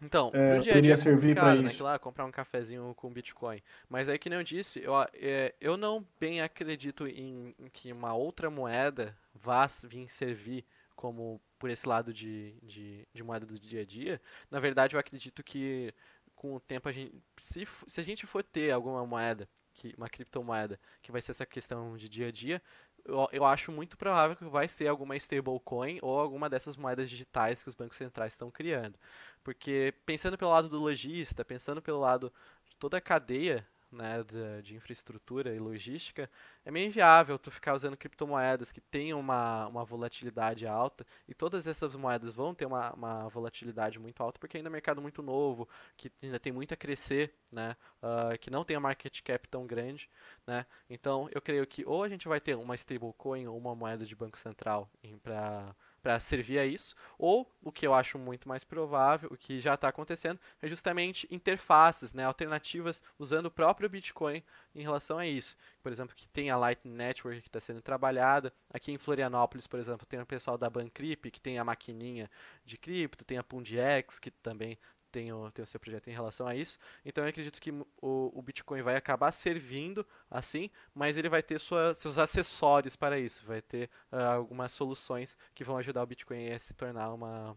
então, 0.00 0.30
é, 0.32 0.60
dia 0.60 0.72
poderia 0.72 0.96
servir 0.96 1.34
para 1.34 1.56
né, 1.56 1.68
isso? 1.68 1.82
Né, 1.82 1.90
lá, 1.90 1.98
comprar 1.98 2.24
um 2.26 2.30
cafezinho 2.30 2.94
com 2.96 3.10
Bitcoin. 3.10 3.60
Mas 3.88 4.08
aí, 4.08 4.20
que 4.20 4.30
nem 4.30 4.38
eu 4.38 4.44
disse, 4.44 4.84
eu, 4.84 4.94
é, 5.14 5.52
eu 5.60 5.76
não 5.76 6.06
bem 6.20 6.42
acredito 6.42 7.08
em, 7.08 7.52
em 7.58 7.68
que 7.72 7.92
uma 7.92 8.14
outra 8.14 8.48
moeda 8.50 9.16
vá 9.34 9.66
vir 9.82 10.08
servir 10.08 10.64
como 10.94 11.40
por 11.58 11.70
esse 11.70 11.88
lado 11.88 12.12
de, 12.12 12.54
de, 12.62 13.06
de, 13.12 13.22
moeda 13.22 13.46
do 13.46 13.58
dia 13.58 13.82
a 13.82 13.84
dia, 13.84 14.20
na 14.50 14.60
verdade 14.60 14.96
eu 14.96 15.00
acredito 15.00 15.42
que 15.42 15.92
com 16.34 16.54
o 16.54 16.60
tempo 16.60 16.88
a 16.88 16.92
gente, 16.92 17.14
se, 17.38 17.66
se 17.86 18.00
a 18.00 18.04
gente 18.04 18.26
for 18.26 18.42
ter 18.42 18.70
alguma 18.70 19.06
moeda, 19.06 19.48
que, 19.74 19.94
uma 19.96 20.08
criptomoeda, 20.08 20.78
que 21.02 21.12
vai 21.12 21.20
ser 21.20 21.32
essa 21.32 21.46
questão 21.46 21.96
de 21.96 22.08
dia 22.08 22.28
a 22.28 22.32
dia, 22.32 22.62
eu, 23.04 23.28
eu 23.32 23.44
acho 23.44 23.70
muito 23.70 23.96
provável 23.96 24.36
que 24.36 24.44
vai 24.44 24.66
ser 24.68 24.86
alguma 24.88 25.16
stablecoin 25.16 25.98
ou 26.02 26.18
alguma 26.18 26.48
dessas 26.48 26.76
moedas 26.76 27.10
digitais 27.10 27.62
que 27.62 27.68
os 27.68 27.74
bancos 27.74 27.98
centrais 27.98 28.32
estão 28.32 28.50
criando. 28.50 28.98
Porque 29.42 29.94
pensando 30.06 30.38
pelo 30.38 30.50
lado 30.50 30.68
do 30.68 30.78
lojista, 30.78 31.44
pensando 31.44 31.82
pelo 31.82 32.00
lado 32.00 32.32
de 32.66 32.76
toda 32.76 32.96
a 32.96 33.00
cadeia 33.00 33.66
né, 33.94 34.22
de, 34.22 34.62
de, 34.62 34.74
infraestrutura 34.74 35.54
e 35.54 35.58
logística, 35.58 36.28
é 36.64 36.70
meio 36.70 36.86
inviável 36.86 37.38
tu 37.38 37.50
ficar 37.50 37.74
usando 37.74 37.96
criptomoedas 37.96 38.72
que 38.72 38.80
tenham 38.80 39.18
uma, 39.20 39.66
uma 39.68 39.84
volatilidade 39.84 40.66
alta, 40.66 41.06
e 41.28 41.34
todas 41.34 41.66
essas 41.66 41.94
moedas 41.94 42.34
vão 42.34 42.54
ter 42.54 42.66
uma, 42.66 42.92
uma 42.92 43.28
volatilidade 43.28 43.98
muito 43.98 44.22
alta, 44.22 44.38
porque 44.38 44.56
ainda 44.56 44.68
é 44.68 44.70
um 44.70 44.72
mercado 44.72 45.00
muito 45.00 45.22
novo, 45.22 45.68
que 45.96 46.10
ainda 46.22 46.40
tem 46.40 46.52
muito 46.52 46.74
a 46.74 46.76
crescer, 46.76 47.34
né, 47.50 47.76
uh, 48.02 48.38
que 48.38 48.50
não 48.50 48.64
tem 48.64 48.76
a 48.76 48.80
market 48.80 49.22
cap 49.22 49.48
tão 49.48 49.66
grande, 49.66 50.10
né, 50.46 50.66
então 50.90 51.28
eu 51.32 51.40
creio 51.40 51.66
que 51.66 51.84
ou 51.86 52.02
a 52.02 52.08
gente 52.08 52.28
vai 52.28 52.40
ter 52.40 52.56
uma 52.56 52.74
stablecoin 52.74 53.46
ou 53.46 53.56
uma 53.56 53.74
moeda 53.74 54.04
de 54.04 54.16
banco 54.16 54.36
central 54.38 54.90
para 55.22 55.74
para 56.04 56.20
servir 56.20 56.58
a 56.58 56.66
isso, 56.66 56.94
ou 57.18 57.50
o 57.62 57.72
que 57.72 57.86
eu 57.86 57.94
acho 57.94 58.18
muito 58.18 58.46
mais 58.46 58.62
provável, 58.62 59.30
o 59.32 59.38
que 59.38 59.58
já 59.58 59.72
está 59.72 59.88
acontecendo, 59.88 60.38
é 60.60 60.68
justamente 60.68 61.26
interfaces, 61.30 62.12
né, 62.12 62.26
alternativas 62.26 63.02
usando 63.18 63.46
o 63.46 63.50
próprio 63.50 63.88
Bitcoin 63.88 64.42
em 64.74 64.82
relação 64.82 65.16
a 65.16 65.26
isso. 65.26 65.56
Por 65.82 65.90
exemplo, 65.90 66.14
que 66.14 66.28
tem 66.28 66.50
a 66.50 66.58
Lightning 66.58 66.94
Network 66.94 67.40
que 67.40 67.48
está 67.48 67.58
sendo 67.58 67.80
trabalhada. 67.80 68.52
Aqui 68.70 68.92
em 68.92 68.98
Florianópolis, 68.98 69.66
por 69.66 69.80
exemplo, 69.80 70.04
tem 70.04 70.20
o 70.20 70.26
pessoal 70.26 70.58
da 70.58 70.68
Bancrypt 70.68 71.30
que 71.30 71.40
tem 71.40 71.58
a 71.58 71.64
maquininha 71.64 72.30
de 72.66 72.76
cripto, 72.76 73.24
tem 73.24 73.38
a 73.38 73.42
Pundex 73.42 74.18
que 74.18 74.30
também 74.30 74.78
tem 75.14 75.32
o, 75.32 75.48
tem 75.52 75.62
o 75.62 75.66
seu 75.66 75.78
projeto 75.78 76.08
em 76.08 76.12
relação 76.12 76.44
a 76.44 76.56
isso. 76.56 76.76
Então 77.04 77.22
eu 77.22 77.30
acredito 77.30 77.60
que 77.60 77.70
o, 77.70 78.32
o 78.34 78.42
Bitcoin 78.42 78.82
vai 78.82 78.96
acabar 78.96 79.30
servindo 79.30 80.04
assim, 80.28 80.68
mas 80.92 81.16
ele 81.16 81.28
vai 81.28 81.40
ter 81.40 81.60
sua, 81.60 81.94
seus 81.94 82.18
acessórios 82.18 82.96
para 82.96 83.16
isso, 83.16 83.46
vai 83.46 83.62
ter 83.62 83.88
uh, 84.10 84.16
algumas 84.16 84.72
soluções 84.72 85.38
que 85.54 85.62
vão 85.62 85.76
ajudar 85.76 86.02
o 86.02 86.06
Bitcoin 86.06 86.50
a 86.50 86.58
se 86.58 86.74
tornar 86.74 87.12
uma 87.14 87.56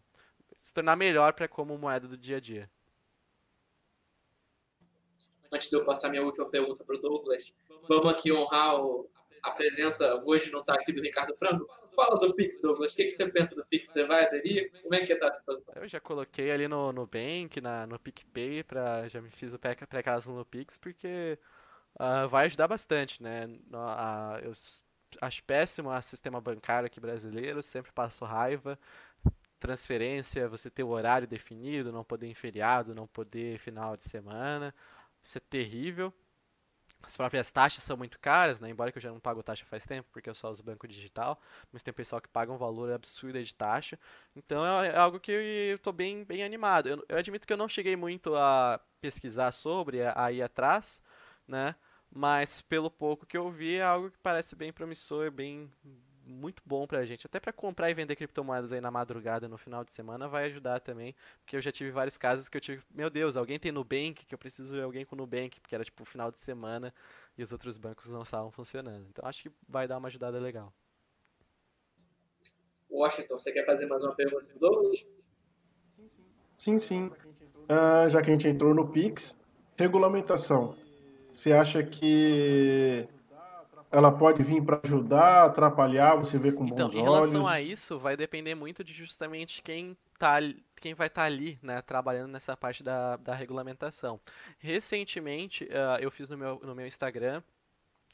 se 0.62 0.72
tornar 0.72 0.96
melhor 0.96 1.34
para 1.34 1.48
como 1.48 1.78
moeda 1.78 2.08
do 2.08 2.16
dia 2.18 2.38
a 2.38 2.40
dia. 2.40 2.70
Antes 5.52 5.70
de 5.70 5.76
eu 5.76 5.84
passar 5.84 6.10
minha 6.10 6.22
última 6.22 6.48
pergunta 6.50 6.84
para 6.84 6.96
o 6.96 7.02
Douglas, 7.02 7.56
vamos 7.88 8.12
aqui 8.12 8.32
honrar 8.32 8.76
o, 8.76 9.10
a 9.42 9.52
presença, 9.52 10.22
hoje 10.26 10.52
não 10.52 10.60
está 10.60 10.76
aqui 10.76 10.92
do 10.94 11.02
Ricardo 11.02 11.36
Franco, 11.38 11.66
Fala 11.98 12.20
do 12.20 12.32
Pix, 12.36 12.62
Douglas. 12.62 12.94
O 12.94 12.96
que, 12.96 13.06
que 13.06 13.12
você 13.12 13.28
pensa 13.28 13.56
do 13.56 13.66
Pix? 13.66 13.90
Você 13.90 14.06
vai 14.06 14.24
aderir? 14.24 14.72
Como 14.84 14.94
é 14.94 15.04
que 15.04 15.16
tá 15.16 15.30
a 15.30 15.34
situação? 15.34 15.74
Eu 15.76 15.88
já 15.88 16.00
coloquei 16.00 16.52
ali 16.52 16.68
no, 16.68 16.94
no 16.94 17.08
Bank, 17.08 17.60
na, 17.60 17.88
no 17.88 17.98
PicPay, 17.98 18.64
pra, 18.64 19.08
já 19.08 19.20
me 19.20 19.32
fiz 19.32 19.52
o 19.52 19.58
pré-caso 19.58 20.32
no 20.32 20.46
Pix, 20.46 20.78
porque 20.78 21.40
uh, 22.00 22.28
vai 22.30 22.46
ajudar 22.46 22.68
bastante, 22.68 23.24
né? 23.24 23.48
Uh, 23.48 24.46
eu 24.46 24.54
acho 25.22 25.44
péssimo 25.44 25.90
o 25.90 26.02
sistema 26.04 26.40
bancário 26.40 26.86
aqui 26.86 27.00
brasileiro, 27.00 27.64
sempre 27.64 27.92
passo 27.92 28.24
raiva. 28.26 28.78
Transferência, 29.60 30.48
você 30.48 30.70
ter 30.70 30.84
o 30.84 30.90
horário 30.90 31.28
definido, 31.28 31.92
não 31.92 32.04
poder 32.04 32.28
em 32.28 32.36
feriado, 32.36 32.94
não 32.94 33.08
poder 33.08 33.58
final 33.58 33.98
de 33.98 34.04
semana. 34.04 34.72
Isso 35.24 35.40
é 35.40 35.42
terrível. 35.42 36.14
As 37.02 37.16
próprias 37.16 37.50
taxas 37.52 37.84
são 37.84 37.96
muito 37.96 38.20
caras, 38.20 38.60
né? 38.60 38.70
Embora 38.70 38.92
que 38.92 38.98
eu 38.98 39.02
já 39.02 39.10
não 39.12 39.20
pago 39.20 39.42
taxa 39.44 39.66
faz 39.66 39.86
tempo, 39.86 40.10
porque 40.12 40.30
eu 40.30 40.36
só 40.36 40.52
uso 40.52 40.64
banco 40.64 40.88
digital, 40.88 41.40
mas 41.72 41.82
tem 41.82 41.94
pessoal 41.94 42.22
que 42.22 42.28
paga 42.28 42.52
um 42.52 42.58
valor 42.58 42.92
absurdo 42.92 43.42
de 43.42 43.56
taxa. 43.56 43.98
Então 44.36 44.66
é, 44.66 44.88
é 44.88 44.98
algo 44.98 45.20
que 45.20 45.32
eu 45.32 45.76
estou 45.76 45.94
bem, 45.94 46.24
bem 46.24 46.44
animado. 46.44 46.90
Eu, 46.90 47.06
eu, 47.08 47.18
admito 47.18 47.48
que 47.48 47.54
eu 47.54 47.58
não 47.58 47.70
cheguei 47.70 47.96
muito 47.96 48.36
a 48.36 48.80
pesquisar 49.00 49.52
sobre, 49.52 50.00
a 50.04 50.32
ir 50.32 50.42
atrás, 50.42 51.02
né? 51.48 51.76
Mas 52.12 52.62
pelo 52.62 52.90
pouco 52.90 53.26
que 53.26 53.38
eu 53.38 53.50
vi, 53.52 53.76
é 53.76 53.84
algo 53.84 54.12
que 54.12 54.18
parece 54.20 54.56
bem 54.56 54.74
promissor, 54.74 55.32
bem, 55.32 55.72
muito 56.28 56.62
bom 56.66 56.86
pra 56.86 57.06
gente. 57.06 57.26
Até 57.26 57.40
para 57.40 57.54
comprar 57.54 57.90
e 57.90 57.94
vender 57.94 58.16
criptomoedas 58.16 58.74
aí 58.74 58.82
na 58.82 58.92
madrugada, 58.92 59.48
no 59.48 59.58
final 59.58 59.84
de 59.84 59.94
semana, 59.94 60.28
vai 60.28 60.46
ajudar 60.46 60.80
também. 60.80 61.16
Porque 61.40 61.56
eu 61.56 61.62
já 61.62 61.72
tive 61.72 61.92
vários 61.92 62.18
casos 62.18 62.50
que 62.50 62.58
eu 62.58 62.62
tive, 62.62 62.84
meu 62.94 63.10
Deus, 63.10 63.36
alguém 63.36 63.58
tem 63.58 63.72
Nubank, 63.72 64.26
que 64.26 64.36
eu 64.36 64.38
preciso 64.38 64.76
de 64.76 64.82
alguém 64.82 65.06
com 65.06 65.16
Nubank, 65.16 65.60
porque 65.60 65.74
era 65.74 65.84
tipo 65.84 66.04
final 66.06 66.32
de 66.32 66.40
semana 66.40 66.94
e 67.38 67.44
os 67.44 67.52
outros 67.52 67.78
bancos 67.78 68.12
não 68.12 68.22
estavam 68.24 68.52
funcionando. 68.52 69.08
Então 69.10 69.28
acho 69.28 69.44
que 69.44 69.52
vai 69.68 69.88
dar 69.88 69.98
uma 69.98 70.08
ajudada 70.10 70.40
legal. 70.40 70.74
Washington, 72.90 73.40
você 73.40 73.52
quer 73.52 73.66
fazer 73.66 73.86
mais 73.86 74.04
uma 74.04 74.16
pergunta 74.16 74.46
Douglas? 74.60 75.08
Sim, 76.58 76.78
sim. 76.80 77.06
Uh, 77.06 78.10
já 78.10 78.22
que 78.22 78.30
a 78.30 78.34
gente 78.34 78.48
entrou 78.48 78.74
no 78.74 78.88
Pix, 78.90 79.38
regulamentação. 79.78 80.76
você 81.32 81.52
acha 81.52 81.84
que 81.84 83.08
ela 83.92 84.12
pode 84.12 84.44
vir 84.44 84.62
para 84.62 84.80
ajudar, 84.84 85.46
atrapalhar, 85.46 86.16
você 86.16 86.38
vê 86.38 86.52
com 86.52 86.66
bons 86.66 86.74
então, 86.74 86.88
olhos? 86.88 87.00
Em 87.00 87.04
relação 87.04 87.48
a 87.48 87.62
isso, 87.62 87.98
vai 87.98 88.18
depender 88.18 88.54
muito 88.56 88.84
de 88.84 88.94
justamente 88.94 89.62
quem, 89.62 89.96
tá, 90.20 90.38
quem 90.76 90.94
vai 90.94 91.08
estar 91.08 91.22
tá 91.22 91.26
ali, 91.26 91.58
né, 91.62 91.82
trabalhando 91.82 92.32
nessa 92.32 92.56
parte 92.58 92.84
da, 92.84 93.16
da 93.18 93.34
regulamentação. 93.34 94.20
Recentemente, 94.60 95.64
uh, 95.66 96.02
eu 96.02 96.12
fiz 96.12 96.30
no 96.30 96.38
meu, 96.38 96.60
no 96.64 96.76
meu 96.76 96.86
Instagram 96.86 97.42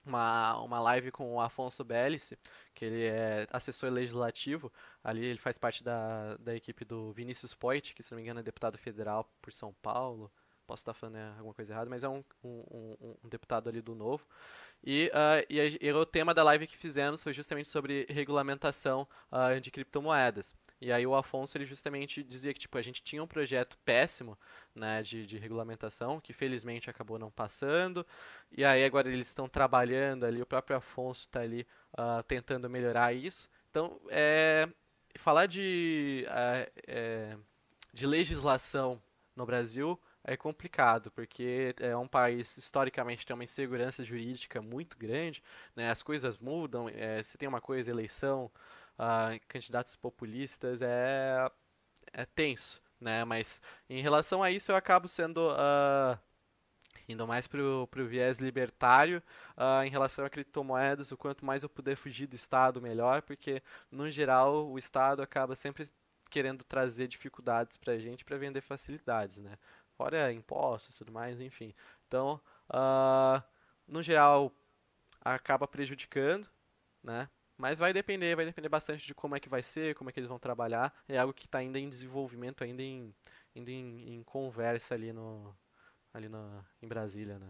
uma, 0.06 0.60
uma 0.60 0.80
live 0.80 1.12
com 1.12 1.34
o 1.34 1.42
Afonso 1.42 1.84
Bellice, 1.84 2.38
que 2.76 2.86
ele 2.86 3.06
é 3.06 3.48
assessor 3.52 3.90
legislativo, 3.90 4.72
ali 5.04 5.26
ele 5.26 5.40
faz 5.40 5.58
parte 5.58 5.84
da, 5.84 6.36
da 6.38 6.56
equipe 6.56 6.86
do 6.86 7.12
Vinícius 7.14 7.56
Poit, 7.56 7.96
que 7.96 8.04
se 8.04 8.12
não 8.12 8.18
me 8.18 8.24
engano 8.24 8.42
é 8.42 8.44
deputado 8.44 8.78
federal 8.78 9.30
por 9.42 9.54
São 9.54 9.74
Paulo, 9.82 10.32
posso 10.68 10.82
estar 10.82 10.94
falando 10.94 11.16
né, 11.16 11.34
alguma 11.38 11.54
coisa 11.54 11.74
errada, 11.74 11.90
mas 11.90 12.04
é 12.04 12.10
um, 12.10 12.24
um, 12.44 12.64
um, 12.72 13.16
um 13.24 13.30
deputado 13.30 13.70
ali 13.70 13.82
do 13.82 13.96
Novo. 13.96 14.26
E, 14.84 15.10
uh, 15.14 15.46
e, 15.50 15.80
e, 15.82 15.94
o 15.94 16.06
tema 16.06 16.34
da 16.34 16.44
live 16.44 16.68
que 16.68 16.76
fizemos 16.76 17.24
foi 17.24 17.32
justamente 17.32 17.70
sobre 17.70 18.06
regulamentação 18.10 19.08
uh, 19.32 19.60
de 19.60 19.72
criptomoedas. 19.72 20.54
E 20.82 20.92
aí 20.92 21.08
o 21.08 21.16
Afonso 21.16 21.58
ele 21.58 21.66
justamente 21.66 22.22
dizia 22.22 22.54
que 22.54 22.60
tipo, 22.60 22.78
a 22.78 22.82
gente 22.82 23.02
tinha 23.02 23.24
um 23.24 23.28
projeto 23.28 23.78
péssimo 23.86 24.38
né, 24.76 25.02
de, 25.02 25.26
de 25.26 25.38
regulamentação, 25.38 26.20
que 26.20 26.34
felizmente 26.34 26.90
acabou 26.90 27.18
não 27.18 27.32
passando. 27.32 28.06
E 28.52 28.66
aí 28.66 28.84
agora 28.84 29.10
eles 29.10 29.28
estão 29.28 29.48
trabalhando 29.48 30.26
ali, 30.26 30.42
o 30.42 30.46
próprio 30.46 30.76
Afonso 30.76 31.22
está 31.22 31.40
ali 31.40 31.66
uh, 31.94 32.22
tentando 32.24 32.70
melhorar 32.70 33.14
isso. 33.14 33.50
Então, 33.70 34.02
é, 34.10 34.68
falar 35.16 35.46
de, 35.46 36.26
é, 36.86 37.38
de 37.94 38.06
legislação 38.06 39.02
no 39.36 39.46
Brasil 39.46 39.98
é 40.24 40.38
complicado, 40.38 41.12
porque 41.12 41.76
é 41.80 41.96
um 41.98 42.08
país 42.08 42.58
historicamente 42.58 43.26
tem 43.26 43.34
uma 43.34 43.44
insegurança 43.44 44.04
jurídica 44.04 44.62
muito 44.62 44.98
grande, 44.98 45.44
né? 45.76 45.90
as 45.90 46.02
coisas 46.02 46.38
mudam, 46.38 46.88
é, 46.90 47.22
se 47.24 47.38
tem 47.38 47.48
uma 47.48 47.62
coisa, 47.62 47.92
eleição, 47.92 48.50
uh, 48.98 49.40
candidatos 49.48 49.96
populistas, 49.96 50.82
é, 50.82 51.52
é 52.14 52.26
tenso, 52.26 52.82
né? 53.00 53.26
mas 53.26 53.62
em 53.90 54.02
relação 54.02 54.42
a 54.42 54.52
isso 54.52 54.72
eu 54.72 54.76
acabo 54.76 55.08
sendo... 55.08 55.50
Uh, 55.52 56.18
indo 57.08 57.28
mais 57.28 57.48
para 57.48 57.62
o 57.62 57.88
viés 58.08 58.40
libertário 58.40 59.22
uh, 59.58 59.84
em 59.84 59.90
relação 59.90 60.24
a 60.24 60.30
criptomoedas, 60.30 61.12
o 61.12 61.18
quanto 61.18 61.46
mais 61.46 61.62
eu 61.62 61.70
puder 61.70 61.98
fugir 61.98 62.28
do 62.28 62.36
Estado, 62.36 62.82
melhor, 62.82 63.22
porque, 63.22 63.62
no 63.92 64.10
geral, 64.10 64.70
o 64.70 64.80
Estado 64.80 65.22
acaba 65.22 65.54
sempre 65.54 65.90
querendo 66.30 66.64
trazer 66.64 67.08
dificuldades 67.08 67.78
para 67.78 67.94
a 67.94 67.98
gente 68.00 68.26
para 68.26 68.38
vender 68.38 68.62
facilidades, 68.62 69.38
né? 69.38 69.56
Fora 69.98 70.32
impostos 70.32 70.96
e 70.96 70.98
tudo 70.98 71.12
mais, 71.12 71.40
enfim. 71.40 71.74
Então, 72.08 72.40
uh, 72.70 73.44
no 73.88 74.02
geral, 74.02 74.52
acaba 75.22 75.68
prejudicando, 75.68 76.48
né? 77.04 77.30
Mas 77.58 77.80
vai 77.80 77.94
depender, 77.94 78.36
vai 78.36 78.46
depender 78.46 78.70
bastante 78.70 79.06
de 79.06 79.14
como 79.14 79.36
é 79.36 79.40
que 79.40 79.48
vai 79.48 79.62
ser, 79.62 79.96
como 79.96 80.10
é 80.10 80.14
que 80.14 80.20
eles 80.20 80.30
vão 80.30 80.40
trabalhar. 80.40 80.94
É 81.08 81.18
algo 81.18 81.34
que 81.34 81.46
está 81.46 81.60
ainda 81.60 81.80
em 81.80 81.90
desenvolvimento, 81.90 82.64
ainda 82.64 82.82
em, 82.82 83.14
ainda 83.56 83.72
em, 83.72 84.16
em 84.16 84.24
conversa 84.24 84.96
ali, 84.96 85.14
no, 85.14 85.56
ali 86.14 86.28
no, 86.28 86.66
em 86.82 86.88
Brasília, 86.88 87.38
né? 87.40 87.50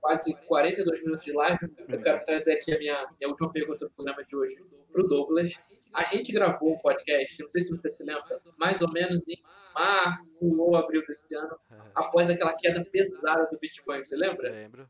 Quase 0.00 0.32
42 0.46 1.02
minutos 1.02 1.24
de 1.24 1.32
live. 1.32 1.58
Eu 1.88 2.00
quero 2.00 2.24
trazer 2.24 2.52
aqui 2.52 2.72
a 2.72 2.78
minha, 2.78 3.10
minha 3.18 3.28
última 3.28 3.50
pergunta 3.50 3.84
do 3.84 3.90
programa 3.90 4.24
de 4.24 4.36
hoje 4.36 4.64
para 4.92 5.02
o 5.02 5.08
Douglas. 5.08 5.60
A 5.92 6.04
gente 6.04 6.32
gravou 6.32 6.74
um 6.74 6.78
podcast, 6.78 7.42
não 7.42 7.50
sei 7.50 7.62
se 7.62 7.70
você 7.70 7.90
se 7.90 8.04
lembra, 8.04 8.40
mais 8.56 8.80
ou 8.82 8.90
menos 8.90 9.26
em 9.28 9.42
março 9.74 10.46
ou 10.60 10.76
abril 10.76 11.04
desse 11.06 11.34
ano, 11.34 11.58
após 11.94 12.28
aquela 12.28 12.54
queda 12.54 12.84
pesada 12.84 13.46
do 13.50 13.58
Bitcoin, 13.58 14.04
você 14.04 14.16
lembra? 14.16 14.50
Lembro. 14.50 14.88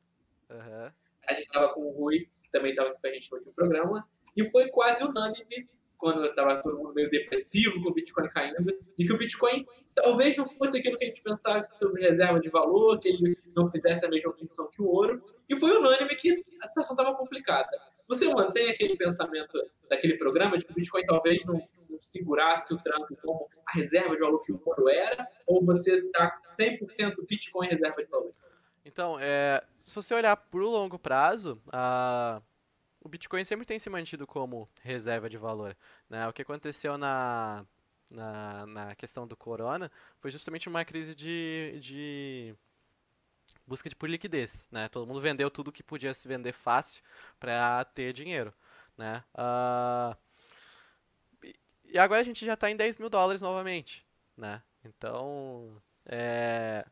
Uhum. 0.50 0.90
A 1.28 1.34
gente 1.34 1.44
estava 1.44 1.72
com 1.74 1.82
o 1.82 1.90
Rui, 1.90 2.28
que 2.42 2.50
também 2.50 2.70
estava 2.70 2.90
aqui 2.90 3.00
com 3.00 3.06
a 3.06 3.12
gente 3.12 3.30
no 3.30 3.36
último 3.36 3.54
programa, 3.54 4.08
e 4.36 4.44
foi 4.44 4.68
quase 4.68 5.04
unânime, 5.04 5.68
quando 5.98 6.24
estava 6.24 6.60
todo 6.62 6.78
mundo 6.78 6.94
meio 6.94 7.10
depressivo 7.10 7.82
com 7.82 7.90
o 7.90 7.94
Bitcoin 7.94 8.28
caindo, 8.28 8.64
de 8.96 9.04
que 9.04 9.12
o 9.12 9.18
Bitcoin 9.18 9.66
talvez 9.94 10.36
não 10.36 10.48
fosse 10.48 10.78
aquilo 10.78 10.96
que 10.96 11.04
a 11.04 11.08
gente 11.08 11.22
pensava 11.22 11.64
sobre 11.64 12.02
reserva 12.02 12.40
de 12.40 12.48
valor, 12.48 13.00
que 13.00 13.08
ele 13.08 13.36
não 13.54 13.68
fizesse 13.68 14.06
a 14.06 14.08
mesma 14.08 14.32
função 14.32 14.70
que 14.70 14.80
o 14.80 14.86
ouro, 14.86 15.22
e 15.48 15.56
foi 15.56 15.76
unânime 15.76 16.14
que 16.14 16.44
a 16.62 16.68
situação 16.68 16.94
estava 16.94 17.16
complicada. 17.16 17.68
Você 18.08 18.26
mantém 18.32 18.70
aquele 18.70 18.96
pensamento 18.96 19.58
daquele 19.88 20.16
programa 20.16 20.56
de 20.56 20.64
que 20.64 20.72
o 20.72 20.74
Bitcoin 20.74 21.04
talvez 21.04 21.44
não, 21.44 21.62
não 21.88 22.00
segurasse 22.00 22.72
o 22.72 22.78
tranco 22.78 23.14
como 23.16 23.48
a 23.66 23.72
reserva 23.72 24.14
de 24.14 24.20
valor 24.20 24.40
que 24.42 24.52
o 24.52 24.60
ouro 24.64 24.88
era, 24.88 25.28
ou 25.46 25.64
você 25.64 25.98
está 25.98 26.40
100% 26.42 27.26
Bitcoin 27.28 27.68
reserva 27.68 28.02
de 28.02 28.10
valor? 28.10 28.32
Então, 28.84 29.18
é, 29.20 29.62
se 29.76 29.94
você 29.94 30.14
olhar 30.14 30.34
para 30.36 30.60
o 30.60 30.70
longo 30.70 30.98
prazo, 30.98 31.60
a, 31.70 32.40
o 33.00 33.08
Bitcoin 33.08 33.44
sempre 33.44 33.66
tem 33.66 33.78
se 33.78 33.90
mantido 33.90 34.26
como 34.26 34.68
reserva 34.80 35.28
de 35.28 35.36
valor. 35.36 35.76
Né? 36.08 36.26
O 36.26 36.32
que 36.32 36.40
aconteceu 36.40 36.96
na, 36.96 37.66
na, 38.10 38.66
na 38.66 38.94
questão 38.94 39.26
do 39.26 39.36
corona 39.36 39.92
foi 40.18 40.30
justamente 40.30 40.68
uma 40.68 40.84
crise 40.84 41.14
de, 41.14 41.78
de 41.80 42.54
busca 43.68 43.88
de 43.88 43.94
por 43.94 44.08
liquidez, 44.08 44.66
né? 44.70 44.88
Todo 44.88 45.06
mundo 45.06 45.20
vendeu 45.20 45.50
tudo 45.50 45.70
que 45.70 45.82
podia 45.82 46.14
se 46.14 46.26
vender 46.26 46.52
fácil 46.52 47.02
para 47.38 47.84
ter 47.84 48.12
dinheiro, 48.12 48.52
né? 48.96 49.22
Uh, 49.34 50.16
e 51.84 51.98
agora 51.98 52.20
a 52.20 52.24
gente 52.24 52.44
já 52.44 52.54
está 52.54 52.70
em 52.70 52.76
10 52.76 52.98
mil 52.98 53.10
dólares 53.10 53.40
novamente, 53.40 54.04
né? 54.36 54.62
Então, 54.84 55.80
é, 56.06 56.86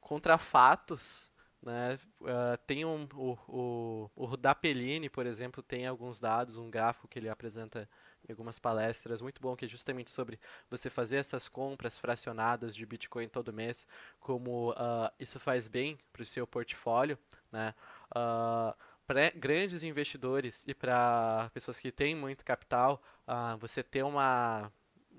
contra 0.00 0.36
fatos, 0.36 1.30
né? 1.62 1.98
Uh, 2.20 2.56
tem 2.66 2.84
um, 2.84 3.08
o, 3.14 3.38
o, 3.48 4.10
o 4.14 4.36
Dapellini, 4.36 5.08
por 5.08 5.26
exemplo, 5.26 5.62
tem 5.62 5.86
alguns 5.86 6.20
dados, 6.20 6.56
um 6.56 6.70
gráfico 6.70 7.08
que 7.08 7.18
ele 7.18 7.28
apresenta 7.28 7.88
em 8.28 8.32
algumas 8.32 8.58
palestras, 8.58 9.20
muito 9.20 9.40
bom, 9.40 9.56
que 9.56 9.64
é 9.64 9.68
justamente 9.68 10.10
sobre 10.10 10.38
você 10.70 10.90
fazer 10.90 11.16
essas 11.16 11.48
compras 11.48 11.98
fracionadas 11.98 12.74
de 12.74 12.84
Bitcoin 12.84 13.28
todo 13.28 13.52
mês, 13.52 13.86
como 14.20 14.72
uh, 14.72 15.10
isso 15.18 15.40
faz 15.40 15.66
bem 15.66 15.98
para 16.12 16.22
o 16.22 16.26
seu 16.26 16.46
portfólio, 16.46 17.18
né? 17.50 17.74
Uh, 18.10 18.76
para 19.06 19.30
grandes 19.30 19.82
investidores 19.82 20.64
e 20.66 20.74
para 20.74 21.50
pessoas 21.54 21.78
que 21.78 21.90
têm 21.90 22.14
muito 22.14 22.44
capital, 22.44 23.02
uh, 23.26 23.56
você 23.56 23.82
ter 23.82 24.02
uma, 24.02 24.70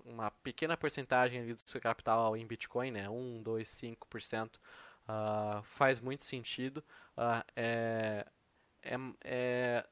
uma 0.05 0.29
pequena 0.29 0.77
porcentagem 0.77 1.51
do 1.51 1.59
seu 1.65 1.81
capital 1.81 2.37
em 2.37 2.45
Bitcoin, 2.45 2.91
né? 2.91 3.09
1, 3.09 3.41
2, 3.41 3.67
5%, 3.67 4.55
uh, 4.55 5.63
faz 5.63 5.99
muito 5.99 6.23
sentido. 6.23 6.83
Uh, 7.17 7.43
é, 7.55 8.25
é, 8.83 8.95
é, 9.23 9.87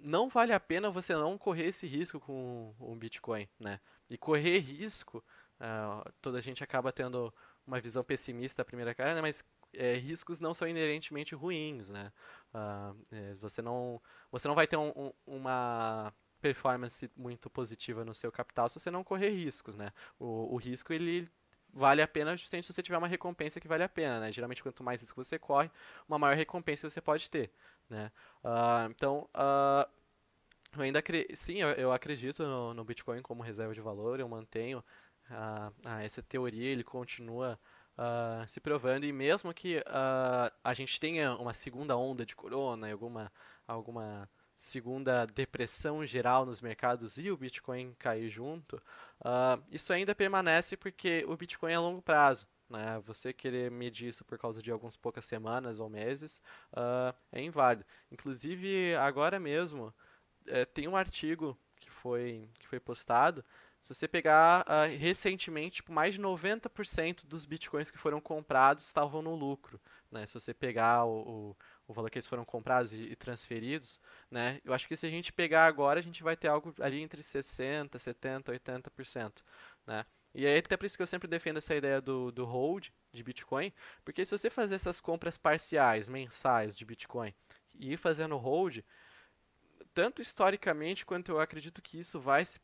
não 0.00 0.28
vale 0.28 0.52
a 0.52 0.60
pena 0.60 0.90
você 0.90 1.14
não 1.14 1.38
correr 1.38 1.66
esse 1.66 1.86
risco 1.86 2.20
com 2.20 2.74
o 2.78 2.94
Bitcoin, 2.94 3.48
né? 3.58 3.80
E 4.08 4.16
correr 4.16 4.58
risco, 4.58 5.24
uh, 5.60 6.12
toda 6.20 6.38
a 6.38 6.40
gente 6.40 6.62
acaba 6.62 6.92
tendo 6.92 7.32
uma 7.66 7.80
visão 7.80 8.04
pessimista 8.04 8.62
à 8.62 8.64
primeira 8.64 8.94
cara, 8.94 9.14
né? 9.14 9.20
mas 9.20 9.44
é, 9.72 9.94
riscos 9.94 10.40
não 10.40 10.54
são 10.54 10.68
inerentemente 10.68 11.34
ruins, 11.34 11.88
né? 11.88 12.12
Uh, 12.54 13.06
é, 13.10 13.34
você, 13.34 13.60
não, 13.60 14.00
você 14.30 14.46
não 14.48 14.54
vai 14.54 14.66
ter 14.66 14.76
um, 14.76 14.92
um, 14.96 15.12
uma 15.26 16.12
performance 16.40 17.10
muito 17.16 17.50
positiva 17.50 18.04
no 18.04 18.14
seu 18.14 18.30
capital 18.30 18.68
se 18.68 18.78
você 18.78 18.90
não 18.90 19.02
correr 19.02 19.30
riscos, 19.30 19.76
né? 19.76 19.92
O, 20.18 20.54
o 20.54 20.56
risco, 20.56 20.92
ele 20.92 21.28
vale 21.72 22.00
a 22.00 22.08
pena 22.08 22.36
justamente 22.36 22.66
se 22.66 22.72
você 22.72 22.82
tiver 22.82 22.96
uma 22.96 23.08
recompensa 23.08 23.60
que 23.60 23.68
vale 23.68 23.82
a 23.82 23.88
pena, 23.88 24.20
né? 24.20 24.32
Geralmente, 24.32 24.62
quanto 24.62 24.82
mais 24.82 25.02
risco 25.02 25.22
você 25.22 25.38
corre, 25.38 25.70
uma 26.08 26.18
maior 26.18 26.36
recompensa 26.36 26.88
você 26.88 27.00
pode 27.00 27.30
ter, 27.30 27.50
né? 27.88 28.10
Uh, 28.44 28.90
então, 28.90 29.28
uh, 29.34 29.88
eu 30.76 30.82
ainda 30.82 31.02
sim, 31.34 31.60
eu, 31.60 31.68
eu 31.70 31.92
acredito 31.92 32.42
no, 32.42 32.74
no, 32.74 32.84
Bitcoin 32.84 33.22
como 33.22 33.42
reserva 33.42 33.74
de 33.74 33.80
valor, 33.80 34.20
eu 34.20 34.28
mantenho 34.28 34.84
uh, 35.30 35.88
essa 36.00 36.22
teoria, 36.22 36.70
ele 36.70 36.84
continua 36.84 37.58
se 38.46 38.60
provando, 38.60 39.06
e 39.06 39.12
mesmo 39.12 39.54
que 39.54 39.82
a 40.62 40.74
gente 40.74 41.00
tenha 41.00 41.34
uma 41.36 41.54
segunda 41.54 41.96
onda 41.96 42.26
de 42.26 42.36
corona, 42.36 42.92
alguma, 42.92 43.32
alguma 43.66 44.28
segunda 44.54 45.24
depressão 45.24 46.04
geral 46.04 46.44
nos 46.44 46.60
mercados 46.60 47.16
e 47.16 47.30
o 47.30 47.36
Bitcoin 47.38 47.94
cair 47.98 48.28
junto, 48.28 48.78
isso 49.70 49.94
ainda 49.94 50.14
permanece 50.14 50.76
porque 50.76 51.24
o 51.26 51.34
Bitcoin 51.38 51.72
é 51.72 51.76
a 51.76 51.80
longo 51.80 52.02
prazo. 52.02 52.46
Né? 52.68 53.00
Você 53.04 53.32
querer 53.32 53.70
medir 53.70 54.08
isso 54.08 54.24
por 54.24 54.38
causa 54.38 54.62
de 54.62 54.70
algumas 54.70 54.96
poucas 54.96 55.24
semanas 55.24 55.78
ou 55.78 55.88
meses 55.88 56.40
uh, 56.72 57.14
é 57.30 57.40
inválido. 57.42 57.84
Inclusive, 58.10 58.94
agora 58.96 59.38
mesmo, 59.38 59.94
é, 60.46 60.64
tem 60.64 60.88
um 60.88 60.96
artigo 60.96 61.56
que 61.78 61.90
foi, 61.90 62.48
que 62.58 62.66
foi 62.66 62.80
postado. 62.80 63.44
Se 63.82 63.94
você 63.94 64.08
pegar 64.08 64.66
uh, 64.66 64.98
recentemente, 64.98 65.76
tipo, 65.76 65.92
mais 65.92 66.14
de 66.14 66.20
90% 66.20 67.24
dos 67.24 67.44
bitcoins 67.44 67.90
que 67.90 67.98
foram 67.98 68.20
comprados 68.20 68.84
estavam 68.84 69.22
no 69.22 69.36
lucro. 69.36 69.80
Né? 70.10 70.26
Se 70.26 70.34
você 70.34 70.52
pegar 70.52 71.04
o, 71.04 71.50
o 71.52 71.56
o 71.88 71.92
valor 71.92 72.10
que 72.10 72.18
eles 72.18 72.26
foram 72.26 72.44
comprados 72.44 72.92
e, 72.92 73.14
transferidos, 73.16 74.00
né? 74.30 74.60
Eu 74.64 74.72
acho 74.72 74.88
que 74.88 74.96
se 74.96 75.06
a 75.06 75.10
gente 75.10 75.32
pegar 75.32 75.66
agora, 75.66 76.00
a 76.00 76.02
gente 76.02 76.22
vai 76.22 76.36
ter 76.36 76.48
algo 76.48 76.74
ali 76.80 77.00
entre 77.00 77.22
60, 77.22 77.98
70, 77.98 78.52
80%, 78.52 79.42
né? 79.86 80.04
E 80.36 80.46
aí 80.46 80.58
até 80.58 80.76
por 80.76 80.84
isso 80.84 80.98
que 80.98 81.02
eu 81.02 81.06
sempre 81.06 81.26
defendo 81.26 81.56
essa 81.56 81.74
ideia 81.74 81.98
do, 81.98 82.30
do 82.30 82.44
hold 82.44 82.88
de 83.10 83.22
Bitcoin, 83.22 83.72
porque 84.04 84.22
se 84.22 84.30
você 84.30 84.50
fazer 84.50 84.74
essas 84.74 85.00
compras 85.00 85.38
parciais, 85.38 86.10
mensais 86.10 86.76
de 86.76 86.84
Bitcoin 86.84 87.34
e 87.74 87.94
ir 87.94 87.96
fazendo 87.96 88.36
hold, 88.36 88.84
tanto 89.94 90.20
historicamente 90.20 91.06
quanto 91.06 91.32
eu 91.32 91.40
acredito 91.40 91.80
que 91.80 91.98
isso 91.98 92.20
vai 92.20 92.44
se 92.44 92.60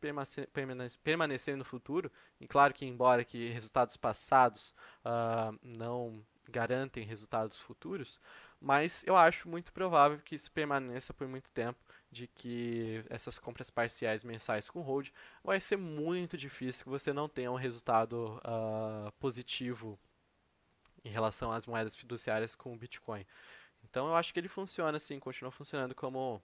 permanecer 1.02 1.56
no 1.56 1.64
futuro. 1.64 2.12
E 2.38 2.46
claro 2.46 2.74
que 2.74 2.84
embora 2.84 3.24
que 3.24 3.48
resultados 3.48 3.96
passados 3.96 4.74
uh, 5.02 5.58
não 5.62 6.22
garantem 6.50 7.06
resultados 7.06 7.58
futuros, 7.58 8.20
mas 8.60 9.02
eu 9.06 9.16
acho 9.16 9.48
muito 9.48 9.72
provável 9.72 10.18
que 10.18 10.34
isso 10.34 10.52
permaneça 10.52 11.14
por 11.14 11.26
muito 11.26 11.48
tempo, 11.52 11.78
de 12.12 12.26
que 12.26 13.02
essas 13.08 13.38
compras 13.38 13.70
parciais 13.70 14.22
mensais 14.22 14.68
com 14.68 14.82
hold 14.82 15.08
vai 15.42 15.58
ser 15.58 15.76
muito 15.76 16.36
difícil 16.36 16.84
que 16.84 16.90
você 16.90 17.10
não 17.10 17.26
tenha 17.26 17.50
um 17.50 17.56
resultado 17.56 18.38
uh, 18.44 19.10
positivo 19.12 19.98
em 21.02 21.08
relação 21.08 21.50
às 21.50 21.66
moedas 21.66 21.96
fiduciárias 21.96 22.54
com 22.54 22.74
o 22.74 22.76
Bitcoin. 22.76 23.26
Então 23.82 24.08
eu 24.08 24.14
acho 24.14 24.32
que 24.32 24.38
ele 24.38 24.48
funciona 24.48 24.96
assim, 24.96 25.18
continua 25.18 25.50
funcionando 25.50 25.94
como 25.94 26.40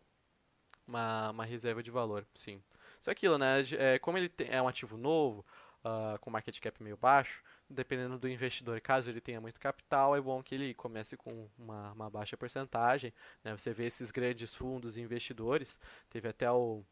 uma, 0.86 1.30
uma 1.30 1.44
reserva 1.44 1.82
de 1.82 1.90
valor, 1.90 2.26
sim. 2.34 2.62
Só 3.02 3.10
aquilo, 3.10 3.36
né? 3.36 3.62
É, 3.78 3.98
como 3.98 4.16
ele 4.16 4.30
tem, 4.30 4.48
é 4.50 4.60
um 4.60 4.68
ativo 4.68 4.96
novo, 4.96 5.44
uh, 5.84 6.18
com 6.18 6.30
market 6.30 6.58
cap 6.60 6.82
meio 6.82 6.96
baixo, 6.96 7.44
dependendo 7.68 8.18
do 8.18 8.28
investidor, 8.28 8.80
caso 8.80 9.10
ele 9.10 9.20
tenha 9.20 9.40
muito 9.40 9.60
capital, 9.60 10.16
é 10.16 10.20
bom 10.20 10.42
que 10.42 10.54
ele 10.54 10.74
comece 10.74 11.16
com 11.16 11.48
uma, 11.58 11.92
uma 11.92 12.10
baixa 12.10 12.36
porcentagem. 12.36 13.12
Né? 13.44 13.56
Você 13.56 13.72
vê 13.72 13.86
esses 13.86 14.10
grandes 14.10 14.54
fundos 14.54 14.96
investidores, 14.96 15.78
teve 16.08 16.28
até 16.28 16.50
o 16.50 16.82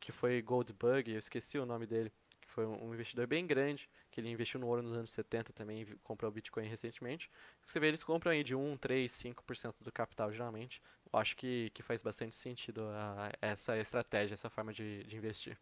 que 0.00 0.12
foi 0.12 0.40
Goldbug, 0.42 1.10
eu 1.10 1.18
esqueci 1.18 1.58
o 1.58 1.66
nome 1.66 1.86
dele, 1.86 2.12
que 2.40 2.50
foi 2.50 2.66
um 2.66 2.92
investidor 2.92 3.26
bem 3.26 3.46
grande, 3.46 3.88
que 4.10 4.20
ele 4.20 4.30
investiu 4.30 4.60
no 4.60 4.66
ouro 4.68 4.82
nos 4.82 4.92
anos 4.92 5.10
70 5.10 5.52
também, 5.52 5.86
comprou 6.02 6.30
o 6.30 6.34
Bitcoin 6.34 6.66
recentemente. 6.66 7.30
Você 7.66 7.80
vê, 7.80 7.88
eles 7.88 8.04
compram 8.04 8.30
aí 8.32 8.44
de 8.44 8.54
1, 8.54 8.76
3, 8.76 9.10
5% 9.10 9.82
do 9.82 9.90
capital, 9.90 10.30
geralmente. 10.30 10.80
Eu 11.12 11.18
acho 11.18 11.36
que, 11.36 11.70
que 11.70 11.82
faz 11.82 12.02
bastante 12.02 12.36
sentido 12.36 12.82
a, 12.90 13.32
essa 13.40 13.76
estratégia, 13.78 14.34
essa 14.34 14.50
forma 14.50 14.72
de, 14.72 15.02
de 15.04 15.16
investir. 15.16 15.58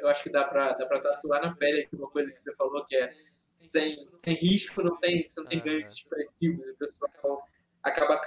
Eu 0.00 0.08
acho 0.08 0.22
que 0.22 0.30
dá 0.30 0.44
para 0.44 0.72
dá 0.72 0.86
pra 0.86 1.00
tatuar 1.00 1.42
na 1.42 1.54
pele 1.54 1.88
uma 1.92 2.10
coisa 2.10 2.32
que 2.32 2.38
você 2.38 2.54
falou, 2.56 2.84
que 2.84 2.96
é 2.96 3.12
sem, 3.54 4.08
sem 4.16 4.34
risco 4.34 4.82
não 4.82 4.96
tem, 4.98 5.28
você 5.28 5.40
não 5.40 5.48
tem 5.48 5.60
ganhos 5.60 5.92
expressivos, 5.92 6.66
e 6.66 6.70
o 6.70 6.76
pessoal 6.76 7.46
acaba... 7.82 8.20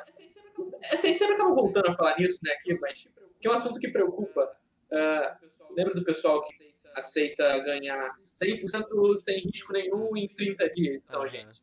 A 0.92 0.96
gente 0.96 1.18
sempre 1.18 1.36
acaba 1.36 1.54
voltando 1.56 1.90
a 1.90 1.96
falar 1.96 2.18
nisso, 2.20 2.40
né, 2.44 2.52
aqui, 2.52 2.78
mas 2.80 3.08
que 3.42 3.48
é 3.48 3.52
um 3.52 3.56
assunto 3.56 3.80
que 3.80 3.90
preocupa. 3.90 4.56
Uh, 4.92 5.74
lembra 5.76 5.96
do 5.96 6.04
pessoal 6.04 6.44
que 6.44 6.74
aceita 6.96 7.60
ganhar 7.60 8.16
100% 8.32 9.18
sem 9.18 9.40
risco 9.40 9.74
nenhum 9.74 10.16
em 10.16 10.28
30 10.28 10.70
dias? 10.70 11.04
Então, 11.04 11.28
gente, 11.28 11.62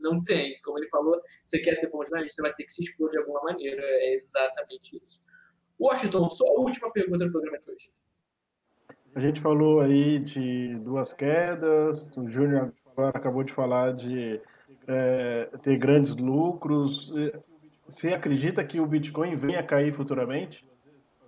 não 0.00 0.22
tem. 0.24 0.58
Como 0.62 0.78
ele 0.78 0.88
falou, 0.88 1.20
você 1.44 1.58
quer 1.58 1.80
ter 1.80 1.88
bons 1.90 2.08
ganhos, 2.08 2.34
você 2.34 2.42
vai 2.42 2.52
ter 2.54 2.64
que 2.64 2.72
se 2.72 2.82
expor 2.82 3.10
de 3.10 3.18
alguma 3.18 3.42
maneira. 3.42 3.82
É 3.84 4.14
exatamente 4.14 5.00
isso. 5.04 5.20
Washington, 5.78 6.28
só 6.30 6.44
a 6.46 6.60
última 6.60 6.92
pergunta 6.92 7.24
do 7.24 7.30
programa 7.30 7.58
de 7.58 7.70
hoje. 7.70 7.92
A 9.14 9.20
gente 9.20 9.40
falou 9.40 9.80
aí 9.80 10.18
de 10.18 10.74
duas 10.76 11.12
quedas, 11.12 12.10
o 12.16 12.28
Júnior 12.28 12.72
agora 12.90 13.16
acabou 13.16 13.44
de 13.44 13.52
falar 13.52 13.92
de 13.92 14.40
é, 14.86 15.50
ter 15.62 15.76
grandes 15.76 16.16
lucros. 16.16 17.12
Você 17.86 18.14
acredita 18.14 18.64
que 18.64 18.80
o 18.80 18.86
Bitcoin 18.86 19.34
venha 19.34 19.60
a 19.60 19.62
cair 19.62 19.92
futuramente? 19.92 20.66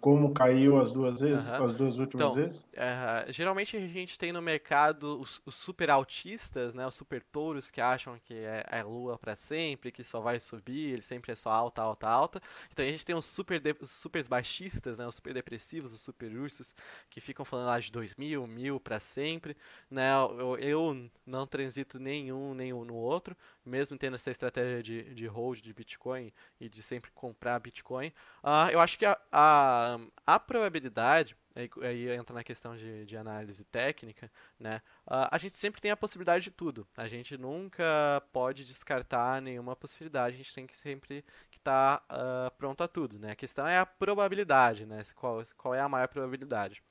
Como 0.04 0.34
caiu 0.34 0.78
as 0.78 0.92
duas 0.92 1.18
vezes, 1.18 1.48
uhum. 1.48 1.64
as 1.64 1.74
duas 1.74 1.96
últimas 1.96 2.26
então, 2.26 2.34
vezes? 2.34 2.60
Uh, 2.60 3.32
geralmente 3.32 3.74
a 3.74 3.86
gente 3.86 4.18
tem 4.18 4.34
no 4.34 4.42
mercado 4.42 5.18
os, 5.18 5.40
os, 5.46 5.54
super 5.54 5.88
altistas, 5.88 6.74
né, 6.74 6.86
os 6.86 6.94
super 6.94 7.22
touros 7.22 7.70
que 7.70 7.80
acham 7.80 8.18
que 8.22 8.34
é, 8.34 8.66
é 8.70 8.82
lua 8.82 9.18
para 9.18 9.34
sempre, 9.34 9.90
que 9.90 10.04
só 10.04 10.20
vai 10.20 10.38
subir, 10.38 10.92
ele 10.92 11.00
sempre 11.00 11.32
é 11.32 11.34
só 11.34 11.50
alta, 11.50 11.80
alta, 11.80 12.06
alta. 12.06 12.42
Então 12.70 12.84
a 12.84 12.88
gente 12.90 13.06
tem 13.06 13.16
os 13.16 13.24
super, 13.24 13.58
de, 13.58 13.74
os 13.80 13.90
super 13.92 14.22
baixistas, 14.28 14.98
né, 14.98 15.06
os 15.06 15.14
super 15.14 15.32
depressivos, 15.32 15.94
os 15.94 16.02
super 16.02 16.30
ursos, 16.36 16.74
que 17.08 17.18
ficam 17.18 17.42
falando 17.42 17.68
lá 17.68 17.80
de 17.80 17.90
2 17.90 18.14
mil, 18.16 18.46
mil 18.46 18.78
para 18.78 19.00
sempre. 19.00 19.56
Né, 19.90 20.10
eu, 20.38 20.58
eu 20.58 21.10
não 21.24 21.46
transito 21.46 21.98
nenhum, 21.98 22.52
nenhum 22.52 22.84
no 22.84 22.94
outro, 22.94 23.34
mesmo 23.64 23.96
tendo 23.96 24.14
essa 24.14 24.30
estratégia 24.30 24.82
de, 24.82 25.14
de 25.14 25.26
hold 25.26 25.60
de 25.60 25.72
Bitcoin 25.72 26.32
e 26.60 26.68
de 26.68 26.82
sempre 26.82 27.10
comprar 27.12 27.58
Bitcoin. 27.58 28.08
Uh, 28.42 28.70
eu 28.70 28.80
acho 28.80 28.98
que 28.98 29.06
a, 29.06 29.18
a, 29.32 29.98
a 30.26 30.38
probabilidade, 30.38 31.36
aí, 31.54 31.70
aí, 31.82 32.08
entra 32.10 32.34
na 32.34 32.44
questão 32.44 32.76
de, 32.76 33.06
de 33.06 33.16
análise 33.16 33.64
técnica, 33.64 34.30
né? 34.58 34.82
Uh, 35.06 35.28
a 35.30 35.38
gente 35.38 35.56
sempre 35.56 35.80
tem 35.80 35.90
a 35.90 35.96
possibilidade 35.96 36.44
de 36.44 36.50
tudo. 36.50 36.86
A 36.96 37.08
gente 37.08 37.38
nunca 37.38 38.22
pode 38.32 38.64
descartar 38.64 39.40
nenhuma 39.40 39.74
possibilidade. 39.74 40.34
A 40.34 40.38
gente 40.38 40.54
tem 40.54 40.66
que 40.66 40.76
sempre 40.76 41.24
estar 41.50 42.00
tá, 42.00 42.14
uh, 42.14 42.50
pronto 42.56 42.82
a 42.82 42.88
tudo, 42.88 43.18
né? 43.18 43.32
A 43.32 43.36
questão 43.36 43.66
é 43.66 43.78
a 43.78 43.86
probabilidade, 43.86 44.84
né? 44.84 45.02
Qual, 45.14 45.42
qual 45.56 45.74
é 45.74 45.80
a 45.80 45.88
maior 45.88 46.08
probabilidade? 46.08 46.82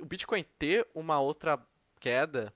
o 0.00 0.06
Bitcoin 0.06 0.42
ter 0.58 0.88
uma 0.94 1.20
outra 1.20 1.60
queda 1.98 2.54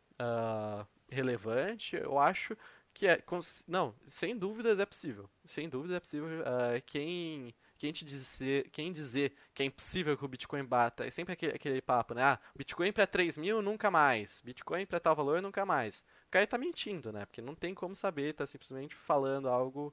relevante, 1.11 1.97
eu 1.97 2.19
acho 2.19 2.57
que 2.95 3.09
é 3.09 3.23
não 3.67 3.95
sem 4.09 4.39
dúvidas 4.39 4.79
é 4.79 4.87
possível. 4.87 5.29
Sem 5.47 5.69
dúvidas 5.69 5.97
é 5.97 6.01
possível 6.01 6.29
uh, 6.41 6.81
quem 6.87 7.53
quem 7.77 7.93
te 7.93 8.05
dizer 8.05 8.71
quem 8.71 8.93
dizer 8.93 9.35
que 9.53 9.63
é 9.65 9.67
impossível 9.67 10.17
que 10.17 10.25
o 10.25 10.29
Bitcoin 10.29 10.65
bata 10.65 11.05
é 11.05 11.11
sempre 11.11 11.33
aquele, 11.33 11.53
aquele 11.53 11.83
papo 11.83 12.15
né? 12.15 12.23
Ah 12.23 12.41
Bitcoin 12.57 12.93
para 12.93 13.07
3 13.07 13.37
mil 13.37 13.61
nunca 13.61 13.91
mais. 13.91 14.41
Bitcoin 14.45 14.87
para 14.87 15.01
tal 15.01 15.17
valor 15.17 15.43
nunca 15.43 15.67
mais. 15.67 16.05
O 16.29 16.31
cara 16.31 16.47
tá 16.47 16.57
mentindo 16.57 17.13
né? 17.13 17.27
Porque 17.27 17.43
não 17.43 17.55
tem 17.55 17.75
como 17.75 17.97
saber 17.97 18.33
tá 18.35 18.47
simplesmente 18.47 18.95
falando 18.95 19.49
algo 19.49 19.93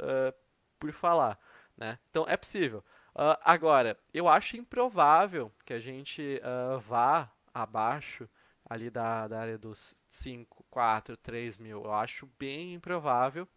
uh, 0.00 0.34
por 0.78 0.90
falar 0.92 1.38
né? 1.76 1.98
Então 2.10 2.24
é 2.26 2.36
possível. 2.36 2.82
Uh, 3.14 3.36
agora 3.44 3.98
eu 4.14 4.26
acho 4.26 4.56
improvável 4.56 5.52
que 5.66 5.74
a 5.74 5.80
gente 5.80 6.40
vá 6.86 7.30
abaixo 7.52 8.28
ali 8.68 8.90
da, 8.90 9.26
da 9.26 9.40
área 9.40 9.58
dos 9.58 9.96
5, 10.08 10.57
4, 10.70 11.16
3 11.16 11.58
mil, 11.58 11.84
eu 11.84 11.92
acho 11.92 12.28
bem 12.38 12.74
improvável, 12.74 13.48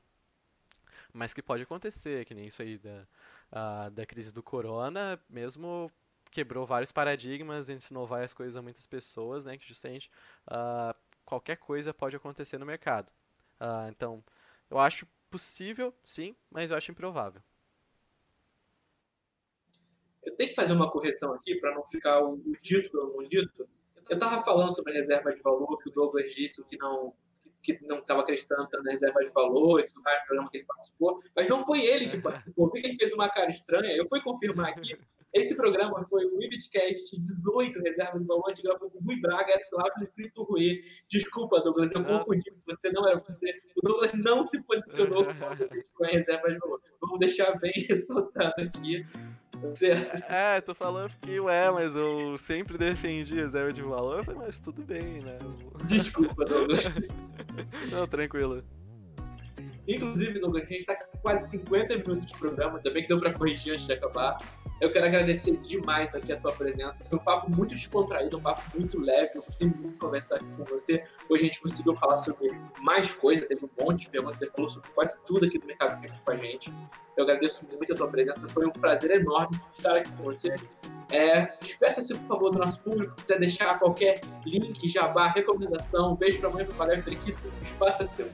mas 1.13 1.33
que 1.33 1.41
pode 1.41 1.63
acontecer, 1.63 2.25
que 2.25 2.33
nem 2.33 2.47
isso 2.47 2.61
aí 2.61 2.77
da, 2.77 3.07
uh, 3.51 3.91
da 3.91 4.05
crise 4.05 4.31
do 4.31 4.41
corona, 4.41 5.19
mesmo 5.29 5.91
quebrou 6.31 6.65
vários 6.65 6.91
paradigmas, 6.91 7.69
ensinou 7.69 8.07
várias 8.07 8.33
coisas 8.33 8.55
a 8.55 8.61
muitas 8.61 8.85
pessoas, 8.85 9.45
né, 9.45 9.57
que 9.57 9.67
justamente 9.67 10.09
uh, 10.47 10.95
qualquer 11.25 11.57
coisa 11.57 11.93
pode 11.93 12.15
acontecer 12.15 12.57
no 12.57 12.65
mercado. 12.65 13.09
Uh, 13.59 13.89
então, 13.89 14.23
eu 14.69 14.79
acho 14.79 15.05
possível, 15.29 15.93
sim, 16.03 16.35
mas 16.49 16.71
eu 16.71 16.77
acho 16.77 16.91
improvável. 16.91 17.41
Eu 20.23 20.35
tenho 20.35 20.49
que 20.49 20.55
fazer 20.55 20.73
uma 20.73 20.89
correção 20.89 21.33
aqui 21.33 21.55
para 21.55 21.73
não 21.73 21.85
ficar 21.85 22.21
o, 22.23 22.37
dito 22.61 22.91
pelo 22.91 23.27
dito. 23.27 23.67
Eu 24.11 24.15
estava 24.15 24.43
falando 24.43 24.75
sobre 24.75 24.91
a 24.91 24.95
reserva 24.95 25.33
de 25.33 25.41
valor, 25.41 25.77
que 25.81 25.89
o 25.89 25.91
Douglas 25.93 26.29
disse 26.31 26.61
que 26.65 26.77
não 26.77 27.13
que 27.63 27.79
não 27.83 27.99
estava 27.99 28.21
acreditando 28.21 28.67
na 28.83 28.91
reserva 28.91 29.19
de 29.19 29.29
valor 29.29 29.79
e 29.79 29.85
tudo 29.85 30.01
mais, 30.01 30.25
programa 30.25 30.49
que 30.49 30.57
ele 30.57 30.65
participou, 30.65 31.19
mas 31.35 31.47
não 31.47 31.63
foi 31.63 31.85
ele 31.85 32.09
que 32.09 32.19
participou. 32.19 32.69
Por 32.69 32.81
que 32.81 32.87
ele 32.87 32.97
fez 32.97 33.13
uma 33.13 33.29
cara 33.29 33.49
estranha? 33.49 33.95
Eu 33.95 34.07
fui 34.09 34.19
confirmar 34.21 34.69
aqui. 34.69 34.97
Esse 35.31 35.55
programa 35.55 36.03
foi 36.09 36.25
o 36.25 36.43
Ibitcast 36.43 37.21
18, 37.21 37.79
reserva 37.79 38.19
de 38.19 38.25
valor, 38.25 38.49
antiga 38.49 38.77
com 38.79 38.85
o 38.85 38.99
Rui 39.05 39.21
Braga, 39.21 39.53
Edslavo 39.53 39.91
e 40.01 40.07
Frito 40.07 40.43
Rui. 40.43 40.81
Desculpa, 41.07 41.61
Douglas, 41.61 41.93
eu 41.93 42.01
não. 42.01 42.17
confundi. 42.19 42.51
Você 42.65 42.91
não 42.91 43.07
era 43.07 43.19
você. 43.19 43.49
O 43.77 43.81
Douglas 43.81 44.13
não 44.13 44.43
se 44.43 44.61
posicionou 44.63 45.23
com 45.93 46.03
a 46.03 46.07
reserva 46.09 46.51
de 46.51 46.57
valor. 46.57 46.81
Vamos 46.99 47.19
deixar 47.19 47.57
bem 47.59 47.71
ressaltado 47.87 48.55
aqui. 48.57 49.05
Certo. 49.75 50.23
É, 50.31 50.61
tô 50.61 50.73
falando 50.73 51.11
que, 51.21 51.39
ué, 51.39 51.71
mas 51.71 51.95
eu 51.95 52.37
sempre 52.37 52.77
defendi 52.77 53.35
reserva 53.35 53.71
de 53.71 53.81
valor. 53.81 54.19
Eu 54.19 54.23
falei, 54.23 54.41
mas 54.45 54.59
tudo 54.59 54.81
bem, 54.83 55.21
né? 55.21 55.37
Desculpa, 55.85 56.45
Douglas. 56.45 56.85
Não, 57.91 58.07
tranquilo. 58.07 58.63
Inclusive, 59.87 60.39
Douglas, 60.39 60.63
a 60.63 60.65
gente 60.67 60.85
tá 60.85 60.95
com 60.95 61.17
quase 61.19 61.49
50 61.49 61.97
minutos 61.97 62.25
de 62.25 62.37
programa, 62.37 62.79
também 62.79 63.03
que 63.03 63.09
deu 63.09 63.19
pra 63.19 63.33
corrigir 63.33 63.73
antes 63.73 63.85
de 63.85 63.93
acabar. 63.93 64.37
Eu 64.79 64.91
quero 64.91 65.05
agradecer 65.05 65.57
demais 65.57 66.15
aqui 66.15 66.33
a 66.33 66.37
tua 66.37 66.51
presença. 66.53 67.05
Foi 67.05 67.19
um 67.19 67.23
papo 67.23 67.51
muito 67.51 67.69
descontraído, 67.69 68.37
um 68.37 68.41
papo 68.41 68.63
muito 68.75 68.99
leve. 68.99 69.31
Eu 69.35 69.43
gostei 69.43 69.67
muito 69.67 69.89
de 69.89 69.97
conversar 69.97 70.37
aqui 70.37 70.45
com 70.57 70.63
você. 70.63 71.03
Hoje 71.29 71.43
a 71.43 71.45
gente 71.45 71.61
conseguiu 71.61 71.95
falar 71.95 72.19
sobre 72.19 72.49
mais 72.81 73.13
coisas, 73.13 73.47
teve 73.47 73.63
um 73.63 73.69
monte 73.79 74.05
de 74.05 74.09
perguntas. 74.09 74.37
Você 74.37 74.47
falou 74.47 74.69
sobre 74.69 74.89
quase 74.89 75.23
tudo 75.23 75.45
aqui 75.45 75.59
do 75.59 75.67
mercado 75.67 76.03
aqui 76.03 76.19
com 76.25 76.31
a 76.31 76.35
gente. 76.35 76.73
Eu 77.15 77.25
agradeço 77.25 77.63
muito 77.67 77.93
a 77.93 77.95
tua 77.95 78.07
presença. 78.07 78.49
Foi 78.49 78.65
um 78.65 78.71
prazer 78.71 79.11
enorme 79.11 79.59
estar 79.71 79.97
aqui 79.97 80.11
com 80.13 80.23
você. 80.23 80.55
É, 81.11 81.53
Despeça-se, 81.59 82.15
por 82.15 82.25
favor, 82.25 82.51
do 82.51 82.57
nosso 82.57 82.81
público. 82.81 83.13
Se 83.17 83.21
quiser 83.21 83.39
deixar 83.39 83.77
qualquer 83.77 84.21
link, 84.45 84.87
jabá, 84.87 85.27
recomendação, 85.27 86.15
beijo 86.15 86.39
pra 86.39 86.49
mãe, 86.49 86.65
pro 86.65 86.73
pai, 86.73 87.01
periquito, 87.01 87.39
o 87.45 87.63
espaço 87.63 88.01
é 88.01 88.05
seu. 88.05 88.29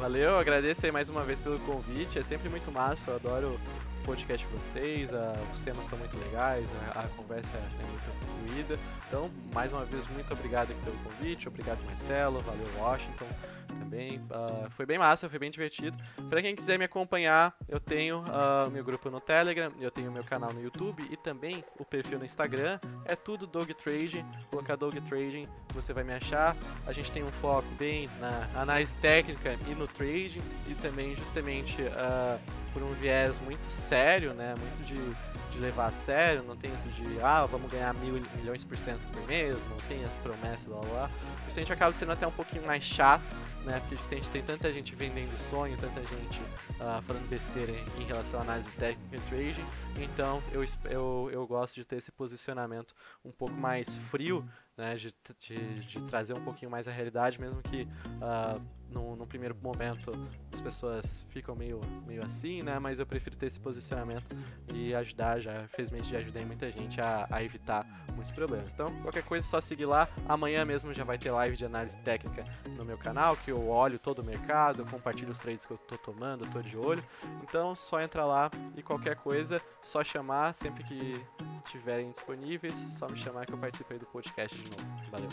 Valeu, 0.00 0.38
agradeço 0.38 0.86
aí 0.86 0.90
mais 0.90 1.10
uma 1.10 1.22
vez 1.22 1.40
pelo 1.40 1.58
convite, 1.60 2.18
é 2.18 2.22
sempre 2.22 2.48
muito 2.48 2.72
massa, 2.72 3.02
eu 3.10 3.16
adoro 3.16 3.60
o 4.00 4.04
podcast 4.06 4.46
de 4.46 4.52
vocês, 4.54 5.12
a, 5.12 5.34
os 5.54 5.60
temas 5.60 5.86
são 5.86 5.98
muito 5.98 6.16
legais, 6.16 6.64
a, 6.94 7.00
a 7.00 7.08
conversa 7.08 7.54
é 7.54 7.86
muito 7.86 8.48
fluida. 8.48 8.78
Então, 9.06 9.30
mais 9.54 9.74
uma 9.74 9.84
vez, 9.84 10.02
muito 10.08 10.32
obrigado 10.32 10.68
pelo 10.84 10.96
convite, 11.04 11.48
obrigado 11.48 11.84
Marcelo, 11.84 12.40
valeu 12.40 12.66
Washington 12.78 13.26
também. 13.72 14.18
Uh, 14.18 14.70
foi 14.70 14.86
bem 14.86 14.98
massa, 14.98 15.28
foi 15.28 15.38
bem 15.38 15.50
divertido. 15.50 15.96
Para 16.28 16.42
quem 16.42 16.54
quiser 16.54 16.78
me 16.78 16.84
acompanhar, 16.84 17.54
eu 17.68 17.80
tenho 17.80 18.20
uh, 18.20 18.70
meu 18.70 18.84
grupo 18.84 19.10
no 19.10 19.20
Telegram, 19.20 19.72
eu 19.80 19.90
tenho 19.90 20.10
meu 20.10 20.24
canal 20.24 20.52
no 20.52 20.62
YouTube 20.62 21.06
e 21.10 21.16
também 21.16 21.64
o 21.78 21.84
perfil 21.84 22.18
no 22.18 22.24
Instagram. 22.24 22.78
É 23.04 23.16
tudo 23.16 23.46
Dog 23.46 23.72
Trading. 23.74 24.24
Colocar 24.50 24.76
Dog 24.76 25.00
Trading, 25.02 25.48
você 25.74 25.92
vai 25.92 26.04
me 26.04 26.12
achar. 26.12 26.56
A 26.86 26.92
gente 26.92 27.10
tem 27.10 27.22
um 27.22 27.32
foco 27.32 27.68
bem 27.78 28.08
na 28.20 28.48
análise 28.54 28.94
técnica 28.96 29.56
e 29.68 29.74
no 29.74 29.86
trading 29.86 30.42
e 30.68 30.74
também 30.74 31.14
justamente 31.16 31.82
uh, 31.82 32.40
por 32.72 32.82
um 32.82 32.92
viés 32.94 33.38
muito 33.40 33.70
sério, 33.70 34.34
né? 34.34 34.54
Muito 34.58 34.86
de 34.86 35.30
de 35.50 35.58
levar 35.58 35.86
a 35.86 35.90
sério, 35.90 36.42
não 36.42 36.56
tem 36.56 36.72
isso 36.72 36.88
de, 36.90 37.20
ah, 37.20 37.44
vamos 37.44 37.70
ganhar 37.70 37.92
mil 37.94 38.22
milhões 38.36 38.64
por 38.64 38.76
cento 38.78 39.00
por 39.12 39.26
mês, 39.26 39.56
não 39.68 39.76
tem 39.88 40.04
as 40.04 40.12
promessas, 40.16 40.66
blá 40.66 40.80
blá. 40.80 41.10
Isso 41.48 41.58
a 41.58 41.60
gente 41.60 41.72
acaba 41.72 41.92
sendo 41.92 42.12
até 42.12 42.26
um 42.26 42.30
pouquinho 42.32 42.64
mais 42.64 42.84
chato, 42.84 43.24
né? 43.70 43.80
Porque 43.80 44.14
a 44.14 44.18
gente 44.18 44.30
tem 44.30 44.42
tanta 44.42 44.72
gente 44.72 44.94
vendendo 44.94 45.36
sonho, 45.48 45.76
tanta 45.78 46.00
gente 46.02 46.40
uh, 46.40 47.00
falando 47.02 47.28
besteira 47.28 47.72
em 47.98 48.04
relação 48.04 48.40
à 48.40 48.42
análise 48.42 48.70
técnica 48.72 49.16
e 49.16 49.20
trading, 49.20 49.64
então 50.02 50.42
eu, 50.52 50.64
eu, 50.90 51.30
eu 51.32 51.46
gosto 51.46 51.76
de 51.76 51.84
ter 51.84 51.96
esse 51.96 52.10
posicionamento 52.10 52.94
um 53.24 53.30
pouco 53.30 53.54
mais 53.54 53.96
frio, 54.10 54.44
né? 54.76 54.96
De, 54.96 55.14
de, 55.38 55.80
de 55.80 56.00
trazer 56.02 56.36
um 56.36 56.42
pouquinho 56.42 56.70
mais 56.70 56.88
a 56.88 56.90
realidade, 56.90 57.40
mesmo 57.40 57.62
que. 57.62 57.82
Uh, 57.82 58.80
num, 58.90 59.14
num, 59.14 59.26
primeiro 59.26 59.56
momento 59.62 60.10
as 60.52 60.60
pessoas 60.60 61.24
ficam 61.28 61.54
meio, 61.54 61.80
meio 62.06 62.24
assim, 62.26 62.60
né? 62.60 62.78
Mas 62.78 62.98
eu 62.98 63.06
prefiro 63.06 63.36
ter 63.36 63.46
esse 63.46 63.60
posicionamento 63.60 64.36
e 64.74 64.92
ajudar, 64.94 65.38
já 65.38 65.68
felizmente 65.68 66.10
já 66.10 66.18
ajudei 66.18 66.44
muita 66.44 66.70
gente 66.72 67.00
a, 67.00 67.26
a 67.30 67.42
evitar 67.42 67.86
muitos 68.14 68.32
problemas. 68.32 68.72
Então, 68.72 68.86
qualquer 69.02 69.22
coisa 69.22 69.46
é 69.46 69.48
só 69.48 69.60
seguir 69.60 69.86
lá. 69.86 70.08
Amanhã 70.28 70.64
mesmo 70.64 70.92
já 70.92 71.04
vai 71.04 71.18
ter 71.18 71.30
live 71.30 71.56
de 71.56 71.64
análise 71.64 71.96
técnica 71.98 72.44
no 72.76 72.84
meu 72.84 72.98
canal, 72.98 73.36
que 73.36 73.52
eu 73.60 73.68
olho 73.68 73.98
todo 73.98 74.20
o 74.20 74.24
mercado, 74.24 74.84
compartilho 74.90 75.30
os 75.30 75.38
trades 75.38 75.66
que 75.66 75.72
eu 75.72 75.78
tô 75.78 75.96
tomando, 75.98 76.46
tô 76.50 76.60
de 76.60 76.76
olho. 76.76 77.04
Então, 77.42 77.74
só 77.74 78.00
entra 78.00 78.24
lá 78.24 78.50
e 78.76 78.82
qualquer 78.82 79.16
coisa, 79.16 79.60
só 79.82 80.02
chamar 80.02 80.54
sempre 80.54 80.82
que 80.84 81.20
estiverem 81.64 82.10
disponíveis, 82.10 82.74
só 82.98 83.06
me 83.08 83.18
chamar 83.18 83.46
que 83.46 83.52
eu 83.52 83.58
participo 83.58 83.92
aí 83.92 83.98
do 83.98 84.06
podcast 84.06 84.56
de 84.56 84.70
novo. 84.70 84.84
Valeu. 85.10 85.28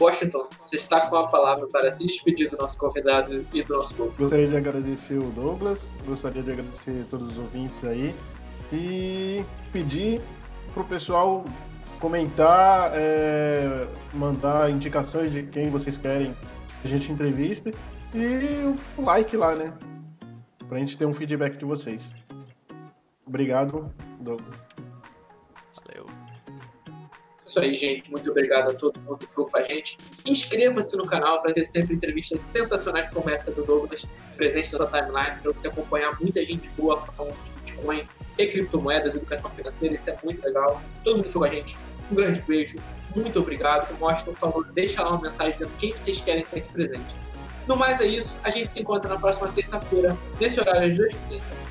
Washington, 0.00 0.48
você 0.64 0.76
está 0.76 1.08
com 1.08 1.16
a 1.16 1.26
palavra 1.26 1.66
para 1.66 1.90
se 1.90 2.06
despedir 2.06 2.48
do 2.50 2.56
nosso 2.56 2.78
convidado 2.78 3.44
e 3.52 3.62
do 3.64 3.74
nosso 3.74 3.94
grupo. 3.96 4.14
Gostaria 4.16 4.46
de 4.46 4.56
agradecer 4.56 5.18
o 5.18 5.30
Douglas, 5.32 5.92
gostaria 6.06 6.42
de 6.42 6.52
agradecer 6.52 7.02
a 7.02 7.10
todos 7.10 7.32
os 7.32 7.38
ouvintes 7.38 7.82
aí 7.84 8.14
e 8.72 9.44
pedir 9.72 10.20
para 10.72 10.82
o 10.82 10.86
pessoal 10.86 11.44
comentar, 12.00 12.92
é, 12.94 13.86
mandar 14.14 14.70
indicações 14.70 15.32
de 15.32 15.42
quem 15.44 15.70
vocês 15.70 15.96
querem 15.98 16.34
que 16.80 16.86
a 16.86 16.88
gente 16.88 17.10
entreviste 17.10 17.74
e 18.14 18.74
o 18.96 19.02
like 19.02 19.36
lá, 19.36 19.54
né? 19.54 19.72
Para 20.68 20.76
a 20.76 20.80
gente 20.80 20.96
ter 20.96 21.06
um 21.06 21.14
feedback 21.14 21.56
de 21.56 21.64
vocês. 21.64 22.14
Obrigado, 23.26 23.92
Douglas. 24.20 24.68
Isso 27.48 27.60
aí, 27.60 27.74
gente. 27.74 28.10
Muito 28.10 28.30
obrigado 28.30 28.70
a 28.70 28.74
todo 28.74 29.00
mundo 29.00 29.18
que 29.18 29.32
foi 29.32 29.46
com 29.46 29.56
a 29.56 29.62
gente. 29.62 29.96
Inscreva-se 30.26 30.94
no 30.98 31.06
canal 31.06 31.40
para 31.40 31.52
ter 31.54 31.64
sempre 31.64 31.94
entrevistas 31.94 32.42
sensacionais 32.42 33.08
como 33.08 33.30
essa 33.30 33.50
do 33.50 33.64
Douglas 33.64 34.06
presente 34.36 34.72
na 34.72 34.78
sua 34.78 34.86
timeline, 34.86 35.40
para 35.40 35.52
você 35.52 35.68
acompanhar 35.68 36.20
muita 36.20 36.44
gente 36.44 36.68
boa 36.70 37.00
falando 37.00 37.34
de 37.42 37.50
Bitcoin 37.52 38.06
e 38.38 38.46
criptomoedas, 38.46 39.14
educação 39.14 39.50
financeira. 39.50 39.94
Isso 39.94 40.10
é 40.10 40.16
muito 40.24 40.42
legal. 40.42 40.80
Todo 41.04 41.18
mundo 41.18 41.30
foi 41.30 41.48
com 41.48 41.52
a 41.52 41.56
gente. 41.56 41.76
Um 42.10 42.14
grande 42.14 42.40
beijo. 42.42 42.78
Muito 43.14 43.38
obrigado. 43.40 43.98
Mostra, 43.98 44.32
por 44.32 44.38
favor, 44.38 44.66
deixa 44.72 45.02
lá 45.02 45.10
uma 45.10 45.22
mensagem 45.22 45.52
dizendo 45.52 45.72
quem 45.78 45.92
vocês 45.92 46.20
querem 46.20 46.44
ter 46.44 46.60
aqui 46.60 46.72
presente. 46.72 47.14
No 47.66 47.76
mais 47.76 48.00
é 48.00 48.06
isso. 48.06 48.34
A 48.42 48.50
gente 48.50 48.72
se 48.72 48.80
encontra 48.80 49.10
na 49.10 49.18
próxima 49.18 49.48
terça-feira, 49.48 50.16
nesse 50.40 50.60
horário 50.60 50.86
às 50.86 50.94
2h30 50.94 51.67